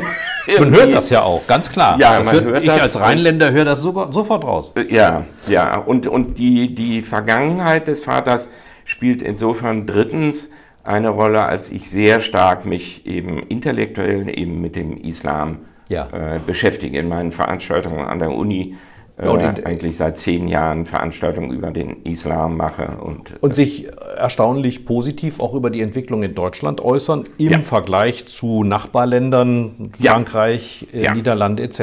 man 0.58 0.70
hört 0.70 0.92
das 0.92 1.10
ja 1.10 1.22
auch, 1.22 1.46
ganz 1.46 1.70
klar. 1.70 1.98
Ja, 1.98 2.18
das 2.18 2.26
man 2.26 2.34
hört, 2.34 2.44
hört 2.46 2.60
ich 2.62 2.68
das 2.68 2.80
als 2.80 3.00
Rheinländer 3.00 3.50
höre 3.52 3.64
das 3.64 3.80
so, 3.80 4.10
sofort 4.10 4.44
raus. 4.44 4.74
Ja, 4.88 5.24
ja. 5.48 5.78
Und, 5.78 6.06
und 6.06 6.38
die, 6.38 6.74
die 6.74 7.02
Vergangenheit 7.02 7.88
des 7.88 8.04
Vaters 8.04 8.48
spielt 8.84 9.22
insofern 9.22 9.86
drittens 9.86 10.50
eine 10.82 11.10
Rolle, 11.10 11.44
als 11.44 11.70
ich 11.70 11.90
sehr 11.90 12.20
stark 12.20 12.64
mich 12.64 13.06
eben 13.06 13.38
intellektuell 13.48 14.28
eben 14.28 14.60
mit 14.60 14.76
dem 14.76 14.96
Islam 14.96 15.58
ja. 15.88 16.08
äh, 16.12 16.40
beschäftige 16.44 16.98
in 16.98 17.08
meinen 17.08 17.32
Veranstaltungen 17.32 18.06
an 18.06 18.18
der 18.18 18.30
Uni 18.30 18.76
äh, 19.20 19.64
eigentlich 19.64 19.96
seit 19.96 20.18
zehn 20.18 20.48
Jahren 20.48 20.86
Veranstaltungen 20.86 21.50
über 21.50 21.70
den 21.70 22.02
Islam 22.04 22.56
mache. 22.56 22.88
Und, 23.00 23.34
und 23.40 23.54
sich 23.54 23.88
erstaunlich 24.16 24.84
positiv 24.84 25.40
auch 25.40 25.54
über 25.54 25.70
die 25.70 25.82
Entwicklung 25.82 26.22
in 26.22 26.34
Deutschland 26.34 26.80
äußern, 26.80 27.24
im 27.38 27.52
ja. 27.52 27.58
Vergleich 27.60 28.26
zu 28.26 28.64
Nachbarländern, 28.64 29.92
Frankreich, 30.00 30.86
äh, 30.92 31.04
ja. 31.04 31.14
Niederlande 31.14 31.62
etc. 31.62 31.80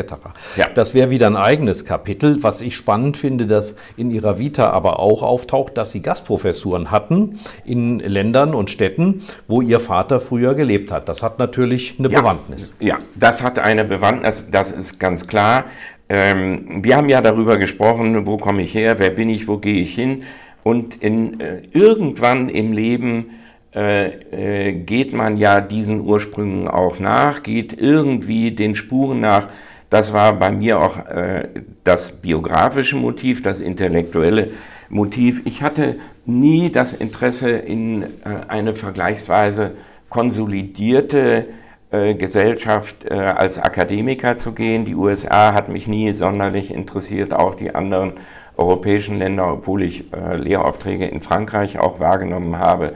Ja. 0.55 0.67
Das 0.73 0.93
wäre 0.93 1.09
wieder 1.09 1.27
ein 1.27 1.35
eigenes 1.35 1.85
Kapitel. 1.85 2.41
Was 2.41 2.61
ich 2.61 2.75
spannend 2.75 3.17
finde, 3.17 3.45
dass 3.45 3.77
in 3.97 4.11
Ihrer 4.11 4.39
Vita 4.39 4.71
aber 4.71 4.99
auch 4.99 5.21
auftaucht, 5.21 5.77
dass 5.77 5.91
Sie 5.91 6.01
Gastprofessuren 6.01 6.91
hatten 6.91 7.39
in 7.65 7.99
Ländern 7.99 8.53
und 8.53 8.69
Städten, 8.69 9.21
wo 9.47 9.61
Ihr 9.61 9.79
Vater 9.79 10.19
früher 10.19 10.55
gelebt 10.55 10.91
hat. 10.91 11.07
Das 11.07 11.23
hat 11.23 11.39
natürlich 11.39 11.95
eine 11.99 12.09
Bewandtnis. 12.09 12.75
Ja, 12.79 12.97
das 13.15 13.43
hat 13.43 13.59
eine 13.59 13.85
Bewandtnis, 13.85 14.47
das 14.49 14.71
ist 14.71 14.99
ganz 14.99 15.27
klar. 15.27 15.65
Ähm, 16.09 16.83
wir 16.83 16.95
haben 16.95 17.09
ja 17.09 17.21
darüber 17.21 17.57
gesprochen, 17.57 18.25
wo 18.25 18.37
komme 18.37 18.61
ich 18.61 18.73
her, 18.73 18.99
wer 18.99 19.09
bin 19.09 19.29
ich, 19.29 19.47
wo 19.47 19.57
gehe 19.57 19.81
ich 19.81 19.93
hin. 19.93 20.23
Und 20.63 21.01
in, 21.01 21.39
äh, 21.39 21.61
irgendwann 21.71 22.49
im 22.49 22.71
Leben 22.71 23.31
äh, 23.75 24.69
äh, 24.69 24.73
geht 24.73 25.13
man 25.13 25.37
ja 25.37 25.61
diesen 25.61 26.01
Ursprüngen 26.01 26.67
auch 26.67 26.99
nach, 26.99 27.43
geht 27.43 27.79
irgendwie 27.79 28.51
den 28.51 28.75
Spuren 28.75 29.19
nach. 29.19 29.49
Das 29.89 30.13
war 30.13 30.33
bei 30.33 30.51
mir 30.51 30.79
auch 30.79 30.97
äh, 31.05 31.47
das 31.83 32.11
biografische 32.11 32.95
Motiv, 32.95 33.43
das 33.43 33.59
intellektuelle 33.59 34.49
Motiv. 34.89 35.41
Ich 35.45 35.61
hatte 35.61 35.95
nie 36.25 36.71
das 36.71 36.93
Interesse 36.93 37.51
in 37.51 38.03
äh, 38.03 38.07
eine 38.47 38.75
vergleichsweise 38.75 39.71
konsolidierte 40.09 41.45
Gesellschaft 41.89 43.05
äh, 43.05 43.13
als 43.13 43.59
Akademiker 43.59 44.35
zu 44.35 44.51
gehen. 44.51 44.85
Die 44.85 44.95
USA 44.95 45.53
hat 45.53 45.69
mich 45.69 45.87
nie 45.87 46.11
sonderlich 46.11 46.71
interessiert, 46.71 47.33
auch 47.33 47.55
die 47.55 47.73
anderen 47.73 48.13
europäischen 48.57 49.19
Länder, 49.19 49.53
obwohl 49.53 49.83
ich 49.83 50.11
äh, 50.13 50.35
Lehraufträge 50.35 51.05
in 51.05 51.21
Frankreich 51.21 51.79
auch 51.79 51.99
wahrgenommen 51.99 52.57
habe. 52.59 52.93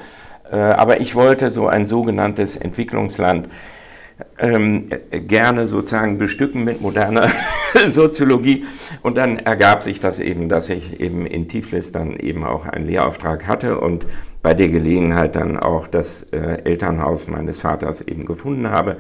Äh, 0.52 0.58
aber 0.58 1.00
ich 1.00 1.16
wollte 1.16 1.52
so 1.52 1.68
ein 1.68 1.86
sogenanntes 1.86 2.58
Entwicklungsland 2.58 3.48
ähm, 4.38 4.90
gerne 5.10 5.68
sozusagen 5.68 6.18
bestücken 6.18 6.64
mit 6.64 6.82
moderner 6.82 7.30
Soziologie. 7.88 8.66
Und 9.02 9.18
dann 9.18 9.40
ergab 9.40 9.84
sich 9.84 10.00
das 10.00 10.20
eben, 10.20 10.50
dass 10.50 10.70
ich 10.70 11.00
eben 11.00 11.26
in 11.26 11.48
Tiflis 11.48 11.92
dann 11.92 12.16
eben 12.18 12.44
auch 12.44 12.66
einen 12.66 12.88
Lehrauftrag 12.88 13.48
hatte 13.48 13.80
und 13.80 14.06
bei 14.42 14.54
der 14.54 14.70
Gelegenheit 14.70 15.36
dann 15.36 15.58
auch 15.58 15.88
das 15.88 16.24
äh, 16.32 16.64
Elternhaus 16.64 17.28
meines 17.28 17.62
Vaters 17.62 18.02
eben 18.02 18.26
gefunden 18.26 18.70
habe. 18.70 18.98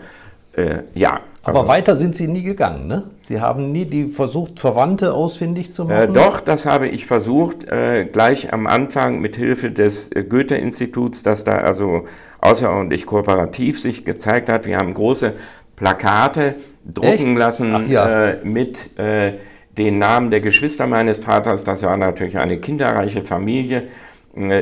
Äh, 0.53 0.79
ja. 0.93 1.21
Aber 1.43 1.61
also, 1.61 1.71
weiter 1.71 1.97
sind 1.97 2.15
Sie 2.15 2.27
nie 2.27 2.43
gegangen, 2.43 2.87
ne? 2.87 3.05
Sie 3.15 3.41
haben 3.41 3.71
nie 3.71 3.85
die 3.85 4.09
versucht, 4.09 4.59
Verwandte 4.59 5.13
ausfindig 5.13 5.71
zu 5.71 5.85
machen? 5.85 5.97
Äh, 5.97 6.07
doch, 6.07 6.39
das 6.39 6.67
habe 6.67 6.87
ich 6.87 7.07
versucht, 7.07 7.67
äh, 7.67 8.05
gleich 8.05 8.53
am 8.53 8.67
Anfang 8.67 9.19
mit 9.21 9.35
Hilfe 9.35 9.71
des 9.71 10.11
äh, 10.11 10.23
Goethe-Instituts, 10.23 11.23
das 11.23 11.43
da 11.43 11.53
also 11.53 12.05
außerordentlich 12.41 13.07
kooperativ 13.07 13.81
sich 13.81 14.05
gezeigt 14.05 14.49
hat. 14.49 14.67
Wir 14.67 14.77
haben 14.77 14.93
große 14.93 15.33
Plakate 15.75 16.55
drucken 16.85 17.09
Echt? 17.31 17.37
lassen 17.37 17.89
ja. 17.89 18.25
Äh, 18.25 18.37
mit 18.43 18.77
den 18.97 19.99
Namen 19.99 20.31
der 20.31 20.41
Geschwister 20.41 20.85
meines 20.85 21.19
Vaters. 21.19 21.63
Das 21.63 21.81
war 21.83 21.95
natürlich 21.95 22.37
eine 22.37 22.57
kinderreiche 22.57 23.23
Familie 23.23 23.83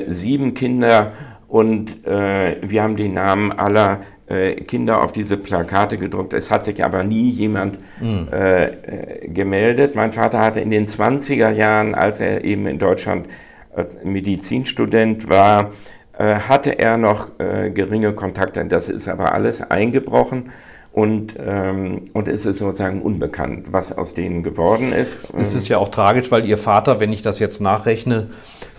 sieben 0.08 0.54
Kinder 0.54 1.14
und 1.48 2.06
äh, 2.06 2.58
wir 2.62 2.84
haben 2.84 2.96
die 2.96 3.10
Namen 3.10 3.52
aller 3.52 4.02
äh, 4.28 4.56
Kinder 4.56 5.04
auf 5.04 5.12
diese 5.12 5.38
Plakate 5.38 5.98
gedruckt. 5.98 6.34
Es 6.34 6.52
hat 6.52 6.64
sich 6.64 6.84
aber 6.84 7.04
nie 7.04 7.30
jemand 7.30 7.80
mhm. 8.00 8.28
äh, 8.32 9.28
gemeldet. 9.28 9.96
Mein 9.96 10.12
Vater 10.12 10.40
hatte 10.40 10.60
in 10.60 10.72
den 10.72 10.88
20er 10.88 11.52
Jahren, 11.52 11.96
als 11.96 12.20
er 12.20 12.44
eben 12.44 12.68
in 12.68 12.80
Deutschland 12.80 13.28
Medizinstudent 14.04 15.30
war, 15.30 15.72
äh, 16.18 16.36
hatte 16.36 16.78
er 16.80 16.98
noch 16.98 17.40
äh, 17.40 17.72
geringe 17.72 18.14
Kontakte. 18.14 18.64
Das 18.66 18.90
ist 18.90 19.08
aber 19.08 19.34
alles 19.34 19.62
eingebrochen. 19.62 20.52
Und, 20.92 21.36
ähm, 21.40 22.06
und 22.14 22.28
es 22.28 22.46
ist 22.46 22.58
sozusagen 22.58 23.02
unbekannt, 23.04 23.68
was 23.72 23.96
aus 23.96 24.16
denen 24.16 24.42
geworden 24.42 24.92
ist. 24.92 25.20
Es 25.38 25.54
ist 25.54 25.70
ja 25.70 25.78
auch 25.78 25.90
tragisch, 25.90 26.32
weil 26.32 26.46
Ihr 26.46 26.58
Vater, 26.58 27.00
wenn 27.00 27.14
ich 27.14 27.22
das 27.22 27.40
jetzt 27.40 27.62
nachrechne, 27.62 28.28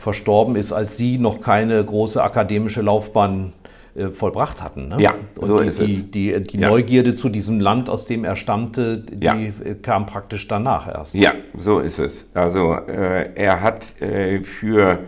verstorben 0.00 0.56
ist, 0.56 0.72
als 0.72 0.96
Sie 0.96 1.18
noch 1.18 1.40
keine 1.40 1.84
große 1.84 2.22
akademische 2.22 2.80
Laufbahn 2.80 3.52
äh, 3.94 4.08
vollbracht 4.08 4.62
hatten. 4.62 4.88
Ne? 4.88 4.96
Ja, 4.98 5.14
und 5.36 5.46
so 5.46 5.58
die, 5.58 5.66
ist 5.66 5.78
die, 5.78 5.84
es. 6.32 6.42
Die, 6.42 6.42
die 6.42 6.58
ja. 6.58 6.70
Neugierde 6.70 7.14
zu 7.14 7.28
diesem 7.28 7.60
Land, 7.60 7.90
aus 7.90 8.06
dem 8.06 8.24
er 8.24 8.36
stammte, 8.36 8.98
die 8.98 9.24
ja. 9.24 9.34
Kam 9.82 10.06
praktisch 10.06 10.48
danach 10.48 10.88
erst. 10.88 11.14
Ja, 11.14 11.32
so 11.56 11.80
ist 11.80 11.98
es. 11.98 12.30
Also 12.32 12.72
äh, 12.72 13.34
er 13.34 13.60
hat 13.60 14.00
äh, 14.00 14.42
für 14.42 15.00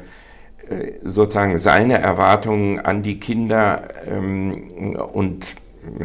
äh, 0.68 0.93
sozusagen 1.05 1.59
seine 1.59 1.99
Erwartungen 1.99 2.78
an 2.78 3.03
die 3.03 3.18
Kinder 3.18 3.88
ähm, 4.07 4.97
und 5.12 5.47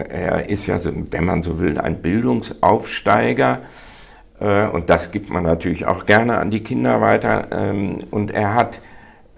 er 0.10 0.50
ist 0.50 0.66
ja, 0.68 0.80
wenn 1.12 1.26
man 1.26 1.42
so 1.42 1.60
will, 1.60 1.78
ein 1.78 2.02
Bildungsaufsteiger. 2.02 3.60
Äh, 4.40 4.68
und 4.68 4.90
das 4.90 5.12
gibt 5.12 5.30
man 5.30 5.44
natürlich 5.44 5.86
auch 5.86 6.06
gerne 6.06 6.38
an 6.38 6.52
die 6.52 6.62
Kinder 6.62 7.02
weiter. 7.02 7.48
Ähm, 7.52 8.00
und 8.12 8.32
er 8.32 8.54
hat 8.54 8.80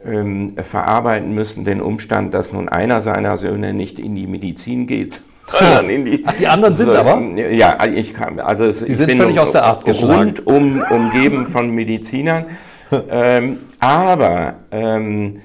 ähm, 0.06 0.56
verarbeiten 0.58 1.34
müssen 1.34 1.66
den 1.66 1.82
Umstand, 1.82 2.34
dass 2.34 2.54
nun 2.54 2.70
einer 2.70 3.02
seiner 3.02 3.38
Söhne 3.38 3.74
nicht 3.74 4.00
in 4.00 4.16
die 4.16 4.28
Medizin 4.28 4.88
geht, 4.88 5.22
sondern 5.48 5.90
in 5.90 6.06
die. 6.06 6.24
Ach, 6.26 6.34
die 6.34 6.48
anderen 6.48 6.78
sind 6.78 6.92
so, 6.92 6.98
aber? 6.98 7.20
Ja, 7.52 7.78
ich 7.86 8.14
kann. 8.14 8.40
Also 8.40 8.72
Sie 8.72 8.96
sind 8.96 9.12
völlig 9.12 9.40
aus 9.40 9.52
der 9.52 9.66
Art 9.66 9.86
geschlagen. 9.86 10.36
Rundum 10.46 10.84
umgeben 10.90 11.48
von 11.48 11.70
Medizinern. 11.72 12.46
ähm, 13.10 13.58
aber 13.80 14.56
ähm, 14.72 15.42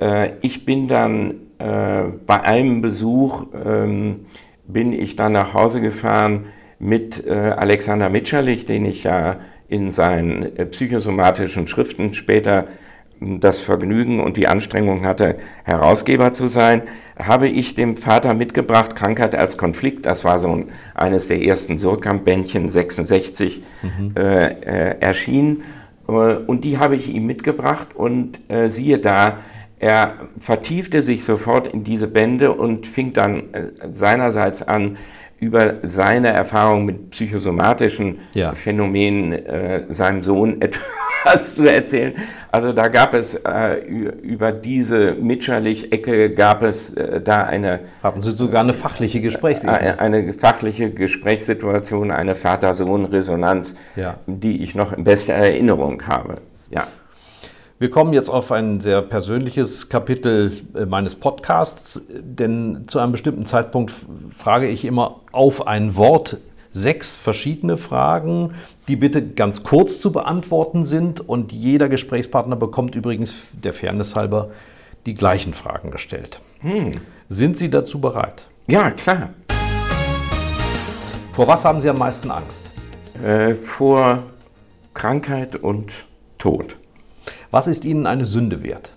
äh, 0.00 0.30
ich 0.40 0.64
bin 0.64 0.88
dann 0.88 1.34
äh, 1.58 2.04
bei 2.26 2.40
einem 2.42 2.82
Besuch 2.82 3.46
ähm, 3.64 4.26
bin 4.66 4.92
ich 4.92 5.16
dann 5.16 5.32
nach 5.32 5.54
Hause 5.54 5.80
gefahren 5.80 6.46
mit 6.78 7.26
äh, 7.26 7.30
Alexander 7.32 8.08
Mitscherlich, 8.08 8.66
den 8.66 8.84
ich 8.84 9.04
ja 9.04 9.36
in 9.68 9.90
seinen 9.90 10.56
äh, 10.56 10.66
psychosomatischen 10.66 11.66
Schriften 11.66 12.14
später 12.14 12.68
hm, 13.18 13.40
das 13.40 13.58
Vergnügen 13.58 14.20
und 14.20 14.36
die 14.36 14.46
Anstrengung 14.46 15.04
hatte, 15.04 15.36
Herausgeber 15.64 16.32
zu 16.32 16.48
sein, 16.48 16.82
habe 17.18 17.48
ich 17.48 17.74
dem 17.74 17.96
Vater 17.96 18.34
mitgebracht, 18.34 18.96
Krankheit 18.96 19.34
als 19.34 19.56
Konflikt, 19.56 20.04
das 20.06 20.24
war 20.24 20.40
so 20.40 20.50
ein, 20.50 20.72
eines 20.94 21.28
der 21.28 21.42
ersten 21.42 21.78
Surkamp-Bändchen, 21.78 22.68
66 22.68 23.62
mhm. 23.82 24.12
äh, 24.16 24.44
äh, 24.46 25.00
erschien, 25.00 25.62
äh, 26.08 26.12
und 26.12 26.64
die 26.64 26.78
habe 26.78 26.96
ich 26.96 27.08
ihm 27.14 27.26
mitgebracht 27.26 27.88
und 27.94 28.38
äh, 28.48 28.68
siehe 28.68 28.98
da, 28.98 29.38
er 29.78 30.14
vertiefte 30.40 31.02
sich 31.02 31.24
sofort 31.24 31.66
in 31.66 31.84
diese 31.84 32.06
Bände 32.06 32.52
und 32.52 32.86
fing 32.86 33.12
dann 33.12 33.44
seinerseits 33.92 34.62
an, 34.62 34.96
über 35.40 35.74
seine 35.82 36.28
Erfahrung 36.28 36.84
mit 36.84 37.10
psychosomatischen 37.10 38.20
ja. 38.34 38.52
Phänomenen 38.52 39.32
äh, 39.32 39.84
seinem 39.88 40.22
Sohn 40.22 40.60
etwas 41.24 41.54
zu 41.54 41.64
erzählen. 41.64 42.14
Also 42.52 42.72
da 42.72 42.88
gab 42.88 43.14
es 43.14 43.34
äh, 43.34 43.80
über 43.84 44.52
diese 44.52 45.14
Mitscherlich-Ecke 45.14 46.34
gab 46.34 46.62
es 46.62 46.94
äh, 46.94 47.20
da 47.20 47.42
eine... 47.42 47.80
Hatten 48.02 48.20
Sie 48.20 48.30
sogar 48.30 48.62
eine 48.62 48.74
fachliche 48.74 49.20
Gesprächssituation? 49.20 49.98
Eine, 49.98 50.22
eine 50.22 50.32
fachliche 50.34 50.90
Gesprächssituation, 50.90 52.12
eine 52.12 52.36
Vater-Sohn-Resonanz, 52.36 53.74
ja. 53.96 54.18
die 54.26 54.62
ich 54.62 54.74
noch 54.74 54.92
in 54.92 55.02
bester 55.02 55.34
Erinnerung 55.34 56.06
habe. 56.06 56.36
Ja. 56.70 56.86
Wir 57.80 57.90
kommen 57.90 58.12
jetzt 58.12 58.28
auf 58.28 58.52
ein 58.52 58.78
sehr 58.78 59.02
persönliches 59.02 59.88
Kapitel 59.88 60.52
äh, 60.76 60.86
meines 60.86 61.16
Podcasts, 61.16 62.02
denn 62.08 62.84
zu 62.86 63.00
einem 63.00 63.10
bestimmten 63.10 63.46
Zeitpunkt 63.46 63.92
frage 64.36 64.68
ich 64.68 64.84
immer 64.84 65.20
auf 65.32 65.66
ein 65.66 65.96
Wort 65.96 66.36
sechs 66.70 67.16
verschiedene 67.16 67.76
Fragen, 67.76 68.54
die 68.86 68.94
bitte 68.94 69.26
ganz 69.26 69.64
kurz 69.64 70.00
zu 70.00 70.12
beantworten 70.12 70.84
sind 70.84 71.20
und 71.28 71.50
jeder 71.50 71.88
Gesprächspartner 71.88 72.54
bekommt 72.54 72.94
übrigens 72.94 73.34
der 73.52 73.72
Fairness 73.72 74.14
halber 74.14 74.50
die 75.04 75.14
gleichen 75.14 75.52
Fragen 75.52 75.90
gestellt. 75.90 76.40
Hm. 76.60 76.92
Sind 77.28 77.58
Sie 77.58 77.70
dazu 77.70 78.00
bereit? 78.00 78.46
Ja, 78.68 78.92
klar. 78.92 79.30
Vor 81.32 81.48
was 81.48 81.64
haben 81.64 81.80
Sie 81.80 81.90
am 81.90 81.98
meisten 81.98 82.30
Angst? 82.30 82.70
Äh, 83.24 83.54
vor 83.54 84.22
Krankheit 84.94 85.56
und 85.56 85.90
Tod. 86.38 86.76
Was 87.54 87.68
ist 87.68 87.84
Ihnen 87.84 88.08
eine 88.08 88.26
Sünde 88.26 88.64
wert? 88.64 88.94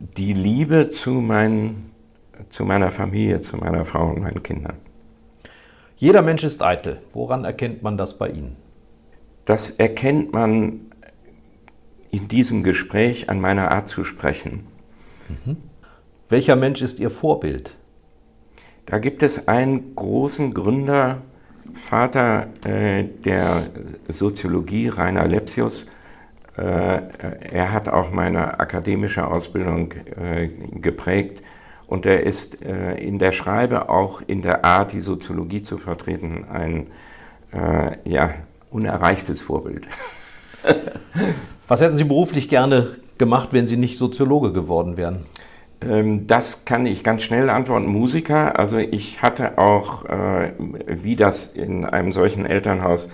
Die 0.00 0.32
Liebe 0.32 0.88
zu, 0.88 1.12
mein, 1.12 1.92
zu 2.48 2.64
meiner 2.64 2.90
Familie, 2.90 3.40
zu 3.40 3.58
meiner 3.58 3.84
Frau 3.84 4.08
und 4.08 4.18
meinen 4.18 4.42
Kindern. 4.42 4.74
Jeder 5.96 6.22
Mensch 6.22 6.42
ist 6.42 6.64
eitel. 6.64 7.00
Woran 7.12 7.44
erkennt 7.44 7.80
man 7.84 7.96
das 7.96 8.18
bei 8.18 8.28
Ihnen? 8.28 8.56
Das 9.44 9.70
erkennt 9.70 10.32
man 10.32 10.80
in 12.10 12.26
diesem 12.26 12.64
Gespräch 12.64 13.30
an 13.30 13.40
meiner 13.40 13.70
Art 13.70 13.86
zu 13.86 14.02
sprechen. 14.02 14.66
Mhm. 15.28 15.58
Welcher 16.28 16.56
Mensch 16.56 16.82
ist 16.82 16.98
Ihr 16.98 17.10
Vorbild? 17.10 17.76
Da 18.84 18.98
gibt 18.98 19.22
es 19.22 19.46
einen 19.46 19.94
großen 19.94 20.54
Gründer 20.54 21.22
Vater 21.88 22.48
äh, 22.64 23.04
der 23.04 23.70
Soziologie, 24.08 24.88
Rainer 24.88 25.28
Lepsius, 25.28 25.86
er 26.56 27.72
hat 27.72 27.88
auch 27.88 28.10
meine 28.10 28.60
akademische 28.60 29.26
Ausbildung 29.26 29.92
äh, 29.92 30.48
geprägt 30.80 31.42
und 31.86 32.04
er 32.04 32.24
ist 32.24 32.62
äh, 32.62 32.94
in 32.94 33.18
der 33.18 33.32
Schreibe 33.32 33.88
auch 33.88 34.22
in 34.26 34.42
der 34.42 34.64
Art, 34.64 34.92
die 34.92 35.00
Soziologie 35.00 35.62
zu 35.62 35.78
vertreten, 35.78 36.44
ein 36.50 36.88
ja, 38.04 38.30
unerreichtes 38.70 39.42
Vorbild. 39.42 39.86
Was 41.68 41.82
hätten 41.82 41.98
Sie 41.98 42.04
beruflich 42.04 42.48
gerne 42.48 42.96
gemacht, 43.18 43.50
wenn 43.52 43.66
Sie 43.66 43.76
nicht 43.76 43.98
Soziologe 43.98 44.54
geworden 44.54 44.96
wären? 44.96 45.26
Ähm, 45.82 46.26
das 46.26 46.64
kann 46.64 46.86
ich 46.86 47.04
ganz 47.04 47.24
schnell 47.24 47.50
antworten. 47.50 47.84
Musiker. 47.84 48.58
Also 48.58 48.78
ich 48.78 49.20
hatte 49.20 49.58
auch, 49.58 50.06
wie 50.86 51.14
das 51.14 51.46
in 51.48 51.84
einem 51.84 52.10
solchen 52.10 52.46
Elternhaus 52.46 53.08
äh, 53.08 53.10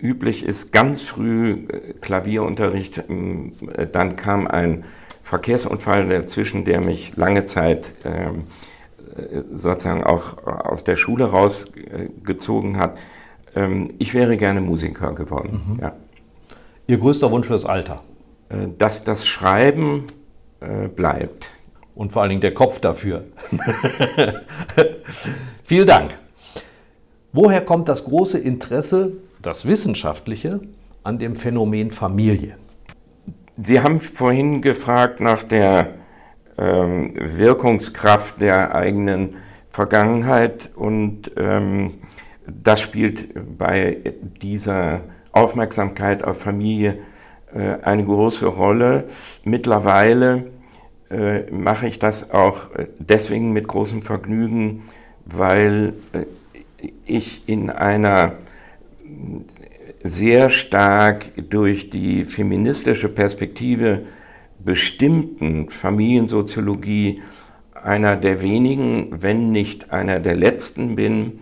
üblich 0.00 0.44
ist, 0.44 0.72
ganz 0.72 1.02
früh 1.02 1.66
äh, 1.68 1.94
Klavierunterricht. 2.00 3.04
Ähm, 3.08 3.52
äh, 3.74 3.86
dann 3.86 4.16
kam 4.16 4.46
ein 4.46 4.84
Verkehrsunfall 5.22 6.08
dazwischen, 6.08 6.64
der 6.64 6.80
mich 6.80 7.16
lange 7.16 7.44
Zeit 7.44 7.92
ähm, 8.04 8.44
äh, 9.16 9.42
sozusagen 9.52 10.04
auch 10.04 10.46
aus 10.46 10.84
der 10.84 10.96
Schule 10.96 11.26
rausgezogen 11.26 12.78
hat. 12.78 12.98
Ähm, 13.54 13.94
ich 13.98 14.14
wäre 14.14 14.36
gerne 14.36 14.60
Musiker 14.60 15.14
geworden. 15.14 15.62
Mhm. 15.66 15.80
Ja. 15.80 15.96
Ihr 16.86 16.98
größter 16.98 17.30
Wunsch 17.30 17.48
fürs 17.48 17.66
Alter? 17.66 18.02
Äh, 18.48 18.68
dass 18.78 19.04
das 19.04 19.26
Schreiben 19.26 20.06
äh, 20.60 20.88
bleibt. 20.88 21.50
Und 21.94 22.12
vor 22.12 22.22
allen 22.22 22.30
Dingen 22.30 22.40
der 22.40 22.54
Kopf 22.54 22.80
dafür. 22.80 23.24
Vielen 25.64 25.86
Dank. 25.86 26.14
Woher 27.32 27.60
kommt 27.60 27.88
das 27.88 28.04
große 28.04 28.38
Interesse, 28.38 29.12
das 29.42 29.66
wissenschaftliche, 29.66 30.60
an 31.02 31.18
dem 31.18 31.36
Phänomen 31.36 31.90
Familie? 31.90 32.56
Sie 33.62 33.80
haben 33.80 34.00
vorhin 34.00 34.62
gefragt 34.62 35.20
nach 35.20 35.42
der 35.42 35.94
ähm, 36.56 37.14
Wirkungskraft 37.16 38.40
der 38.40 38.74
eigenen 38.74 39.36
Vergangenheit 39.70 40.70
und 40.74 41.30
ähm, 41.36 41.94
das 42.46 42.80
spielt 42.80 43.28
bei 43.58 43.98
dieser 44.40 45.00
Aufmerksamkeit 45.32 46.24
auf 46.24 46.38
Familie 46.40 46.98
äh, 47.54 47.74
eine 47.82 48.04
große 48.04 48.46
Rolle. 48.46 49.04
Mittlerweile 49.44 50.46
äh, 51.10 51.50
mache 51.50 51.86
ich 51.86 51.98
das 51.98 52.30
auch 52.30 52.74
äh, 52.74 52.86
deswegen 52.98 53.52
mit 53.52 53.68
großem 53.68 54.02
Vergnügen, 54.02 54.84
weil 55.26 55.94
äh, 56.12 56.24
ich 57.06 57.42
in 57.46 57.70
einer 57.70 58.34
sehr 60.02 60.50
stark 60.50 61.30
durch 61.50 61.90
die 61.90 62.24
feministische 62.24 63.08
Perspektive 63.08 64.06
bestimmten 64.58 65.68
Familiensoziologie 65.68 67.22
einer 67.74 68.16
der 68.16 68.42
wenigen, 68.42 69.22
wenn 69.22 69.50
nicht 69.50 69.92
einer 69.92 70.20
der 70.20 70.36
letzten 70.36 70.96
bin, 70.96 71.40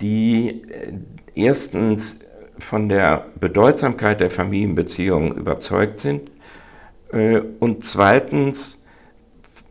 die 0.00 0.62
äh, 0.68 0.92
erstens 1.34 2.18
von 2.58 2.88
der 2.88 3.26
Bedeutsamkeit 3.38 4.20
der 4.20 4.30
Familienbeziehungen 4.30 5.32
überzeugt 5.32 6.00
sind 6.00 6.30
äh, 7.12 7.40
und 7.60 7.84
zweitens 7.84 8.78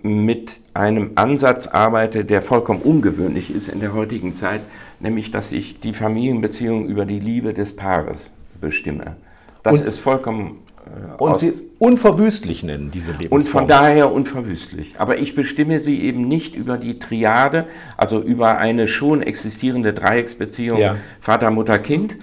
mit 0.03 0.61
einem 0.73 1.11
Ansatz 1.15 1.67
arbeite, 1.67 2.25
der 2.25 2.41
vollkommen 2.41 2.81
ungewöhnlich 2.81 3.53
ist 3.53 3.69
in 3.69 3.79
der 3.79 3.93
heutigen 3.93 4.35
Zeit, 4.35 4.61
nämlich 4.99 5.31
dass 5.31 5.51
ich 5.51 5.79
die 5.79 5.93
Familienbeziehung 5.93 6.87
über 6.87 7.05
die 7.05 7.19
Liebe 7.19 7.53
des 7.53 7.75
Paares 7.75 8.31
bestimme. 8.59 9.15
Das 9.63 9.79
und, 9.79 9.87
ist 9.87 9.99
vollkommen. 9.99 10.59
Äh, 10.85 11.21
und 11.21 11.37
Sie 11.39 11.53
unverwüstlich 11.79 12.63
nennen 12.63 12.91
diese 12.91 13.11
Lebensform. 13.11 13.39
Und 13.39 13.47
von 13.49 13.67
daher 13.67 14.11
unverwüstlich. 14.11 14.93
Aber 14.97 15.17
ich 15.17 15.35
bestimme 15.35 15.79
sie 15.79 16.01
eben 16.01 16.27
nicht 16.27 16.55
über 16.55 16.77
die 16.77 16.99
Triade, 16.99 17.65
also 17.97 18.21
über 18.21 18.57
eine 18.57 18.87
schon 18.87 19.21
existierende 19.21 19.93
Dreiecksbeziehung 19.93 20.79
ja. 20.79 20.95
Vater, 21.19 21.51
Mutter, 21.51 21.79
Kind, 21.79 22.15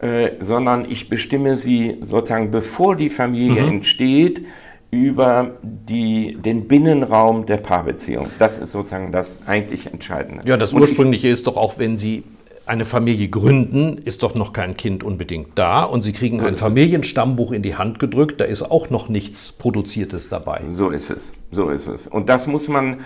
äh, 0.00 0.32
sondern 0.40 0.86
ich 0.88 1.08
bestimme 1.08 1.56
sie 1.56 1.98
sozusagen, 2.02 2.50
bevor 2.50 2.96
die 2.96 3.10
Familie 3.10 3.62
mhm. 3.62 3.68
entsteht, 3.68 4.44
über 4.90 5.58
die, 5.62 6.38
den 6.40 6.66
Binnenraum 6.66 7.44
der 7.46 7.58
Paarbeziehung. 7.58 8.28
Das 8.38 8.58
ist 8.58 8.72
sozusagen 8.72 9.12
das 9.12 9.38
eigentlich 9.46 9.86
Entscheidende. 9.86 10.46
Ja, 10.46 10.56
das 10.56 10.72
Ursprüngliche 10.72 11.28
ist 11.28 11.46
doch 11.46 11.56
auch, 11.56 11.78
wenn 11.78 11.96
Sie 11.96 12.24
eine 12.64 12.84
Familie 12.84 13.28
gründen, 13.28 13.98
ist 13.98 14.22
doch 14.22 14.34
noch 14.34 14.52
kein 14.52 14.76
Kind 14.76 15.02
unbedingt 15.02 15.58
da 15.58 15.84
und 15.84 16.02
Sie 16.02 16.12
kriegen 16.12 16.38
so 16.38 16.46
ein 16.46 16.56
Familienstammbuch 16.56 17.52
in 17.52 17.62
die 17.62 17.76
Hand 17.76 17.98
gedrückt, 17.98 18.40
da 18.40 18.44
ist 18.44 18.62
auch 18.62 18.90
noch 18.90 19.08
nichts 19.08 19.52
Produziertes 19.52 20.28
dabei. 20.28 20.62
So 20.70 20.90
ist 20.90 21.10
es, 21.10 21.32
so 21.50 21.70
ist 21.70 21.86
es. 21.86 22.06
Und 22.06 22.28
das 22.28 22.46
muss 22.46 22.68
man, 22.68 23.00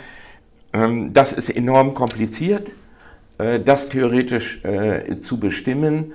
ähm, 0.72 1.12
das 1.12 1.32
ist 1.32 1.48
enorm 1.48 1.94
kompliziert, 1.94 2.70
äh, 3.38 3.60
das 3.60 3.88
theoretisch 3.88 4.64
äh, 4.64 5.20
zu 5.20 5.38
bestimmen. 5.38 6.14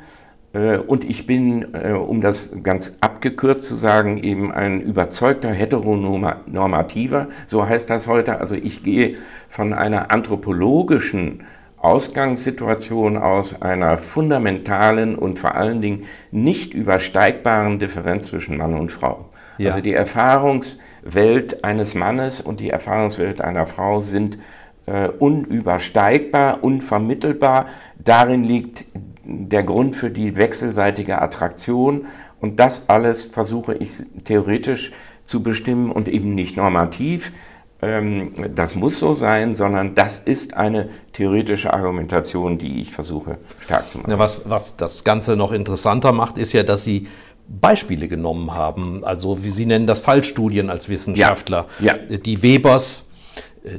Äh, 0.57 0.77
und 0.77 1.03
ich 1.03 1.25
bin, 1.25 1.73
äh, 1.73 1.91
um 1.91 2.21
das 2.21 2.51
ganz 2.63 2.97
abgekürzt 3.01 3.67
zu 3.67 3.75
sagen, 3.75 4.17
eben 4.17 4.51
ein 4.51 4.81
überzeugter 4.81 5.51
Heteronormativer, 5.51 7.27
so 7.47 7.67
heißt 7.67 7.89
das 7.89 8.07
heute. 8.07 8.39
Also 8.39 8.55
ich 8.55 8.83
gehe 8.83 9.17
von 9.49 9.73
einer 9.73 10.11
anthropologischen 10.11 11.43
Ausgangssituation 11.77 13.17
aus 13.17 13.61
einer 13.61 13.99
fundamentalen 13.99 15.15
und 15.15 15.37
vor 15.37 15.55
allen 15.55 15.79
Dingen 15.79 16.05
nicht 16.31 16.73
übersteigbaren 16.73 17.77
Differenz 17.77 18.27
zwischen 18.27 18.57
Mann 18.57 18.73
und 18.73 18.91
Frau. 18.91 19.29
Ja. 19.59 19.69
Also 19.69 19.81
die 19.81 19.93
Erfahrungswelt 19.93 21.63
eines 21.63 21.93
Mannes 21.93 22.41
und 22.41 22.59
die 22.59 22.71
Erfahrungswelt 22.71 23.41
einer 23.41 23.67
Frau 23.67 23.99
sind 23.99 24.39
äh, 24.87 25.07
unübersteigbar, 25.07 26.63
unvermittelbar. 26.63 27.67
Darin 28.03 28.43
liegt 28.43 28.85
der 29.27 29.63
Grund 29.63 29.95
für 29.95 30.09
die 30.09 30.35
wechselseitige 30.35 31.21
Attraktion. 31.21 32.05
Und 32.39 32.59
das 32.59 32.87
alles 32.87 33.25
versuche 33.25 33.75
ich 33.75 33.91
theoretisch 34.23 34.91
zu 35.25 35.43
bestimmen 35.43 35.91
und 35.91 36.07
eben 36.07 36.33
nicht 36.33 36.55
normativ. 36.55 37.33
Ähm, 37.81 38.33
das 38.55 38.75
muss 38.75 38.97
so 38.97 39.13
sein, 39.13 39.53
sondern 39.53 39.93
das 39.93 40.17
ist 40.17 40.55
eine 40.55 40.89
theoretische 41.13 41.73
Argumentation, 41.73 42.57
die 42.57 42.81
ich 42.81 42.91
versuche 42.91 43.37
stark 43.59 43.89
zu 43.89 43.99
machen. 43.99 44.09
Ja, 44.09 44.17
was, 44.17 44.49
was 44.49 44.77
das 44.77 45.03
Ganze 45.03 45.35
noch 45.35 45.51
interessanter 45.51 46.11
macht, 46.11 46.37
ist 46.37 46.53
ja, 46.53 46.63
dass 46.63 46.83
Sie 46.83 47.07
Beispiele 47.47 48.07
genommen 48.07 48.53
haben. 48.53 49.03
Also 49.03 49.43
wie 49.43 49.51
Sie 49.51 49.65
nennen 49.65 49.87
das 49.87 49.99
Fallstudien 49.99 50.69
als 50.69 50.89
Wissenschaftler. 50.89 51.65
Ja, 51.79 51.97
ja. 52.09 52.17
Die 52.17 52.41
Webers 52.41 53.06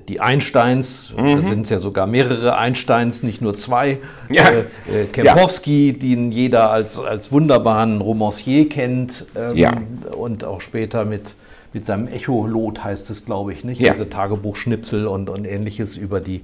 die 0.08 0.20
Einsteins, 0.20 1.12
mhm. 1.16 1.40
da 1.40 1.46
sind 1.46 1.62
es 1.62 1.70
ja 1.70 1.78
sogar 1.78 2.06
mehrere 2.06 2.56
Einsteins, 2.56 3.22
nicht 3.22 3.40
nur 3.40 3.54
zwei. 3.54 3.98
Ja. 4.30 4.48
Äh, 4.48 4.60
äh, 5.02 5.06
Kempowski, 5.12 5.92
ja. 5.92 5.98
den 5.98 6.32
jeder 6.32 6.70
als, 6.70 7.00
als 7.00 7.32
wunderbaren 7.32 8.00
Romancier 8.00 8.68
kennt 8.68 9.24
ähm, 9.36 9.56
ja. 9.56 9.72
und 10.16 10.44
auch 10.44 10.60
später 10.60 11.04
mit 11.04 11.34
mit 11.72 11.84
seinem 11.84 12.08
Echolot 12.08 12.82
heißt 12.82 13.10
es, 13.10 13.24
glaube 13.24 13.52
ich, 13.52 13.64
nicht? 13.64 13.80
Ja. 13.80 13.92
Diese 13.92 14.08
Tagebuchschnipsel 14.08 15.06
und, 15.06 15.28
und 15.30 15.44
ähnliches 15.44 15.96
über 15.96 16.20
die 16.20 16.42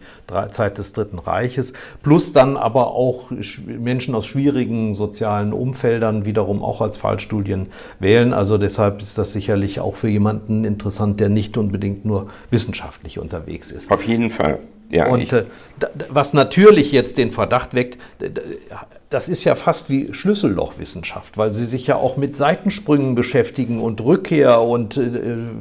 Zeit 0.51 0.79
des 0.79 0.93
Dritten 0.93 1.19
Reiches. 1.19 1.73
Plus 2.03 2.33
dann 2.33 2.57
aber 2.57 2.89
auch 2.89 3.31
Menschen 3.67 4.15
aus 4.15 4.27
schwierigen 4.27 4.95
sozialen 4.95 5.53
Umfeldern 5.53 6.25
wiederum 6.25 6.63
auch 6.63 6.81
als 6.81 6.97
Fallstudien 6.97 7.69
wählen. 7.99 8.33
Also 8.33 8.59
deshalb 8.59 9.01
ist 9.01 9.19
das 9.19 9.33
sicherlich 9.33 9.81
auch 9.81 9.97
für 9.97 10.09
jemanden 10.09 10.65
interessant, 10.65 11.21
der 11.21 11.29
nicht 11.29 11.57
unbedingt 11.57 12.05
nur 12.05 12.29
wissenschaftlich 12.51 13.19
unterwegs 13.19 13.71
ist. 13.71 13.91
Auf 13.91 14.05
jeden 14.07 14.31
Fall. 14.31 14.59
Ja, 14.91 15.09
und 15.09 15.33
äh, 15.33 15.45
was 16.09 16.35
natürlich 16.35 16.93
jetzt 16.93 17.19
den 17.19 17.31
Verdacht 17.31 17.75
weckt, 17.75 17.99
das 19.11 19.29
ist 19.29 19.45
ja 19.45 19.55
fast 19.55 19.91
wie 19.91 20.13
Schlüssellochwissenschaft, 20.13 21.39
weil 21.39 21.53
sie 21.53 21.65
sich 21.65 21.87
ja 21.87 21.97
auch 21.97 22.17
mit 22.17 22.37
Seitensprüngen 22.37 23.15
beschäftigen 23.15 23.81
und 23.81 24.01
Rückkehr 24.01 24.61
und 24.61 24.97
äh, 24.97 25.11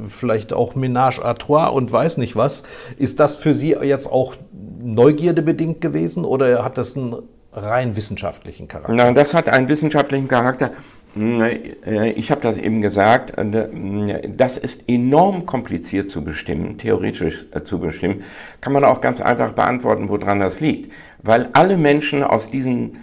vielleicht 0.08 0.52
auch 0.52 0.74
Ménage 0.74 1.20
à 1.20 1.34
trois 1.34 1.68
und 1.68 1.90
weiß 1.90 2.18
nicht 2.18 2.36
was. 2.36 2.64
Ist 2.98 3.20
das 3.20 3.36
für 3.36 3.54
Sie 3.54 3.76
jetzt 3.82 4.10
auch 4.10 4.34
neugierdebedingt 4.82 5.80
gewesen 5.80 6.24
oder 6.24 6.64
hat 6.64 6.78
das 6.78 6.96
einen 6.96 7.16
rein 7.52 7.96
wissenschaftlichen 7.96 8.68
Charakter? 8.68 8.92
Nein, 8.92 9.14
das 9.14 9.34
hat 9.34 9.48
einen 9.48 9.68
wissenschaftlichen 9.68 10.28
Charakter. 10.28 10.72
Äh, 11.16 12.10
ich 12.10 12.30
habe 12.30 12.40
das 12.40 12.58
eben 12.58 12.80
gesagt, 12.80 13.36
äh, 13.38 14.28
das 14.28 14.58
ist 14.58 14.88
enorm 14.88 15.46
kompliziert 15.46 16.10
zu 16.10 16.24
bestimmen, 16.24 16.78
theoretisch 16.78 17.46
äh, 17.52 17.62
zu 17.62 17.78
bestimmen. 17.78 18.24
Kann 18.60 18.72
man 18.72 18.84
auch 18.84 19.00
ganz 19.00 19.20
einfach 19.20 19.52
beantworten, 19.52 20.08
woran 20.08 20.40
das 20.40 20.60
liegt. 20.60 20.92
Weil 21.22 21.48
alle 21.52 21.76
Menschen 21.76 22.22
aus 22.22 22.50
diesen 22.50 22.98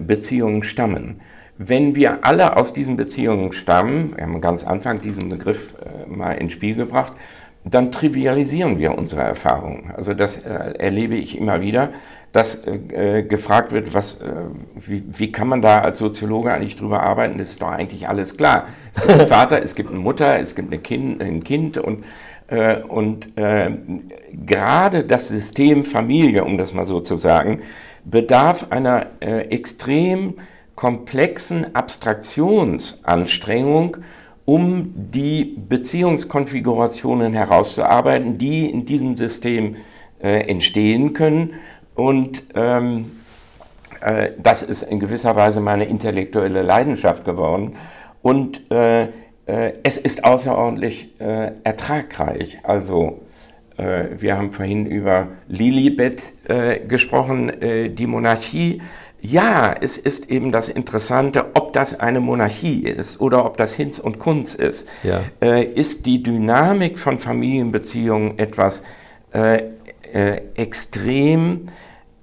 Beziehungen 0.00 0.64
stammen. 0.64 1.20
Wenn 1.58 1.94
wir 1.94 2.24
alle 2.24 2.56
aus 2.56 2.72
diesen 2.72 2.96
Beziehungen 2.96 3.52
stammen, 3.52 4.16
wir 4.16 4.24
haben 4.24 4.40
ganz 4.40 4.64
Anfang 4.64 5.00
diesen 5.00 5.28
Begriff 5.28 5.76
mal 6.08 6.32
ins 6.32 6.54
Spiel 6.54 6.74
gebracht, 6.74 7.12
dann 7.64 7.92
trivialisieren 7.92 8.80
wir 8.80 8.98
unsere 8.98 9.22
Erfahrungen. 9.22 9.92
Also 9.96 10.12
das 10.12 10.38
erlebe 10.38 11.14
ich 11.14 11.38
immer 11.38 11.60
wieder, 11.60 11.90
dass 12.34 12.66
äh, 12.66 13.22
gefragt 13.22 13.70
wird, 13.70 13.94
was, 13.94 14.20
äh, 14.20 14.32
wie, 14.74 15.04
wie, 15.06 15.30
kann 15.30 15.46
man 15.46 15.62
da 15.62 15.82
als 15.82 16.00
Soziologe 16.00 16.52
eigentlich 16.52 16.76
drüber 16.76 17.04
arbeiten? 17.04 17.38
Das 17.38 17.50
ist 17.50 17.62
doch 17.62 17.68
eigentlich 17.68 18.08
alles 18.08 18.36
klar. 18.36 18.66
Es 18.92 19.02
gibt 19.02 19.20
einen 19.20 19.28
Vater, 19.28 19.62
es 19.62 19.76
gibt 19.76 19.90
eine 19.90 20.00
Mutter, 20.00 20.40
es 20.40 20.56
gibt 20.56 20.72
eine 20.72 20.82
kind, 20.82 21.22
ein 21.22 21.44
Kind 21.44 21.78
und, 21.78 22.02
äh, 22.48 22.82
und 22.82 23.38
äh, 23.38 23.70
gerade 24.32 25.04
das 25.04 25.28
System 25.28 25.84
Familie, 25.84 26.44
um 26.44 26.58
das 26.58 26.74
mal 26.74 26.86
so 26.86 26.98
zu 26.98 27.18
sagen, 27.18 27.62
bedarf 28.04 28.66
einer 28.70 29.06
äh, 29.20 29.42
extrem 29.50 30.34
komplexen 30.74 31.76
Abstraktionsanstrengung, 31.76 33.98
um 34.44 34.92
die 34.96 35.56
Beziehungskonfigurationen 35.68 37.32
herauszuarbeiten, 37.32 38.38
die 38.38 38.68
in 38.68 38.86
diesem 38.86 39.14
System 39.14 39.76
äh, 40.24 40.48
entstehen 40.48 41.12
können. 41.12 41.50
Und 41.94 42.42
ähm, 42.54 43.12
äh, 44.00 44.30
das 44.38 44.62
ist 44.62 44.82
in 44.82 45.00
gewisser 45.00 45.36
Weise 45.36 45.60
meine 45.60 45.84
intellektuelle 45.84 46.62
Leidenschaft 46.62 47.24
geworden. 47.24 47.76
Und 48.22 48.70
äh, 48.70 49.04
äh 49.46 49.72
es 49.82 49.96
ist 49.96 50.24
außerordentlich 50.24 51.20
äh, 51.20 51.52
ertragreich. 51.62 52.58
Also 52.62 53.20
äh, 53.76 54.06
wir 54.18 54.36
haben 54.36 54.52
vorhin 54.52 54.86
über 54.86 55.28
Lilibet 55.48 56.22
gesprochen, 56.88 57.52
die 57.60 58.06
Monarchie 58.06 58.82
ja, 59.24 59.74
es 59.80 59.96
ist 59.96 60.30
eben 60.30 60.52
das 60.52 60.68
Interessante, 60.68 61.46
ob 61.54 61.72
das 61.72 61.98
eine 61.98 62.20
Monarchie 62.20 62.82
ist 62.82 63.22
oder 63.22 63.46
ob 63.46 63.56
das 63.56 63.74
Hinz 63.74 63.98
und 63.98 64.18
Kunz 64.18 64.54
ist. 64.54 64.86
Ja. 65.02 65.22
Äh, 65.40 65.64
ist 65.64 66.04
die 66.04 66.22
Dynamik 66.22 66.98
von 66.98 67.18
Familienbeziehungen 67.18 68.38
etwas 68.38 68.82
äh, 69.32 69.62
äh, 70.12 70.42
extrem 70.56 71.68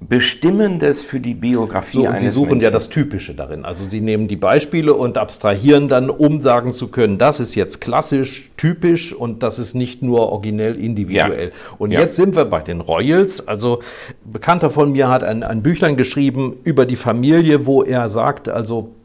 Bestimmendes 0.10 1.04
für 1.04 1.20
die 1.20 1.36
Biografie 1.36 2.04
so, 2.04 2.08
und 2.08 2.18
Sie 2.18 2.30
suchen 2.30 2.50
Menschen. 2.50 2.64
ja 2.64 2.72
das 2.72 2.90
Typische 2.90 3.36
darin. 3.36 3.66
Also 3.66 3.86
Sie 3.86 4.02
nehmen 4.02 4.28
die 4.28 4.36
Beispiele 4.36 4.96
und 4.96 5.18
abstrahieren 5.20 5.90
dann, 5.90 6.10
um 6.10 6.42
sagen 6.42 6.74
zu 6.74 6.88
können, 6.88 7.20
das 7.20 7.40
ist 7.40 7.54
jetzt 7.54 7.82
klassisch, 7.82 8.50
typisch 8.58 9.14
und 9.14 9.44
das 9.44 9.60
ist 9.60 9.76
nicht 9.76 10.02
nur 10.02 10.32
originell, 10.32 10.76
individuell. 10.76 11.50
Ja. 11.50 11.76
Und 11.78 11.92
ja. 11.92 12.00
jetzt 12.00 12.16
sind 12.16 12.36
wir 12.36 12.46
bei 12.46 12.62
den 12.62 12.82
Royals. 12.82 13.48
Also 13.48 13.82
ein 14.26 14.32
Bekannter 14.34 14.72
von 14.72 14.92
mir 14.92 15.08
hat 15.08 15.24
ein, 15.24 15.44
ein 15.44 15.62
Büchlein 15.62 15.98
geschrieben 15.98 16.58
über 16.64 16.88
die 16.88 16.96
Familie, 16.96 17.68
wo 17.68 17.84
er 17.84 18.10
sagt, 18.10 18.50
also 18.50 18.96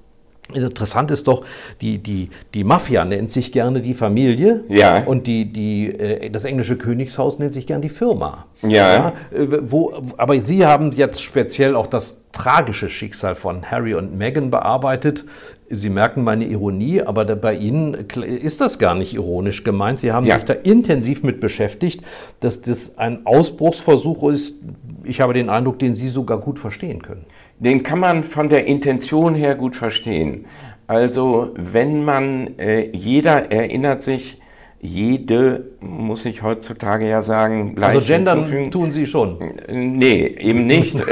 Interessant 0.54 1.10
ist 1.10 1.26
doch, 1.26 1.44
die, 1.80 1.98
die, 1.98 2.30
die 2.54 2.62
Mafia 2.62 3.04
nennt 3.04 3.32
sich 3.32 3.50
gerne 3.50 3.80
die 3.80 3.94
Familie 3.94 4.62
ja. 4.68 5.02
und 5.02 5.26
die, 5.26 5.52
die, 5.52 5.88
äh, 5.88 6.30
das 6.30 6.44
englische 6.44 6.76
Königshaus 6.76 7.40
nennt 7.40 7.52
sich 7.52 7.66
gerne 7.66 7.82
die 7.82 7.88
Firma. 7.88 8.46
Ja. 8.62 8.68
ja 8.70 9.12
äh, 9.36 9.48
wo, 9.62 9.92
aber 10.16 10.38
Sie 10.38 10.64
haben 10.64 10.92
jetzt 10.92 11.20
speziell 11.20 11.74
auch 11.74 11.88
das 11.88 12.22
tragische 12.30 12.88
Schicksal 12.88 13.34
von 13.34 13.68
Harry 13.72 13.94
und 13.94 14.16
Meghan 14.16 14.52
bearbeitet. 14.52 15.24
Sie 15.68 15.90
merken 15.90 16.22
meine 16.22 16.44
Ironie, 16.44 17.02
aber 17.02 17.24
bei 17.24 17.54
Ihnen 17.54 17.94
ist 17.94 18.60
das 18.60 18.78
gar 18.78 18.94
nicht 18.94 19.14
ironisch 19.14 19.64
gemeint. 19.64 19.98
Sie 19.98 20.12
haben 20.12 20.26
ja. 20.26 20.36
sich 20.36 20.44
da 20.44 20.52
intensiv 20.52 21.24
mit 21.24 21.40
beschäftigt, 21.40 22.02
dass 22.38 22.62
das 22.62 22.98
ein 22.98 23.26
Ausbruchsversuch 23.26 24.28
ist. 24.30 24.62
Ich 25.02 25.20
habe 25.20 25.34
den 25.34 25.48
Eindruck, 25.48 25.80
den 25.80 25.92
Sie 25.92 26.08
sogar 26.08 26.38
gut 26.38 26.60
verstehen 26.60 27.02
können 27.02 27.26
den 27.58 27.82
kann 27.82 27.98
man 27.98 28.24
von 28.24 28.48
der 28.48 28.66
Intention 28.66 29.34
her 29.34 29.54
gut 29.54 29.76
verstehen. 29.76 30.46
Also 30.86 31.52
wenn 31.56 32.04
man, 32.04 32.58
äh, 32.58 32.90
jeder 32.92 33.50
erinnert 33.50 34.02
sich, 34.02 34.40
jede, 34.80 35.70
muss 35.80 36.26
ich 36.26 36.42
heutzutage 36.42 37.08
ja 37.08 37.22
sagen, 37.22 37.76
Also 37.80 38.00
gendern 38.00 38.40
hinzufügen. 38.40 38.70
tun 38.70 38.90
Sie 38.92 39.06
schon? 39.06 39.38
Nee, 39.68 40.26
eben 40.38 40.66
nicht. 40.66 40.96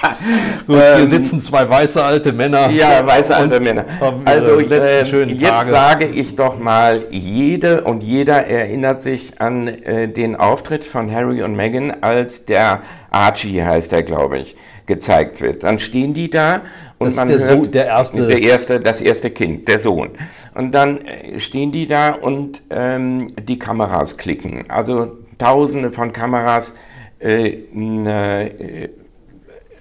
Gut, 0.66 0.76
hier 0.76 0.98
ähm, 0.98 1.06
sitzen 1.08 1.40
zwei 1.40 1.68
weiße 1.68 2.02
alte 2.02 2.32
Männer. 2.32 2.70
Ja, 2.70 3.06
weiße 3.06 3.34
alte 3.34 3.60
Männer. 3.60 3.84
Also 4.24 4.58
äh, 4.60 5.24
jetzt 5.24 5.48
Tage. 5.48 5.70
sage 5.70 6.06
ich 6.06 6.36
doch 6.36 6.58
mal, 6.58 7.06
jede 7.10 7.84
und 7.84 8.02
jeder 8.02 8.46
erinnert 8.46 9.02
sich 9.02 9.40
an 9.40 9.68
äh, 9.68 10.08
den 10.08 10.36
Auftritt 10.36 10.84
von 10.84 11.10
Harry 11.12 11.42
und 11.42 11.54
Meghan, 11.54 12.02
als 12.02 12.44
der 12.44 12.82
Archie 13.10 13.62
heißt 13.62 13.92
er, 13.92 14.02
glaube 14.02 14.38
ich, 14.38 14.56
gezeigt 14.88 15.40
wird. 15.40 15.62
Dann 15.62 15.78
stehen 15.78 16.14
die 16.14 16.28
da 16.28 16.62
und 16.98 17.08
das 17.08 17.16
man 17.16 17.28
der 17.28 17.38
hört 17.38 17.58
so, 17.58 17.66
der 17.66 17.86
erste 17.86 18.26
der 18.26 18.42
erste 18.42 18.80
das 18.80 19.00
erste 19.00 19.30
Kind, 19.30 19.68
der 19.68 19.78
Sohn. 19.78 20.10
Und 20.54 20.72
dann 20.72 20.98
äh, 21.02 21.38
stehen 21.38 21.70
die 21.70 21.86
da 21.86 22.10
und 22.10 22.62
ähm, 22.70 23.28
die 23.40 23.58
Kameras 23.60 24.16
klicken. 24.16 24.68
Also 24.68 25.18
Tausende 25.38 25.92
von 25.92 26.12
Kameras 26.12 26.74
äh, 27.20 27.50
äh, 27.50 28.88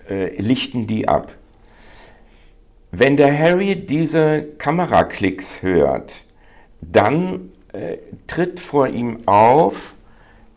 äh, 0.08 0.41
lichten 0.41 0.86
die 0.86 1.08
ab. 1.08 1.34
Wenn 2.91 3.18
der 3.18 3.38
Harry 3.38 3.76
diese 3.76 4.43
Kameraklicks 4.60 5.64
hört, 5.64 6.14
dann 6.82 7.51
äh, 7.74 7.97
tritt 8.28 8.60
vor 8.60 8.88
ihm 8.88 9.20
auf 9.26 9.95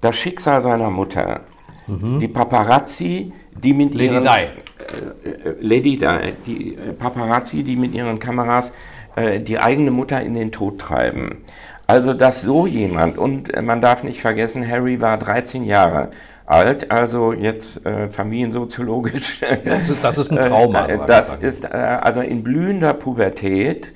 das 0.03 0.16
Schicksal 0.16 0.62
seiner 0.62 0.90
Mutter. 0.90 1.40
Mhm. 1.86 2.20
Die 2.20 2.28
Paparazzi 2.28 3.32
die 3.53 3.72
mit 3.72 3.94
Lady 3.94 4.14
ihren, 4.14 4.24
Di. 4.24 4.28
Äh, 4.28 5.48
äh, 5.48 5.55
Lady 5.61 5.98
Di, 5.98 6.07
die 6.46 6.74
äh, 6.74 6.92
Paparazzi, 6.92 7.62
die 7.62 7.76
mit 7.76 7.94
ihren 7.94 8.18
Kameras 8.18 8.72
äh, 9.16 9.40
die 9.40 9.59
eigene 9.59 9.90
Mutter 9.90 10.20
in 10.20 10.34
den 10.34 10.53
Tod 10.53 10.78
treiben. 10.78 11.38
Also, 11.86 12.14
dass 12.14 12.42
so 12.42 12.66
jemand, 12.66 13.18
und 13.18 13.53
äh, 13.53 13.62
man 13.62 13.80
darf 13.80 14.05
nicht 14.05 14.20
vergessen, 14.20 14.66
Harry 14.66 15.01
war 15.01 15.18
13 15.18 15.64
Jahre 15.64 16.11
alt, 16.46 16.90
also 16.90 17.32
jetzt 17.32 17.84
äh, 17.86 18.09
familiensoziologisch. 18.09 19.40
Das 19.64 19.88
ist, 19.88 20.05
das 20.05 20.18
ist 20.18 20.30
ein 20.30 20.40
Trauma. 20.40 20.86
das 21.07 21.34
ist 21.34 21.70
also 21.70 22.20
in 22.20 22.42
blühender 22.42 22.94
Pubertät 22.94 23.92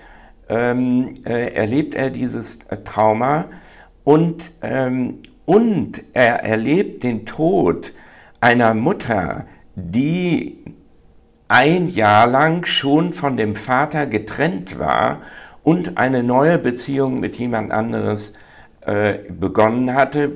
ähm, 0.49 1.23
erlebt 1.25 1.95
er 1.95 2.11
dieses 2.11 2.61
Trauma 2.85 3.47
und, 4.05 4.51
ähm, 4.63 5.21
und 5.47 6.03
er 6.13 6.45
erlebt 6.45 7.03
den 7.03 7.27
Tod 7.27 7.93
einer 8.45 8.75
Mutter, 8.75 9.47
die 9.75 10.59
ein 11.49 11.89
Jahr 11.89 12.27
lang 12.27 12.67
schon 12.67 13.15
von 13.15 13.39
dem 13.39 13.55
Vater 13.57 14.07
getrennt 14.07 14.79
war 14.79 15.23
und 15.63 15.97
eine 15.97 16.23
neue 16.23 16.59
Beziehung 16.59 17.21
mit 17.21 17.37
jemand 17.37 17.73
anderes 17.73 18.35
äh, 18.83 19.15
begonnen 19.31 19.95
hatte, 19.95 20.33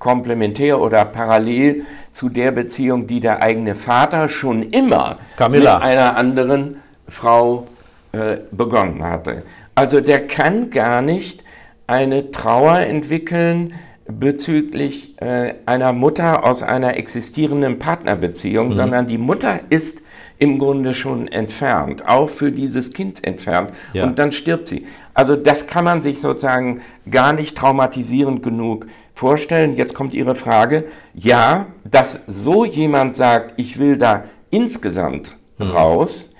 komplementär 0.00 0.80
oder 0.80 1.04
parallel 1.04 1.86
zu 2.10 2.28
der 2.28 2.50
Beziehung, 2.50 3.06
die 3.06 3.20
der 3.20 3.40
eigene 3.40 3.76
Vater 3.76 4.28
schon 4.28 4.64
immer 4.64 5.18
Camilla. 5.36 5.76
mit 5.76 5.84
einer 5.84 6.16
anderen 6.16 6.78
Frau 7.06 7.68
äh, 8.10 8.38
begonnen 8.50 9.04
hatte. 9.04 9.44
Also 9.76 10.00
der 10.00 10.26
kann 10.26 10.70
gar 10.70 11.02
nicht 11.02 11.44
eine 11.86 12.32
Trauer 12.32 12.80
entwickeln, 12.80 13.74
bezüglich 14.10 15.20
äh, 15.20 15.54
einer 15.66 15.92
Mutter 15.92 16.44
aus 16.44 16.62
einer 16.62 16.96
existierenden 16.96 17.78
Partnerbeziehung, 17.78 18.68
mhm. 18.68 18.74
sondern 18.74 19.06
die 19.06 19.18
Mutter 19.18 19.60
ist 19.70 20.00
im 20.38 20.58
Grunde 20.58 20.94
schon 20.94 21.28
entfernt, 21.28 22.06
auch 22.06 22.30
für 22.30 22.52
dieses 22.52 22.92
Kind 22.92 23.24
entfernt. 23.24 23.72
Ja. 23.92 24.04
Und 24.04 24.18
dann 24.18 24.32
stirbt 24.32 24.68
sie. 24.68 24.86
Also 25.12 25.36
das 25.36 25.66
kann 25.66 25.84
man 25.84 26.00
sich 26.00 26.20
sozusagen 26.20 26.80
gar 27.10 27.32
nicht 27.32 27.56
traumatisierend 27.56 28.42
genug 28.42 28.86
vorstellen. 29.14 29.76
Jetzt 29.76 29.94
kommt 29.94 30.14
Ihre 30.14 30.36
Frage. 30.36 30.84
Ja, 31.12 31.66
dass 31.84 32.20
so 32.28 32.64
jemand 32.64 33.16
sagt, 33.16 33.54
ich 33.56 33.78
will 33.78 33.96
da 33.96 34.24
insgesamt 34.50 35.36
mhm. 35.58 35.66
raus, 35.66 36.30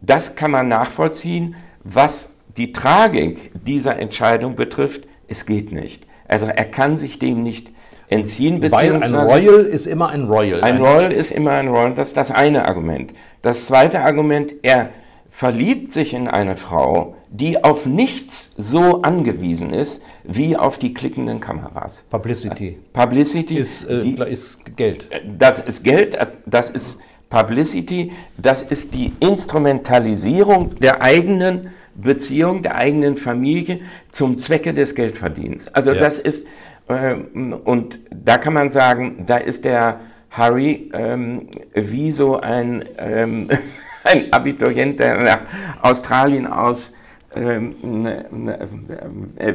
das 0.00 0.34
kann 0.34 0.50
man 0.50 0.68
nachvollziehen. 0.68 1.54
Was 1.84 2.32
die 2.56 2.72
Tragik 2.72 3.52
dieser 3.64 3.98
Entscheidung 3.98 4.56
betrifft, 4.56 5.06
es 5.28 5.46
geht 5.46 5.72
nicht. 5.72 6.04
Also 6.28 6.46
er 6.46 6.64
kann 6.64 6.96
sich 6.96 7.18
dem 7.18 7.42
nicht 7.42 7.70
entziehen. 8.08 8.60
Weil 8.70 9.02
ein 9.02 9.14
Royal 9.14 9.64
ist 9.64 9.86
immer 9.86 10.08
ein 10.10 10.24
Royal. 10.24 10.62
Ein 10.62 10.78
Royal 10.78 11.12
ist 11.12 11.32
immer 11.32 11.52
ein 11.52 11.68
Royal, 11.68 11.94
das 11.94 12.08
ist 12.08 12.16
das 12.16 12.30
eine 12.30 12.66
Argument. 12.66 13.12
Das 13.42 13.66
zweite 13.66 14.00
Argument, 14.00 14.52
er 14.62 14.90
verliebt 15.28 15.92
sich 15.92 16.14
in 16.14 16.28
eine 16.28 16.56
Frau, 16.56 17.14
die 17.28 17.62
auf 17.62 17.84
nichts 17.84 18.52
so 18.56 19.02
angewiesen 19.02 19.70
ist, 19.70 20.00
wie 20.24 20.56
auf 20.56 20.78
die 20.78 20.94
klickenden 20.94 21.40
Kameras. 21.40 22.02
Publicity. 22.08 22.78
Publicity 22.92 23.58
ist, 23.58 23.84
äh, 23.84 24.00
die, 24.00 24.16
ist 24.22 24.60
Geld. 24.76 25.08
Das 25.38 25.58
ist 25.58 25.84
Geld, 25.84 26.16
das 26.46 26.70
ist 26.70 26.96
Publicity, 27.28 28.12
das 28.38 28.62
ist 28.62 28.94
die 28.94 29.12
Instrumentalisierung 29.20 30.76
der 30.76 31.02
eigenen 31.02 31.70
Beziehung 31.96 32.62
der 32.62 32.76
eigenen 32.76 33.16
Familie 33.16 33.80
zum 34.12 34.38
Zwecke 34.38 34.74
des 34.74 34.94
Geldverdienens. 34.94 35.68
Also 35.68 35.92
ja. 35.92 35.98
das 35.98 36.18
ist, 36.18 36.46
äh, 36.88 37.14
und 37.14 37.98
da 38.10 38.38
kann 38.38 38.54
man 38.54 38.70
sagen, 38.70 39.24
da 39.26 39.36
ist 39.38 39.64
der 39.64 40.00
Harry 40.30 40.90
ähm, 40.92 41.48
wie 41.74 42.12
so 42.12 42.38
ein, 42.38 42.84
ähm, 42.98 43.48
ein 44.04 44.32
Abiturient, 44.32 45.00
der 45.00 45.20
nach 45.22 45.40
Australien 45.82 46.46
aus 46.46 46.92
ähm, 47.34 47.76
ne, 47.82 48.26
ne, 48.30 48.68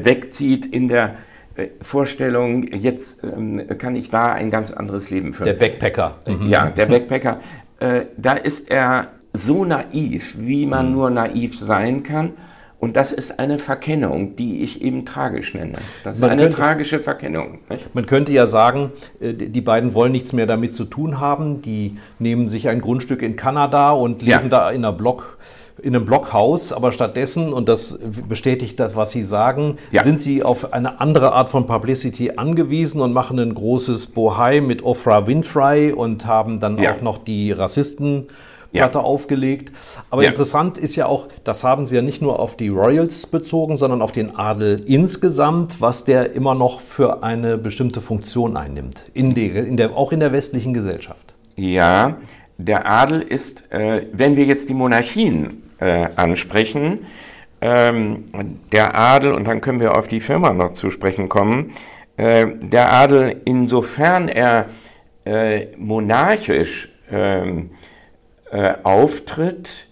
wegzieht 0.04 0.66
in 0.66 0.88
der 0.88 1.16
äh, 1.56 1.68
Vorstellung, 1.82 2.64
jetzt 2.64 3.24
ähm, 3.24 3.64
kann 3.78 3.96
ich 3.96 4.10
da 4.10 4.34
ein 4.34 4.50
ganz 4.50 4.72
anderes 4.72 5.10
Leben 5.10 5.34
führen. 5.34 5.46
Der 5.46 5.54
Backpacker. 5.54 6.18
Mhm. 6.28 6.48
Ja, 6.48 6.68
der 6.68 6.86
Backpacker. 6.86 7.40
Äh, 7.80 8.06
da 8.18 8.34
ist 8.34 8.70
er 8.70 9.08
so 9.34 9.66
naiv, 9.66 10.36
wie 10.40 10.66
man 10.66 10.88
mhm. 10.88 10.94
nur 10.94 11.10
naiv 11.10 11.58
sein 11.58 12.04
kann. 12.04 12.34
Und 12.82 12.98
das 12.98 13.12
ist 13.12 13.40
eine 13.40 13.60
Verkennung, 13.60 14.36
die 14.36 14.64
ich 14.64 14.82
eben 14.82 15.06
tragisch 15.06 15.54
nenne. 15.54 15.78
Das 16.04 16.16
ist 16.16 16.22
man 16.22 16.32
eine 16.32 16.44
könnte, 16.44 16.58
tragische 16.58 17.00
Verkennung. 17.00 17.60
Nicht? 17.70 17.94
Man 17.94 18.08
könnte 18.08 18.32
ja 18.32 18.48
sagen, 18.48 18.92
äh, 19.20 19.34
die 19.34 19.62
beiden 19.62 19.94
wollen 19.94 20.12
nichts 20.12 20.34
mehr 20.34 20.48
damit 20.48 20.76
zu 20.76 20.86
tun 20.86 21.20
haben. 21.20 21.62
Die 21.62 21.98
nehmen 22.18 22.48
sich 22.48 22.70
ein 22.70 22.82
Grundstück 22.82 23.22
in 23.22 23.36
Kanada 23.36 23.92
und 23.92 24.24
leben 24.24 24.44
ja. 24.44 24.50
da 24.50 24.72
in 24.72 24.84
einer 24.84 24.94
Block 24.94 25.38
in 25.82 25.96
einem 25.96 26.06
Blockhaus, 26.06 26.74
aber 26.74 26.92
stattdessen, 26.92 27.54
und 27.54 27.68
das 27.68 28.00
bestätigt 28.30 28.80
das, 28.80 28.96
was 28.96 29.12
Sie 29.12 29.24
sagen, 29.24 29.78
ja. 29.92 30.04
sind 30.04 30.22
Sie 30.22 30.44
auf 30.44 30.74
eine 30.74 31.00
andere 31.02 31.34
Art 31.34 31.50
von 31.50 31.66
Publicity 31.66 32.34
angewiesen 32.36 33.02
und 33.02 33.14
machen 33.14 33.40
ein 33.40 33.56
großes 33.56 34.08
Bohai 34.08 34.62
mit 34.62 34.84
Ofra 34.84 35.26
Winfrey 35.26 35.92
und 35.92 36.26
haben 36.26 36.60
dann 36.60 36.78
ja. 36.78 36.94
auch 36.94 37.02
noch 37.02 37.18
die 37.18 37.52
Rassisten. 37.52 38.28
Platte 38.72 39.00
ja. 39.00 39.04
aufgelegt. 39.04 39.72
Aber 40.10 40.24
ja. 40.24 40.30
interessant 40.30 40.78
ist 40.78 40.96
ja 40.96 41.06
auch, 41.06 41.28
das 41.44 41.64
haben 41.64 41.86
sie 41.86 41.96
ja 41.96 42.02
nicht 42.02 42.22
nur 42.22 42.40
auf 42.40 42.56
die 42.58 42.70
Royals 42.70 43.28
bezogen, 43.28 43.78
sondern 43.78 44.02
auf 44.02 44.12
den 44.12 44.36
Adel 44.36 44.82
insgesamt, 44.86 45.82
was 45.82 46.06
der 46.06 46.34
immer 46.34 46.56
noch 46.56 46.80
für 46.80 47.24
eine 47.24 47.58
bestimmte 47.58 48.02
Funktion 48.02 48.58
einnimmt, 48.58 49.06
in 49.14 49.36
der, 49.36 49.66
in 49.66 49.78
der, 49.78 49.96
auch 49.96 50.12
in 50.12 50.20
der 50.20 50.32
westlichen 50.32 50.74
Gesellschaft. 50.74 51.34
Ja, 51.56 52.18
der 52.58 52.90
Adel 52.90 53.22
ist, 53.22 53.72
äh, 53.72 54.08
wenn 54.14 54.36
wir 54.36 54.46
jetzt 54.46 54.70
die 54.70 54.74
Monarchien 54.74 55.64
äh, 55.80 56.08
ansprechen. 56.16 57.06
Ähm, 57.64 58.26
der 58.72 58.98
Adel, 58.98 59.34
und 59.34 59.46
dann 59.46 59.62
können 59.62 59.80
wir 59.80 59.96
auf 59.98 60.08
die 60.08 60.20
Firma 60.20 60.52
noch 60.52 60.74
zu 60.74 60.90
sprechen 60.90 61.30
kommen, 61.30 61.74
äh, 62.18 62.48
der 62.60 62.92
Adel, 62.92 63.42
insofern 63.46 64.28
er 64.28 64.68
äh, 65.26 65.68
monarchisch 65.78 66.90
ähm, 67.12 67.72
äh, 68.52 68.76
auftritt, 68.84 69.88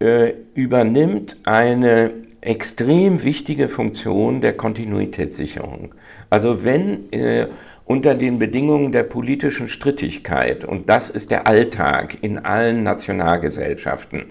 äh, 0.00 0.32
übernimmt 0.54 1.36
eine 1.44 2.10
extrem 2.40 3.22
wichtige 3.22 3.68
Funktion 3.68 4.40
der 4.40 4.56
Kontinuitätssicherung. 4.56 5.94
Also 6.30 6.64
wenn 6.64 7.12
äh, 7.12 7.48
unter 7.84 8.14
den 8.14 8.38
Bedingungen 8.38 8.92
der 8.92 9.02
politischen 9.02 9.68
Strittigkeit, 9.68 10.64
und 10.64 10.88
das 10.88 11.10
ist 11.10 11.30
der 11.30 11.46
Alltag 11.46 12.18
in 12.22 12.38
allen 12.38 12.82
Nationalgesellschaften, 12.82 14.26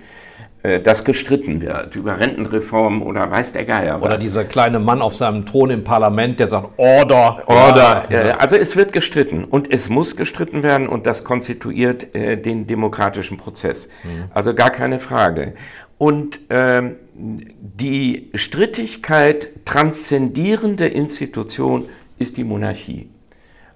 äh, 0.61 0.81
das 0.81 1.05
gestritten 1.05 1.61
wird 1.61 1.95
über 1.95 2.19
Rentenreform 2.19 3.01
oder 3.01 3.31
weiß 3.31 3.53
der 3.53 3.65
Geier 3.65 3.95
was. 3.95 4.01
Oder 4.01 4.17
dieser 4.17 4.43
kleine 4.43 4.79
Mann 4.79 5.01
auf 5.01 5.15
seinem 5.15 5.45
Thron 5.45 5.69
im 5.69 5.83
Parlament, 5.83 6.39
der 6.39 6.47
sagt 6.47 6.77
Order, 6.77 7.43
Order. 7.45 8.03
Ja. 8.09 8.37
Also 8.37 8.57
es 8.57 8.75
wird 8.75 8.91
gestritten 8.91 9.45
und 9.45 9.71
es 9.71 9.89
muss 9.89 10.17
gestritten 10.17 10.61
werden 10.61 10.87
und 10.87 11.05
das 11.05 11.23
konstituiert 11.23 12.13
äh, 12.13 12.35
den 12.35 12.67
demokratischen 12.67 13.37
Prozess. 13.37 13.87
Mhm. 14.03 14.25
Also 14.33 14.53
gar 14.53 14.69
keine 14.69 14.99
Frage. 14.99 15.53
Und 15.97 16.39
ähm, 16.49 16.95
die 17.13 18.29
Strittigkeit 18.33 19.49
transzendierende 19.65 20.87
Institution 20.87 21.89
ist 22.17 22.37
die 22.37 22.43
Monarchie. 22.43 23.09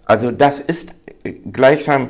Also 0.05 0.31
das 0.31 0.59
ist 0.59 0.93
äh, 1.23 1.33
gleichsam 1.51 2.09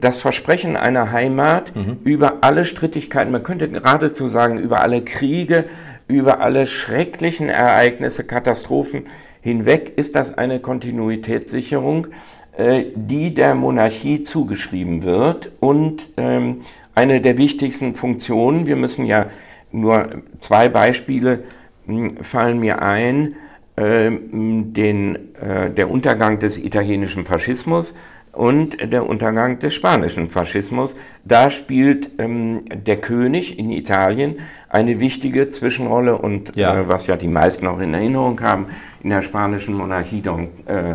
das 0.00 0.18
Versprechen 0.18 0.76
einer 0.76 1.12
Heimat 1.12 1.74
mhm. 1.74 1.98
über 2.04 2.38
alle 2.42 2.64
Strittigkeiten, 2.64 3.32
man 3.32 3.42
könnte 3.42 3.68
geradezu 3.68 4.28
sagen, 4.28 4.58
über 4.58 4.80
alle 4.80 5.02
Kriege, 5.02 5.64
über 6.06 6.40
alle 6.40 6.66
schrecklichen 6.66 7.48
Ereignisse, 7.48 8.24
Katastrophen 8.24 9.06
hinweg, 9.40 9.92
ist 9.96 10.16
das 10.16 10.36
eine 10.36 10.60
Kontinuitätssicherung, 10.60 12.08
äh, 12.56 12.84
die 12.94 13.34
der 13.34 13.54
Monarchie 13.54 14.22
zugeschrieben 14.22 15.02
wird 15.02 15.52
und 15.60 16.08
ähm, 16.16 16.62
eine 16.94 17.20
der 17.20 17.38
wichtigsten 17.38 17.94
Funktionen, 17.94 18.66
wir 18.66 18.76
müssen 18.76 19.04
ja 19.04 19.26
nur 19.70 20.22
zwei 20.40 20.68
Beispiele 20.68 21.44
hm, 21.86 22.16
fallen 22.22 22.58
mir 22.58 22.82
ein, 22.82 23.36
ähm, 23.76 24.72
den, 24.72 25.34
äh, 25.36 25.70
der 25.70 25.90
Untergang 25.90 26.40
des 26.40 26.58
italienischen 26.58 27.24
Faschismus, 27.24 27.94
und 28.38 28.92
der 28.92 29.04
Untergang 29.04 29.58
des 29.58 29.74
spanischen 29.74 30.30
Faschismus. 30.30 30.94
Da 31.24 31.50
spielt 31.50 32.10
ähm, 32.18 32.62
der 32.72 32.98
König 32.98 33.58
in 33.58 33.70
Italien 33.70 34.36
eine 34.68 35.00
wichtige 35.00 35.50
Zwischenrolle 35.50 36.16
und 36.16 36.54
ja. 36.54 36.78
Äh, 36.78 36.88
was 36.88 37.08
ja 37.08 37.16
die 37.16 37.26
meisten 37.26 37.66
auch 37.66 37.80
in 37.80 37.94
Erinnerung 37.94 38.40
haben, 38.40 38.66
in 39.02 39.10
der 39.10 39.22
spanischen 39.22 39.74
Monarchie 39.74 40.20
Don, 40.22 40.50
äh, 40.66 40.94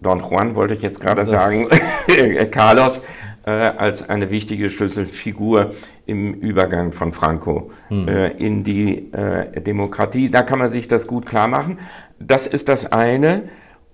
Don 0.00 0.18
Juan 0.18 0.56
wollte 0.56 0.74
ich 0.74 0.82
jetzt 0.82 1.00
gerade 1.00 1.24
sagen, 1.26 1.68
Carlos 2.50 3.02
äh, 3.46 3.50
als 3.50 4.08
eine 4.08 4.28
wichtige 4.30 4.68
Schlüsselfigur 4.68 5.74
im 6.06 6.34
Übergang 6.34 6.90
von 6.90 7.12
Franco 7.12 7.70
hm. 7.86 8.08
äh, 8.08 8.30
in 8.32 8.64
die 8.64 9.12
äh, 9.12 9.60
Demokratie. 9.60 10.28
Da 10.28 10.42
kann 10.42 10.58
man 10.58 10.68
sich 10.68 10.88
das 10.88 11.06
gut 11.06 11.24
klar 11.24 11.46
machen. 11.46 11.78
Das 12.18 12.48
ist 12.48 12.68
das 12.68 12.90
eine. 12.90 13.44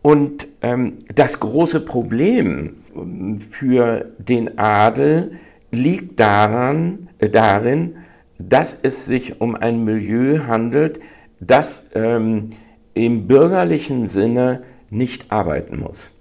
Und 0.04 0.48
ähm, 0.60 0.98
das 1.14 1.40
große 1.40 1.80
Problem 1.80 2.74
ähm, 2.94 3.40
für 3.40 4.12
den 4.18 4.58
Adel 4.58 5.38
liegt 5.70 6.20
daran, 6.20 7.08
äh, 7.20 7.30
darin, 7.30 7.96
dass 8.38 8.78
es 8.82 9.06
sich 9.06 9.40
um 9.40 9.54
ein 9.54 9.82
Milieu 9.82 10.40
handelt, 10.46 11.00
das 11.40 11.88
ähm, 11.94 12.50
im 12.92 13.26
bürgerlichen 13.26 14.06
Sinne 14.06 14.60
nicht 14.90 15.32
arbeiten 15.32 15.80
muss, 15.80 16.12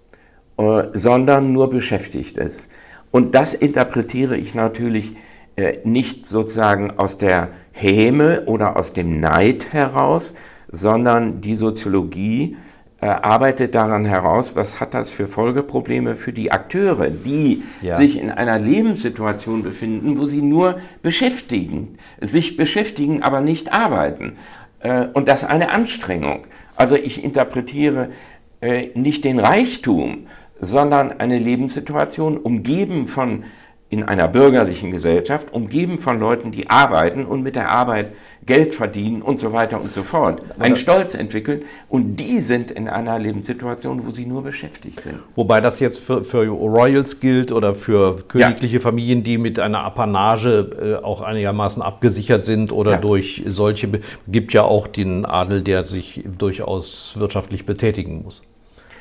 äh, 0.58 0.84
sondern 0.94 1.52
nur 1.52 1.70
beschäftigt 1.70 2.38
ist. 2.38 2.70
Und 3.12 3.36
das 3.36 3.54
interpretiere 3.54 4.38
ich 4.38 4.56
natürlich 4.56 5.12
äh, 5.58 5.80
nicht 5.84 6.26
sozusagen 6.26 6.92
aus 6.92 7.18
der 7.18 7.50
Häme 7.74 8.46
oder 8.46 8.78
aus 8.78 8.94
dem 8.94 9.20
Neid 9.20 9.74
heraus, 9.74 10.36
sondern 10.72 11.42
die 11.42 11.58
Soziologie 11.58 12.54
äh, 12.54 12.73
arbeitet 13.06 13.76
daran 13.76 14.06
heraus, 14.06 14.56
was 14.56 14.80
hat 14.80 14.94
das 14.94 15.10
für 15.10 15.28
Folgeprobleme 15.28 16.16
für 16.16 16.34
die 16.34 16.52
Akteure, 16.52 17.10
die 17.10 17.64
ja. 17.82 17.98
sich 17.98 18.20
in 18.20 18.30
einer 18.30 18.60
Lebenssituation 18.60 19.64
befinden, 19.64 20.18
wo 20.18 20.26
sie 20.26 20.42
nur 20.42 20.80
beschäftigen, 21.02 21.94
sich 22.22 22.56
beschäftigen, 22.56 23.24
aber 23.24 23.42
nicht 23.42 23.74
arbeiten. 23.74 24.38
Äh, 24.80 25.08
und 25.14 25.28
das 25.28 25.44
ist 25.44 25.50
eine 25.50 25.72
Anstrengung. 25.72 26.46
Also 26.76 26.96
ich 26.96 27.24
interpretiere 27.24 28.10
äh, 28.62 28.90
nicht 28.96 29.24
den 29.24 29.40
Reichtum, 29.40 30.28
sondern 30.62 31.20
eine 31.20 31.40
Lebenssituation 31.40 32.38
umgeben 32.38 33.08
von 33.08 33.44
in 33.94 34.04
einer 34.04 34.28
bürgerlichen 34.28 34.90
Gesellschaft, 34.90 35.54
umgeben 35.54 36.00
von 36.00 36.20
Leuten, 36.20 36.50
die 36.50 36.68
arbeiten 36.68 37.26
und 37.26 37.44
mit 37.44 37.56
der 37.56 37.70
Arbeit 37.70 38.14
Geld 38.44 38.74
verdienen 38.74 39.22
und 39.22 39.40
so 39.40 39.54
weiter 39.54 39.80
und 39.80 39.94
so 39.94 40.02
fort, 40.02 40.42
einen 40.58 40.76
Stolz 40.76 41.14
entwickeln 41.14 41.62
und 41.90 42.16
die 42.16 42.40
sind 42.40 42.72
in 42.72 42.90
einer 42.90 43.20
Lebenssituation, 43.20 44.06
wo 44.06 44.12
sie 44.12 44.26
nur 44.26 44.42
beschäftigt 44.42 45.00
sind. 45.00 45.20
Wobei 45.36 45.62
das 45.62 45.80
jetzt 45.80 46.00
für, 46.00 46.24
für 46.24 46.48
Royals 46.48 47.20
gilt 47.20 47.52
oder 47.52 47.76
für 47.76 48.24
königliche 48.28 48.78
ja. 48.78 48.82
Familien, 48.82 49.24
die 49.24 49.38
mit 49.38 49.60
einer 49.60 49.82
Apanage 49.84 51.00
äh, 51.00 51.06
auch 51.06 51.22
einigermaßen 51.22 51.84
abgesichert 51.84 52.44
sind 52.44 52.72
oder 52.72 52.94
ja. 52.94 52.98
durch 52.98 53.44
solche, 53.46 53.88
gibt 54.28 54.54
ja 54.54 54.64
auch 54.64 54.88
den 54.88 55.26
Adel, 55.26 55.62
der 55.62 55.86
sich 55.86 56.24
durchaus 56.38 57.14
wirtschaftlich 57.18 57.68
betätigen 57.68 58.24
muss. 58.24 58.42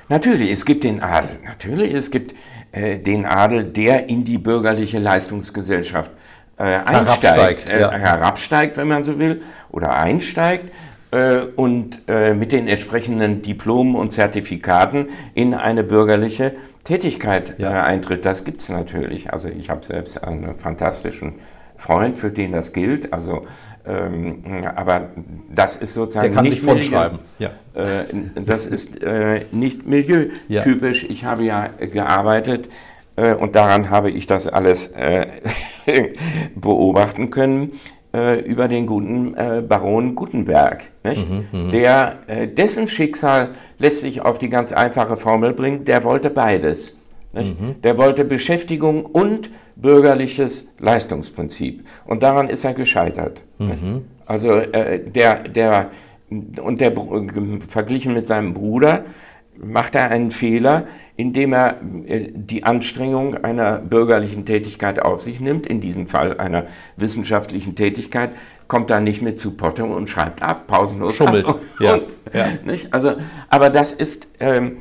Natürlich, 0.08 0.50
es 0.50 0.66
gibt 0.66 0.84
den 0.84 1.00
Adel. 1.00 1.30
Natürlich, 1.44 1.94
es 1.94 2.10
gibt 2.10 2.34
äh, 2.72 2.98
den 2.98 3.26
Adel, 3.26 3.64
der 3.64 4.08
in 4.08 4.24
die 4.24 4.38
bürgerliche 4.38 4.98
Leistungsgesellschaft 4.98 6.10
äh, 6.58 6.62
einsteigt, 6.62 7.22
herabsteigt, 7.22 7.68
äh, 7.68 7.80
ja. 7.80 7.92
herabsteigt, 7.92 8.76
wenn 8.76 8.88
man 8.88 9.04
so 9.04 9.18
will, 9.18 9.42
oder 9.70 9.94
einsteigt 9.94 10.72
äh, 11.10 11.40
und 11.56 12.02
äh, 12.08 12.34
mit 12.34 12.52
den 12.52 12.68
entsprechenden 12.68 13.42
Diplomen 13.42 13.94
und 13.94 14.10
Zertifikaten 14.10 15.08
in 15.34 15.54
eine 15.54 15.84
bürgerliche 15.84 16.54
Tätigkeit 16.84 17.58
ja. 17.58 17.84
Eintritt. 17.84 18.24
Das 18.24 18.44
gibt 18.44 18.60
es 18.60 18.68
natürlich. 18.68 19.32
Also 19.32 19.48
ich 19.48 19.70
habe 19.70 19.84
selbst 19.84 20.22
einen 20.22 20.56
fantastischen 20.56 21.34
Freund, 21.76 22.16
für 22.16 22.30
den 22.30 22.52
das 22.52 22.72
gilt. 22.72 23.12
Also 23.12 23.46
ähm, 23.84 24.44
aber 24.76 25.08
das 25.52 25.76
ist 25.76 25.94
sozusagen 25.94 26.28
Der 26.28 26.34
kann 26.34 26.44
nicht 26.44 26.54
sich 26.54 26.62
vollschreiben. 26.62 27.18
Ja. 27.38 27.50
Äh, 27.74 28.04
das 28.44 28.66
ist 28.66 29.02
äh, 29.02 29.46
nicht 29.50 29.86
milieutypisch. 29.86 31.02
Ja. 31.04 31.10
Ich 31.10 31.24
habe 31.24 31.44
ja 31.44 31.66
gearbeitet 31.66 32.68
äh, 33.16 33.34
und 33.34 33.56
daran 33.56 33.90
habe 33.90 34.10
ich 34.10 34.26
das 34.26 34.46
alles 34.46 34.88
äh, 34.88 35.26
beobachten 36.54 37.30
können 37.30 37.72
äh, 38.14 38.40
über 38.40 38.68
den 38.68 38.86
guten 38.86 39.34
äh, 39.34 39.62
Baron 39.66 40.14
Gutenberg, 40.14 40.84
mhm, 41.02 41.46
mhm, 41.50 41.70
der 41.70 42.18
dessen 42.46 42.86
Schicksal 42.86 43.54
lässt 43.78 44.00
sich 44.00 44.20
auf 44.20 44.38
die 44.38 44.48
ganz 44.48 44.72
einfache 44.72 45.16
Formel 45.16 45.52
bringen. 45.52 45.84
Der 45.84 46.04
wollte 46.04 46.30
beides. 46.30 46.96
Mhm. 47.32 47.80
Der 47.82 47.96
wollte 47.96 48.24
Beschäftigung 48.24 49.06
und 49.06 49.50
bürgerliches 49.76 50.68
Leistungsprinzip. 50.78 51.84
Und 52.04 52.22
daran 52.22 52.48
ist 52.48 52.64
er 52.64 52.74
gescheitert. 52.74 53.40
Mhm. 53.58 54.04
Also 54.26 54.50
äh, 54.50 55.00
der, 55.00 55.48
der, 55.48 55.90
und 56.30 56.80
der 56.80 56.92
verglichen 57.68 58.14
mit 58.14 58.26
seinem 58.26 58.54
Bruder, 58.54 59.04
macht 59.58 59.94
er 59.94 60.10
einen 60.10 60.30
Fehler, 60.30 60.86
indem 61.16 61.52
er 61.52 61.76
äh, 62.06 62.28
die 62.34 62.64
Anstrengung 62.64 63.36
einer 63.44 63.78
bürgerlichen 63.78 64.44
Tätigkeit 64.46 65.00
auf 65.00 65.22
sich 65.22 65.40
nimmt, 65.40 65.66
in 65.66 65.80
diesem 65.80 66.06
Fall 66.06 66.38
einer 66.38 66.66
wissenschaftlichen 66.96 67.74
Tätigkeit, 67.74 68.30
kommt 68.68 68.90
da 68.90 69.00
nicht 69.00 69.20
mit 69.20 69.38
zu 69.38 69.56
Potte 69.56 69.84
und 69.84 70.08
schreibt 70.08 70.42
ab, 70.42 70.66
pausenlos. 70.66 71.14
Schummelt. 71.14 71.46
Ab. 71.46 71.60
Ja. 71.78 71.94
Und, 71.94 72.04
ja. 72.32 72.48
Also, 72.90 73.12
aber 73.50 73.68
das 73.70 73.92
ist, 73.92 74.26
ähm, 74.40 74.76
äh, 74.76 74.80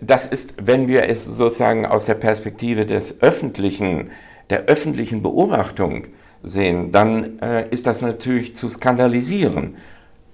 das 0.00 0.26
ist, 0.26 0.54
wenn 0.62 0.88
wir 0.88 1.08
es 1.08 1.24
sozusagen 1.24 1.84
aus 1.84 2.06
der 2.06 2.14
Perspektive 2.14 2.86
des 2.86 3.20
öffentlichen, 3.20 4.10
der 4.50 4.64
öffentlichen 4.64 5.22
Beobachtung 5.22 6.06
sehen, 6.42 6.90
dann 6.92 7.38
äh, 7.40 7.68
ist 7.70 7.86
das 7.86 8.00
natürlich 8.00 8.56
zu 8.56 8.68
skandalisieren. 8.68 9.76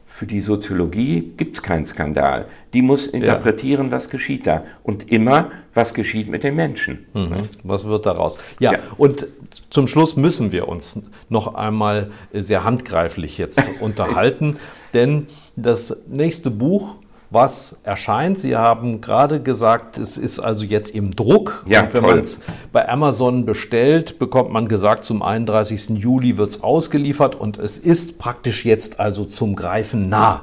Für 0.06 0.26
die 0.26 0.40
Soziologie 0.40 1.32
gibt 1.36 1.56
es 1.56 1.62
keinen 1.62 1.84
Skandal. 1.84 2.46
Die 2.72 2.80
muss 2.80 3.06
interpretieren, 3.06 3.86
ja. 3.86 3.92
was 3.92 4.08
geschieht 4.08 4.46
da. 4.46 4.64
Und 4.82 5.12
immer, 5.12 5.50
was 5.74 5.92
geschieht 5.92 6.28
mit 6.28 6.44
den 6.44 6.56
Menschen. 6.56 7.06
Mhm. 7.12 7.42
Was 7.62 7.84
wird 7.84 8.06
daraus? 8.06 8.38
Ja, 8.58 8.72
ja, 8.72 8.78
und 8.96 9.26
zum 9.68 9.86
Schluss 9.86 10.16
müssen 10.16 10.50
wir 10.50 10.66
uns 10.66 11.02
noch 11.28 11.54
einmal 11.54 12.10
sehr 12.32 12.64
handgreiflich 12.64 13.36
jetzt 13.36 13.70
unterhalten, 13.80 14.56
denn 14.94 15.26
das 15.56 16.04
nächste 16.08 16.50
Buch 16.50 16.96
was 17.30 17.80
erscheint. 17.84 18.38
Sie 18.38 18.56
haben 18.56 19.00
gerade 19.00 19.42
gesagt, 19.42 19.98
es 19.98 20.16
ist 20.16 20.38
also 20.38 20.64
jetzt 20.64 20.94
im 20.94 21.14
Druck. 21.14 21.64
Ja, 21.68 21.82
und 21.82 21.94
wenn 21.94 22.02
man 22.02 22.18
es 22.20 22.40
bei 22.72 22.88
Amazon 22.88 23.44
bestellt, 23.44 24.18
bekommt 24.18 24.50
man 24.50 24.68
gesagt, 24.68 25.04
zum 25.04 25.22
31. 25.22 25.90
Juli 25.90 26.36
wird 26.36 26.50
es 26.50 26.62
ausgeliefert 26.62 27.34
und 27.34 27.58
es 27.58 27.78
ist 27.78 28.18
praktisch 28.18 28.64
jetzt 28.64 28.98
also 28.98 29.24
zum 29.24 29.56
Greifen 29.56 30.08
nah. 30.08 30.42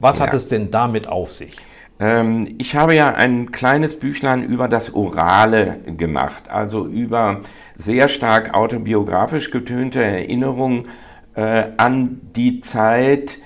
Was 0.00 0.18
ja. 0.18 0.26
hat 0.26 0.34
es 0.34 0.48
denn 0.48 0.70
damit 0.70 1.06
auf 1.06 1.32
sich? 1.32 1.56
Ähm, 2.00 2.54
ich 2.58 2.76
habe 2.76 2.94
ja 2.94 3.14
ein 3.14 3.50
kleines 3.50 3.98
Büchlein 3.98 4.42
über 4.42 4.68
das 4.68 4.94
Orale 4.94 5.78
gemacht, 5.96 6.48
also 6.48 6.86
über 6.86 7.40
sehr 7.76 8.08
stark 8.08 8.54
autobiografisch 8.54 9.50
getönte 9.50 10.02
Erinnerungen 10.02 10.86
äh, 11.34 11.64
an 11.76 12.20
die 12.36 12.60
Zeit, 12.60 13.38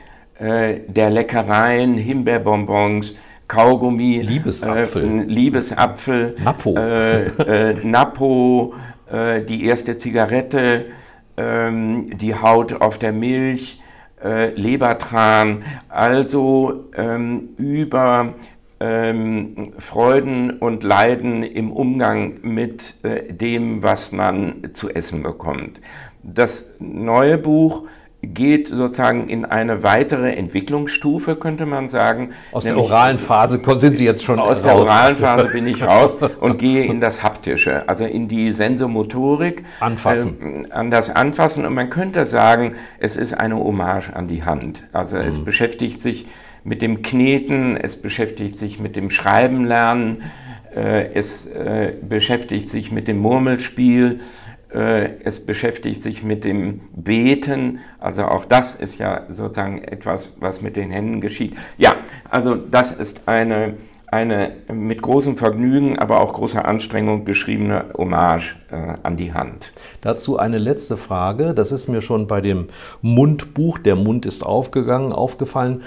äh, 0.43 0.81
der 0.89 1.11
Leckereien, 1.11 1.95
Himbeerbonbons, 1.95 3.15
Kaugummi, 3.47 4.21
Liebesapfel, 4.23 5.21
äh, 5.21 5.23
Liebesapfel, 5.25 6.37
Napo, 6.43 6.77
äh, 6.77 7.27
äh 7.27 7.75
Napo 7.85 8.75
äh, 9.09 9.43
die 9.43 9.67
erste 9.67 9.99
Zigarette, 9.99 10.87
ähm, 11.37 12.19
die 12.19 12.35
Haut 12.35 12.73
auf 12.81 12.99
der 12.99 13.13
Milch, 13.13 13.79
Lebertran, 14.25 15.65
also 15.89 16.85
ähm, 16.97 17.49
über 17.57 18.35
ähm, 18.79 19.73
Freuden 19.79 20.61
und 20.61 20.85
Leiden 20.85 21.43
im 21.43 21.73
Umgang 21.73 22.35
mit 22.43 22.95
dem, 23.03 23.83
was 23.83 24.13
man 24.13 24.71
zu 24.75 24.91
essen 24.91 25.25
bekommt. 25.25 25.81
Das 26.23 26.67
neue 26.79 27.37
Buch 27.37 27.89
geht 28.23 28.69
sozusagen 28.69 29.29
in 29.29 29.45
eine 29.45 29.83
weitere 29.83 30.33
Entwicklungsstufe, 30.35 31.35
könnte 31.35 31.67
man 31.67 31.89
sagen. 31.89 32.31
Aus 32.53 32.65
der 32.65 32.79
oralen 32.79 33.19
Phase 33.19 33.61
sind 33.77 33.97
Sie 33.97 34.05
jetzt 34.05 34.23
schon 34.23 34.39
aus 34.39 34.49
raus. 34.49 34.57
Aus 34.59 34.63
der 34.63 34.77
oralen 34.77 35.17
Phase 35.17 35.49
bin 35.49 35.67
ich 35.67 35.83
raus 35.83 36.15
und 36.41 36.59
gehe 36.59 36.85
in 36.85 37.01
das 37.01 37.25
Haptische, 37.25 37.89
also 37.89 38.05
in 38.05 38.29
die 38.29 38.53
Sensomotorik. 38.53 39.65
Anfassen. 39.81 40.67
Äh, 40.67 40.73
an 40.73 40.93
das 40.93 41.11
Anfassen. 41.11 41.67
Und 41.67 41.75
man 41.75 41.91
könnte 41.91 42.25
sagen, 42.27 42.77
es 43.01 43.17
ist 43.17 43.35
eine 43.35 43.57
Hommage 43.57 44.11
an 44.15 44.29
die 44.29 44.45
Hand. 44.45 44.85
Also 44.93 45.17
mhm. 45.17 45.23
es 45.23 45.45
beschäftigt 45.45 46.01
sich 46.01 46.27
mit 46.63 46.81
dem 46.81 47.03
Kneten, 47.03 47.77
es 47.77 48.01
beschäftigt 48.01 48.57
sich 48.57 48.79
mit 48.79 48.95
dem 48.95 49.11
Schreiben 49.11 49.65
lernen, 49.65 50.23
äh, 50.77 51.13
es 51.15 51.47
äh, 51.47 51.93
beschäftigt 52.01 52.69
sich 52.69 52.93
mit 52.93 53.09
dem 53.09 53.19
Murmelspiel 53.19 54.21
es 54.75 55.45
beschäftigt 55.45 56.03
sich 56.03 56.23
mit 56.23 56.45
dem 56.45 56.81
Beten, 56.95 57.81
also 57.99 58.25
auch 58.25 58.47
das 58.47 58.75
ist 58.75 58.99
ja 58.99 59.27
sozusagen 59.29 59.83
etwas, 59.85 60.33
was 60.41 60.63
mit 60.63 60.77
den 60.77 60.91
Händen 60.91 61.21
geschieht. 61.21 61.55
Ja, 61.77 61.97
also 62.31 62.55
das 62.55 62.91
ist 62.93 63.21
eine, 63.27 63.75
eine 64.07 64.53
mit 64.73 65.03
großem 65.03 65.37
Vergnügen, 65.37 65.99
aber 65.99 66.21
auch 66.21 66.33
großer 66.33 66.67
Anstrengung 66.67 67.27
geschriebene 67.27 67.91
Hommage 67.99 68.57
äh, 68.71 68.95
an 69.03 69.19
die 69.19 69.35
Hand. 69.35 69.73
Dazu 70.01 70.39
eine 70.39 70.59
letzte 70.59 70.97
Frage, 70.97 71.53
das 71.53 71.71
ist 71.71 71.89
mir 71.89 72.01
schon 72.01 72.27
bei 72.27 72.41
dem 72.41 72.69
Mundbuch, 73.03 73.79
der 73.79 73.97
Mund 73.97 74.25
ist 74.25 74.45
aufgegangen, 74.45 75.13
aufgefallen. 75.13 75.83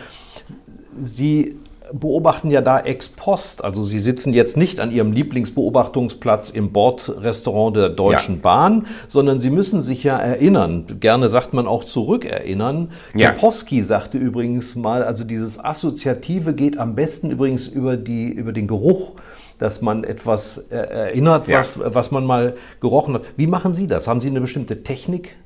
Sie 0.97 1.57
beobachten 1.93 2.51
ja 2.51 2.61
da 2.61 2.79
ex 2.79 3.09
post. 3.09 3.63
Also 3.63 3.83
Sie 3.83 3.99
sitzen 3.99 4.33
jetzt 4.33 4.57
nicht 4.57 4.79
an 4.79 4.91
Ihrem 4.91 5.11
Lieblingsbeobachtungsplatz 5.11 6.49
im 6.49 6.71
Bordrestaurant 6.71 7.75
der 7.75 7.89
Deutschen 7.89 8.35
ja. 8.35 8.41
Bahn, 8.41 8.87
sondern 9.07 9.39
Sie 9.39 9.49
müssen 9.49 9.81
sich 9.81 10.03
ja 10.03 10.17
erinnern. 10.17 10.85
Gerne 10.99 11.29
sagt 11.29 11.53
man 11.53 11.67
auch 11.67 11.83
zurückerinnern. 11.83 12.91
Ja. 13.15 13.31
Kapowski 13.31 13.81
sagte 13.83 14.17
übrigens 14.17 14.75
mal, 14.75 15.03
also 15.03 15.23
dieses 15.23 15.63
Assoziative 15.63 16.53
geht 16.53 16.77
am 16.77 16.95
besten 16.95 17.31
übrigens 17.31 17.67
über, 17.67 17.97
die, 17.97 18.29
über 18.29 18.51
den 18.51 18.67
Geruch 18.67 19.13
dass 19.57 19.81
man 19.81 20.03
etwas 20.03 20.57
äh, 20.69 20.75
erinnert, 20.75 21.47
ja. 21.47 21.59
was, 21.59 21.79
was 21.81 22.11
man 22.11 22.25
mal 22.25 22.55
gerochen 22.81 23.13
hat. 23.13 23.21
Wie 23.37 23.47
machen 23.47 23.73
Sie 23.73 23.87
das? 23.87 24.05
Haben 24.05 24.19
Sie 24.19 24.29
eine 24.29 24.41
bestimmte 24.41 24.83
Technik? 24.83 25.37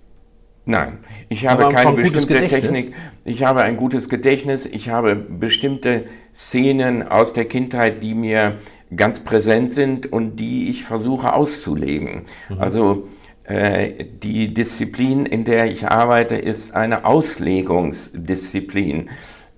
Nein, 0.70 1.00
ich 1.30 1.48
habe 1.48 1.66
Aber 1.66 1.74
keine 1.74 1.96
bestimmte 1.96 2.48
Technik. 2.48 2.94
Ich 3.26 3.44
habe 3.44 3.64
ein 3.64 3.76
gutes 3.76 4.08
Gedächtnis. 4.08 4.68
Ich 4.68 4.90
habe 4.90 5.16
bestimmte 5.16 6.04
Szenen 6.34 7.02
aus 7.02 7.34
der 7.34 7.46
Kindheit, 7.46 8.04
die 8.04 8.14
mir 8.14 8.60
ganz 8.96 9.22
präsent 9.22 9.74
sind 9.74 10.14
und 10.14 10.36
die 10.36 10.70
ich 10.70 10.84
versuche 10.84 11.34
auszulegen. 11.34 12.26
Mhm. 12.50 12.62
Also 12.62 13.08
äh, 13.46 14.06
die 14.22 14.54
Disziplin, 14.54 15.26
in 15.26 15.44
der 15.44 15.72
ich 15.72 15.88
arbeite, 15.88 16.36
ist 16.36 16.76
eine 16.76 17.04
Auslegungsdisziplin. 17.04 19.10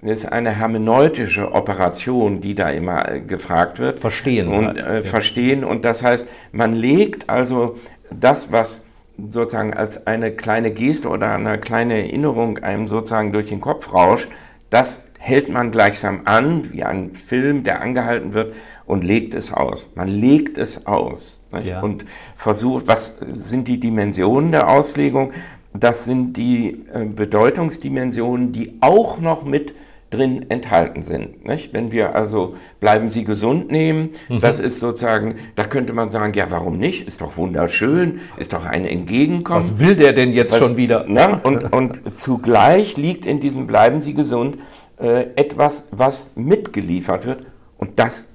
Es 0.02 0.24
ist 0.24 0.32
eine 0.32 0.52
hermeneutische 0.52 1.52
Operation, 1.52 2.40
die 2.40 2.56
da 2.56 2.70
immer 2.70 3.20
gefragt 3.20 3.80
wird. 3.80 4.00
Verstehen. 4.00 4.48
Und 4.48 4.68
halt. 4.68 4.78
äh, 4.78 4.96
ja. 4.96 5.04
verstehen. 5.04 5.66
Und 5.66 5.84
das 5.84 6.04
heißt, 6.04 6.26
man 6.54 6.74
legt 6.74 7.30
also 7.30 7.78
das, 8.10 8.54
was 8.54 8.86
sozusagen 9.30 9.74
als 9.74 10.08
eine 10.08 10.32
kleine 10.32 10.72
Geste 10.72 11.10
oder 11.10 11.34
eine 11.34 11.58
kleine 11.60 11.98
Erinnerung 11.98 12.60
einem 12.60 12.88
sozusagen 12.88 13.32
durch 13.32 13.50
den 13.50 13.62
Kopf 13.62 13.94
rauscht, 13.94 14.30
das 14.70 15.04
hält 15.20 15.50
man 15.50 15.72
gleichsam 15.72 16.22
an, 16.26 16.72
wie 16.72 16.84
ein 16.84 17.14
Film, 17.14 17.64
der 17.64 17.82
angehalten 17.82 18.34
wird 18.34 18.56
und 18.86 19.04
legt 19.04 19.36
es 19.36 19.54
aus. 19.54 19.90
Man 19.96 20.08
legt 20.08 20.58
es 20.58 20.88
aus 20.88 21.44
ja. 21.64 21.82
und 21.82 22.06
versucht, 22.36 22.88
was 22.88 23.18
sind 23.36 23.68
die 23.68 23.80
Dimensionen 23.80 24.52
der 24.52 24.70
Auslegung? 24.70 25.32
Das 25.74 26.06
sind 26.06 26.36
die 26.38 26.86
äh, 26.94 27.06
Bedeutungsdimensionen, 27.06 28.52
die 28.52 28.78
auch 28.82 29.20
noch 29.20 29.46
mit 29.46 29.74
drin 30.12 30.46
enthalten 30.50 31.02
sind. 31.02 31.46
Nicht? 31.46 31.74
Wenn 31.74 31.92
wir 31.92 32.16
also 32.16 32.56
bleiben 32.80 33.10
Sie 33.10 33.24
gesund 33.24 33.72
nehmen, 33.72 34.12
mhm. 34.30 34.42
das 34.42 34.60
ist 34.60 34.80
sozusagen, 34.80 35.36
da 35.56 35.64
könnte 35.64 35.94
man 35.94 36.12
sagen, 36.12 36.34
ja, 36.34 36.52
warum 36.52 36.78
nicht? 36.78 37.08
Ist 37.08 37.22
doch 37.22 37.38
wunderschön, 37.38 38.20
ist 38.38 38.54
doch 38.54 38.66
ein 38.66 38.86
Entgegenkommen. 38.86 39.62
Was 39.62 39.80
will 39.80 39.96
der 39.96 40.14
denn 40.14 40.34
jetzt 40.34 40.52
Was, 40.52 40.60
schon 40.60 40.78
wieder? 40.78 41.06
Ne? 41.08 41.40
Und, 41.44 41.74
und 41.74 42.20
zugleich 42.20 42.98
liegt 42.98 43.26
in 43.26 43.40
diesem 43.40 43.66
Bleiben 43.68 44.02
Sie 44.02 44.14
gesund 44.14 44.58
äh, 45.00 45.28
etwas, 45.36 45.86
was 45.92 46.30
mitgeliefert 46.36 47.26
wird 47.26 47.46
und 47.78 47.98
das 47.98 48.28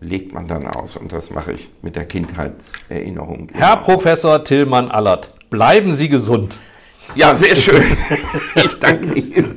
legt 0.00 0.32
man 0.32 0.46
dann 0.46 0.66
aus 0.66 0.96
und 0.96 1.12
das 1.12 1.30
mache 1.30 1.52
ich 1.52 1.70
mit 1.82 1.96
der 1.96 2.04
Kindheitserinnerung. 2.04 3.48
Herr 3.52 3.78
Professor 3.78 4.44
Tillmann 4.44 4.90
Allert, 4.90 5.28
bleiben 5.50 5.92
Sie 5.92 6.08
gesund. 6.08 6.58
Ja, 7.14 7.34
sehr 7.34 7.56
schön. 7.56 7.82
ich 8.54 8.78
danke 8.78 9.18
Ihnen. 9.18 9.56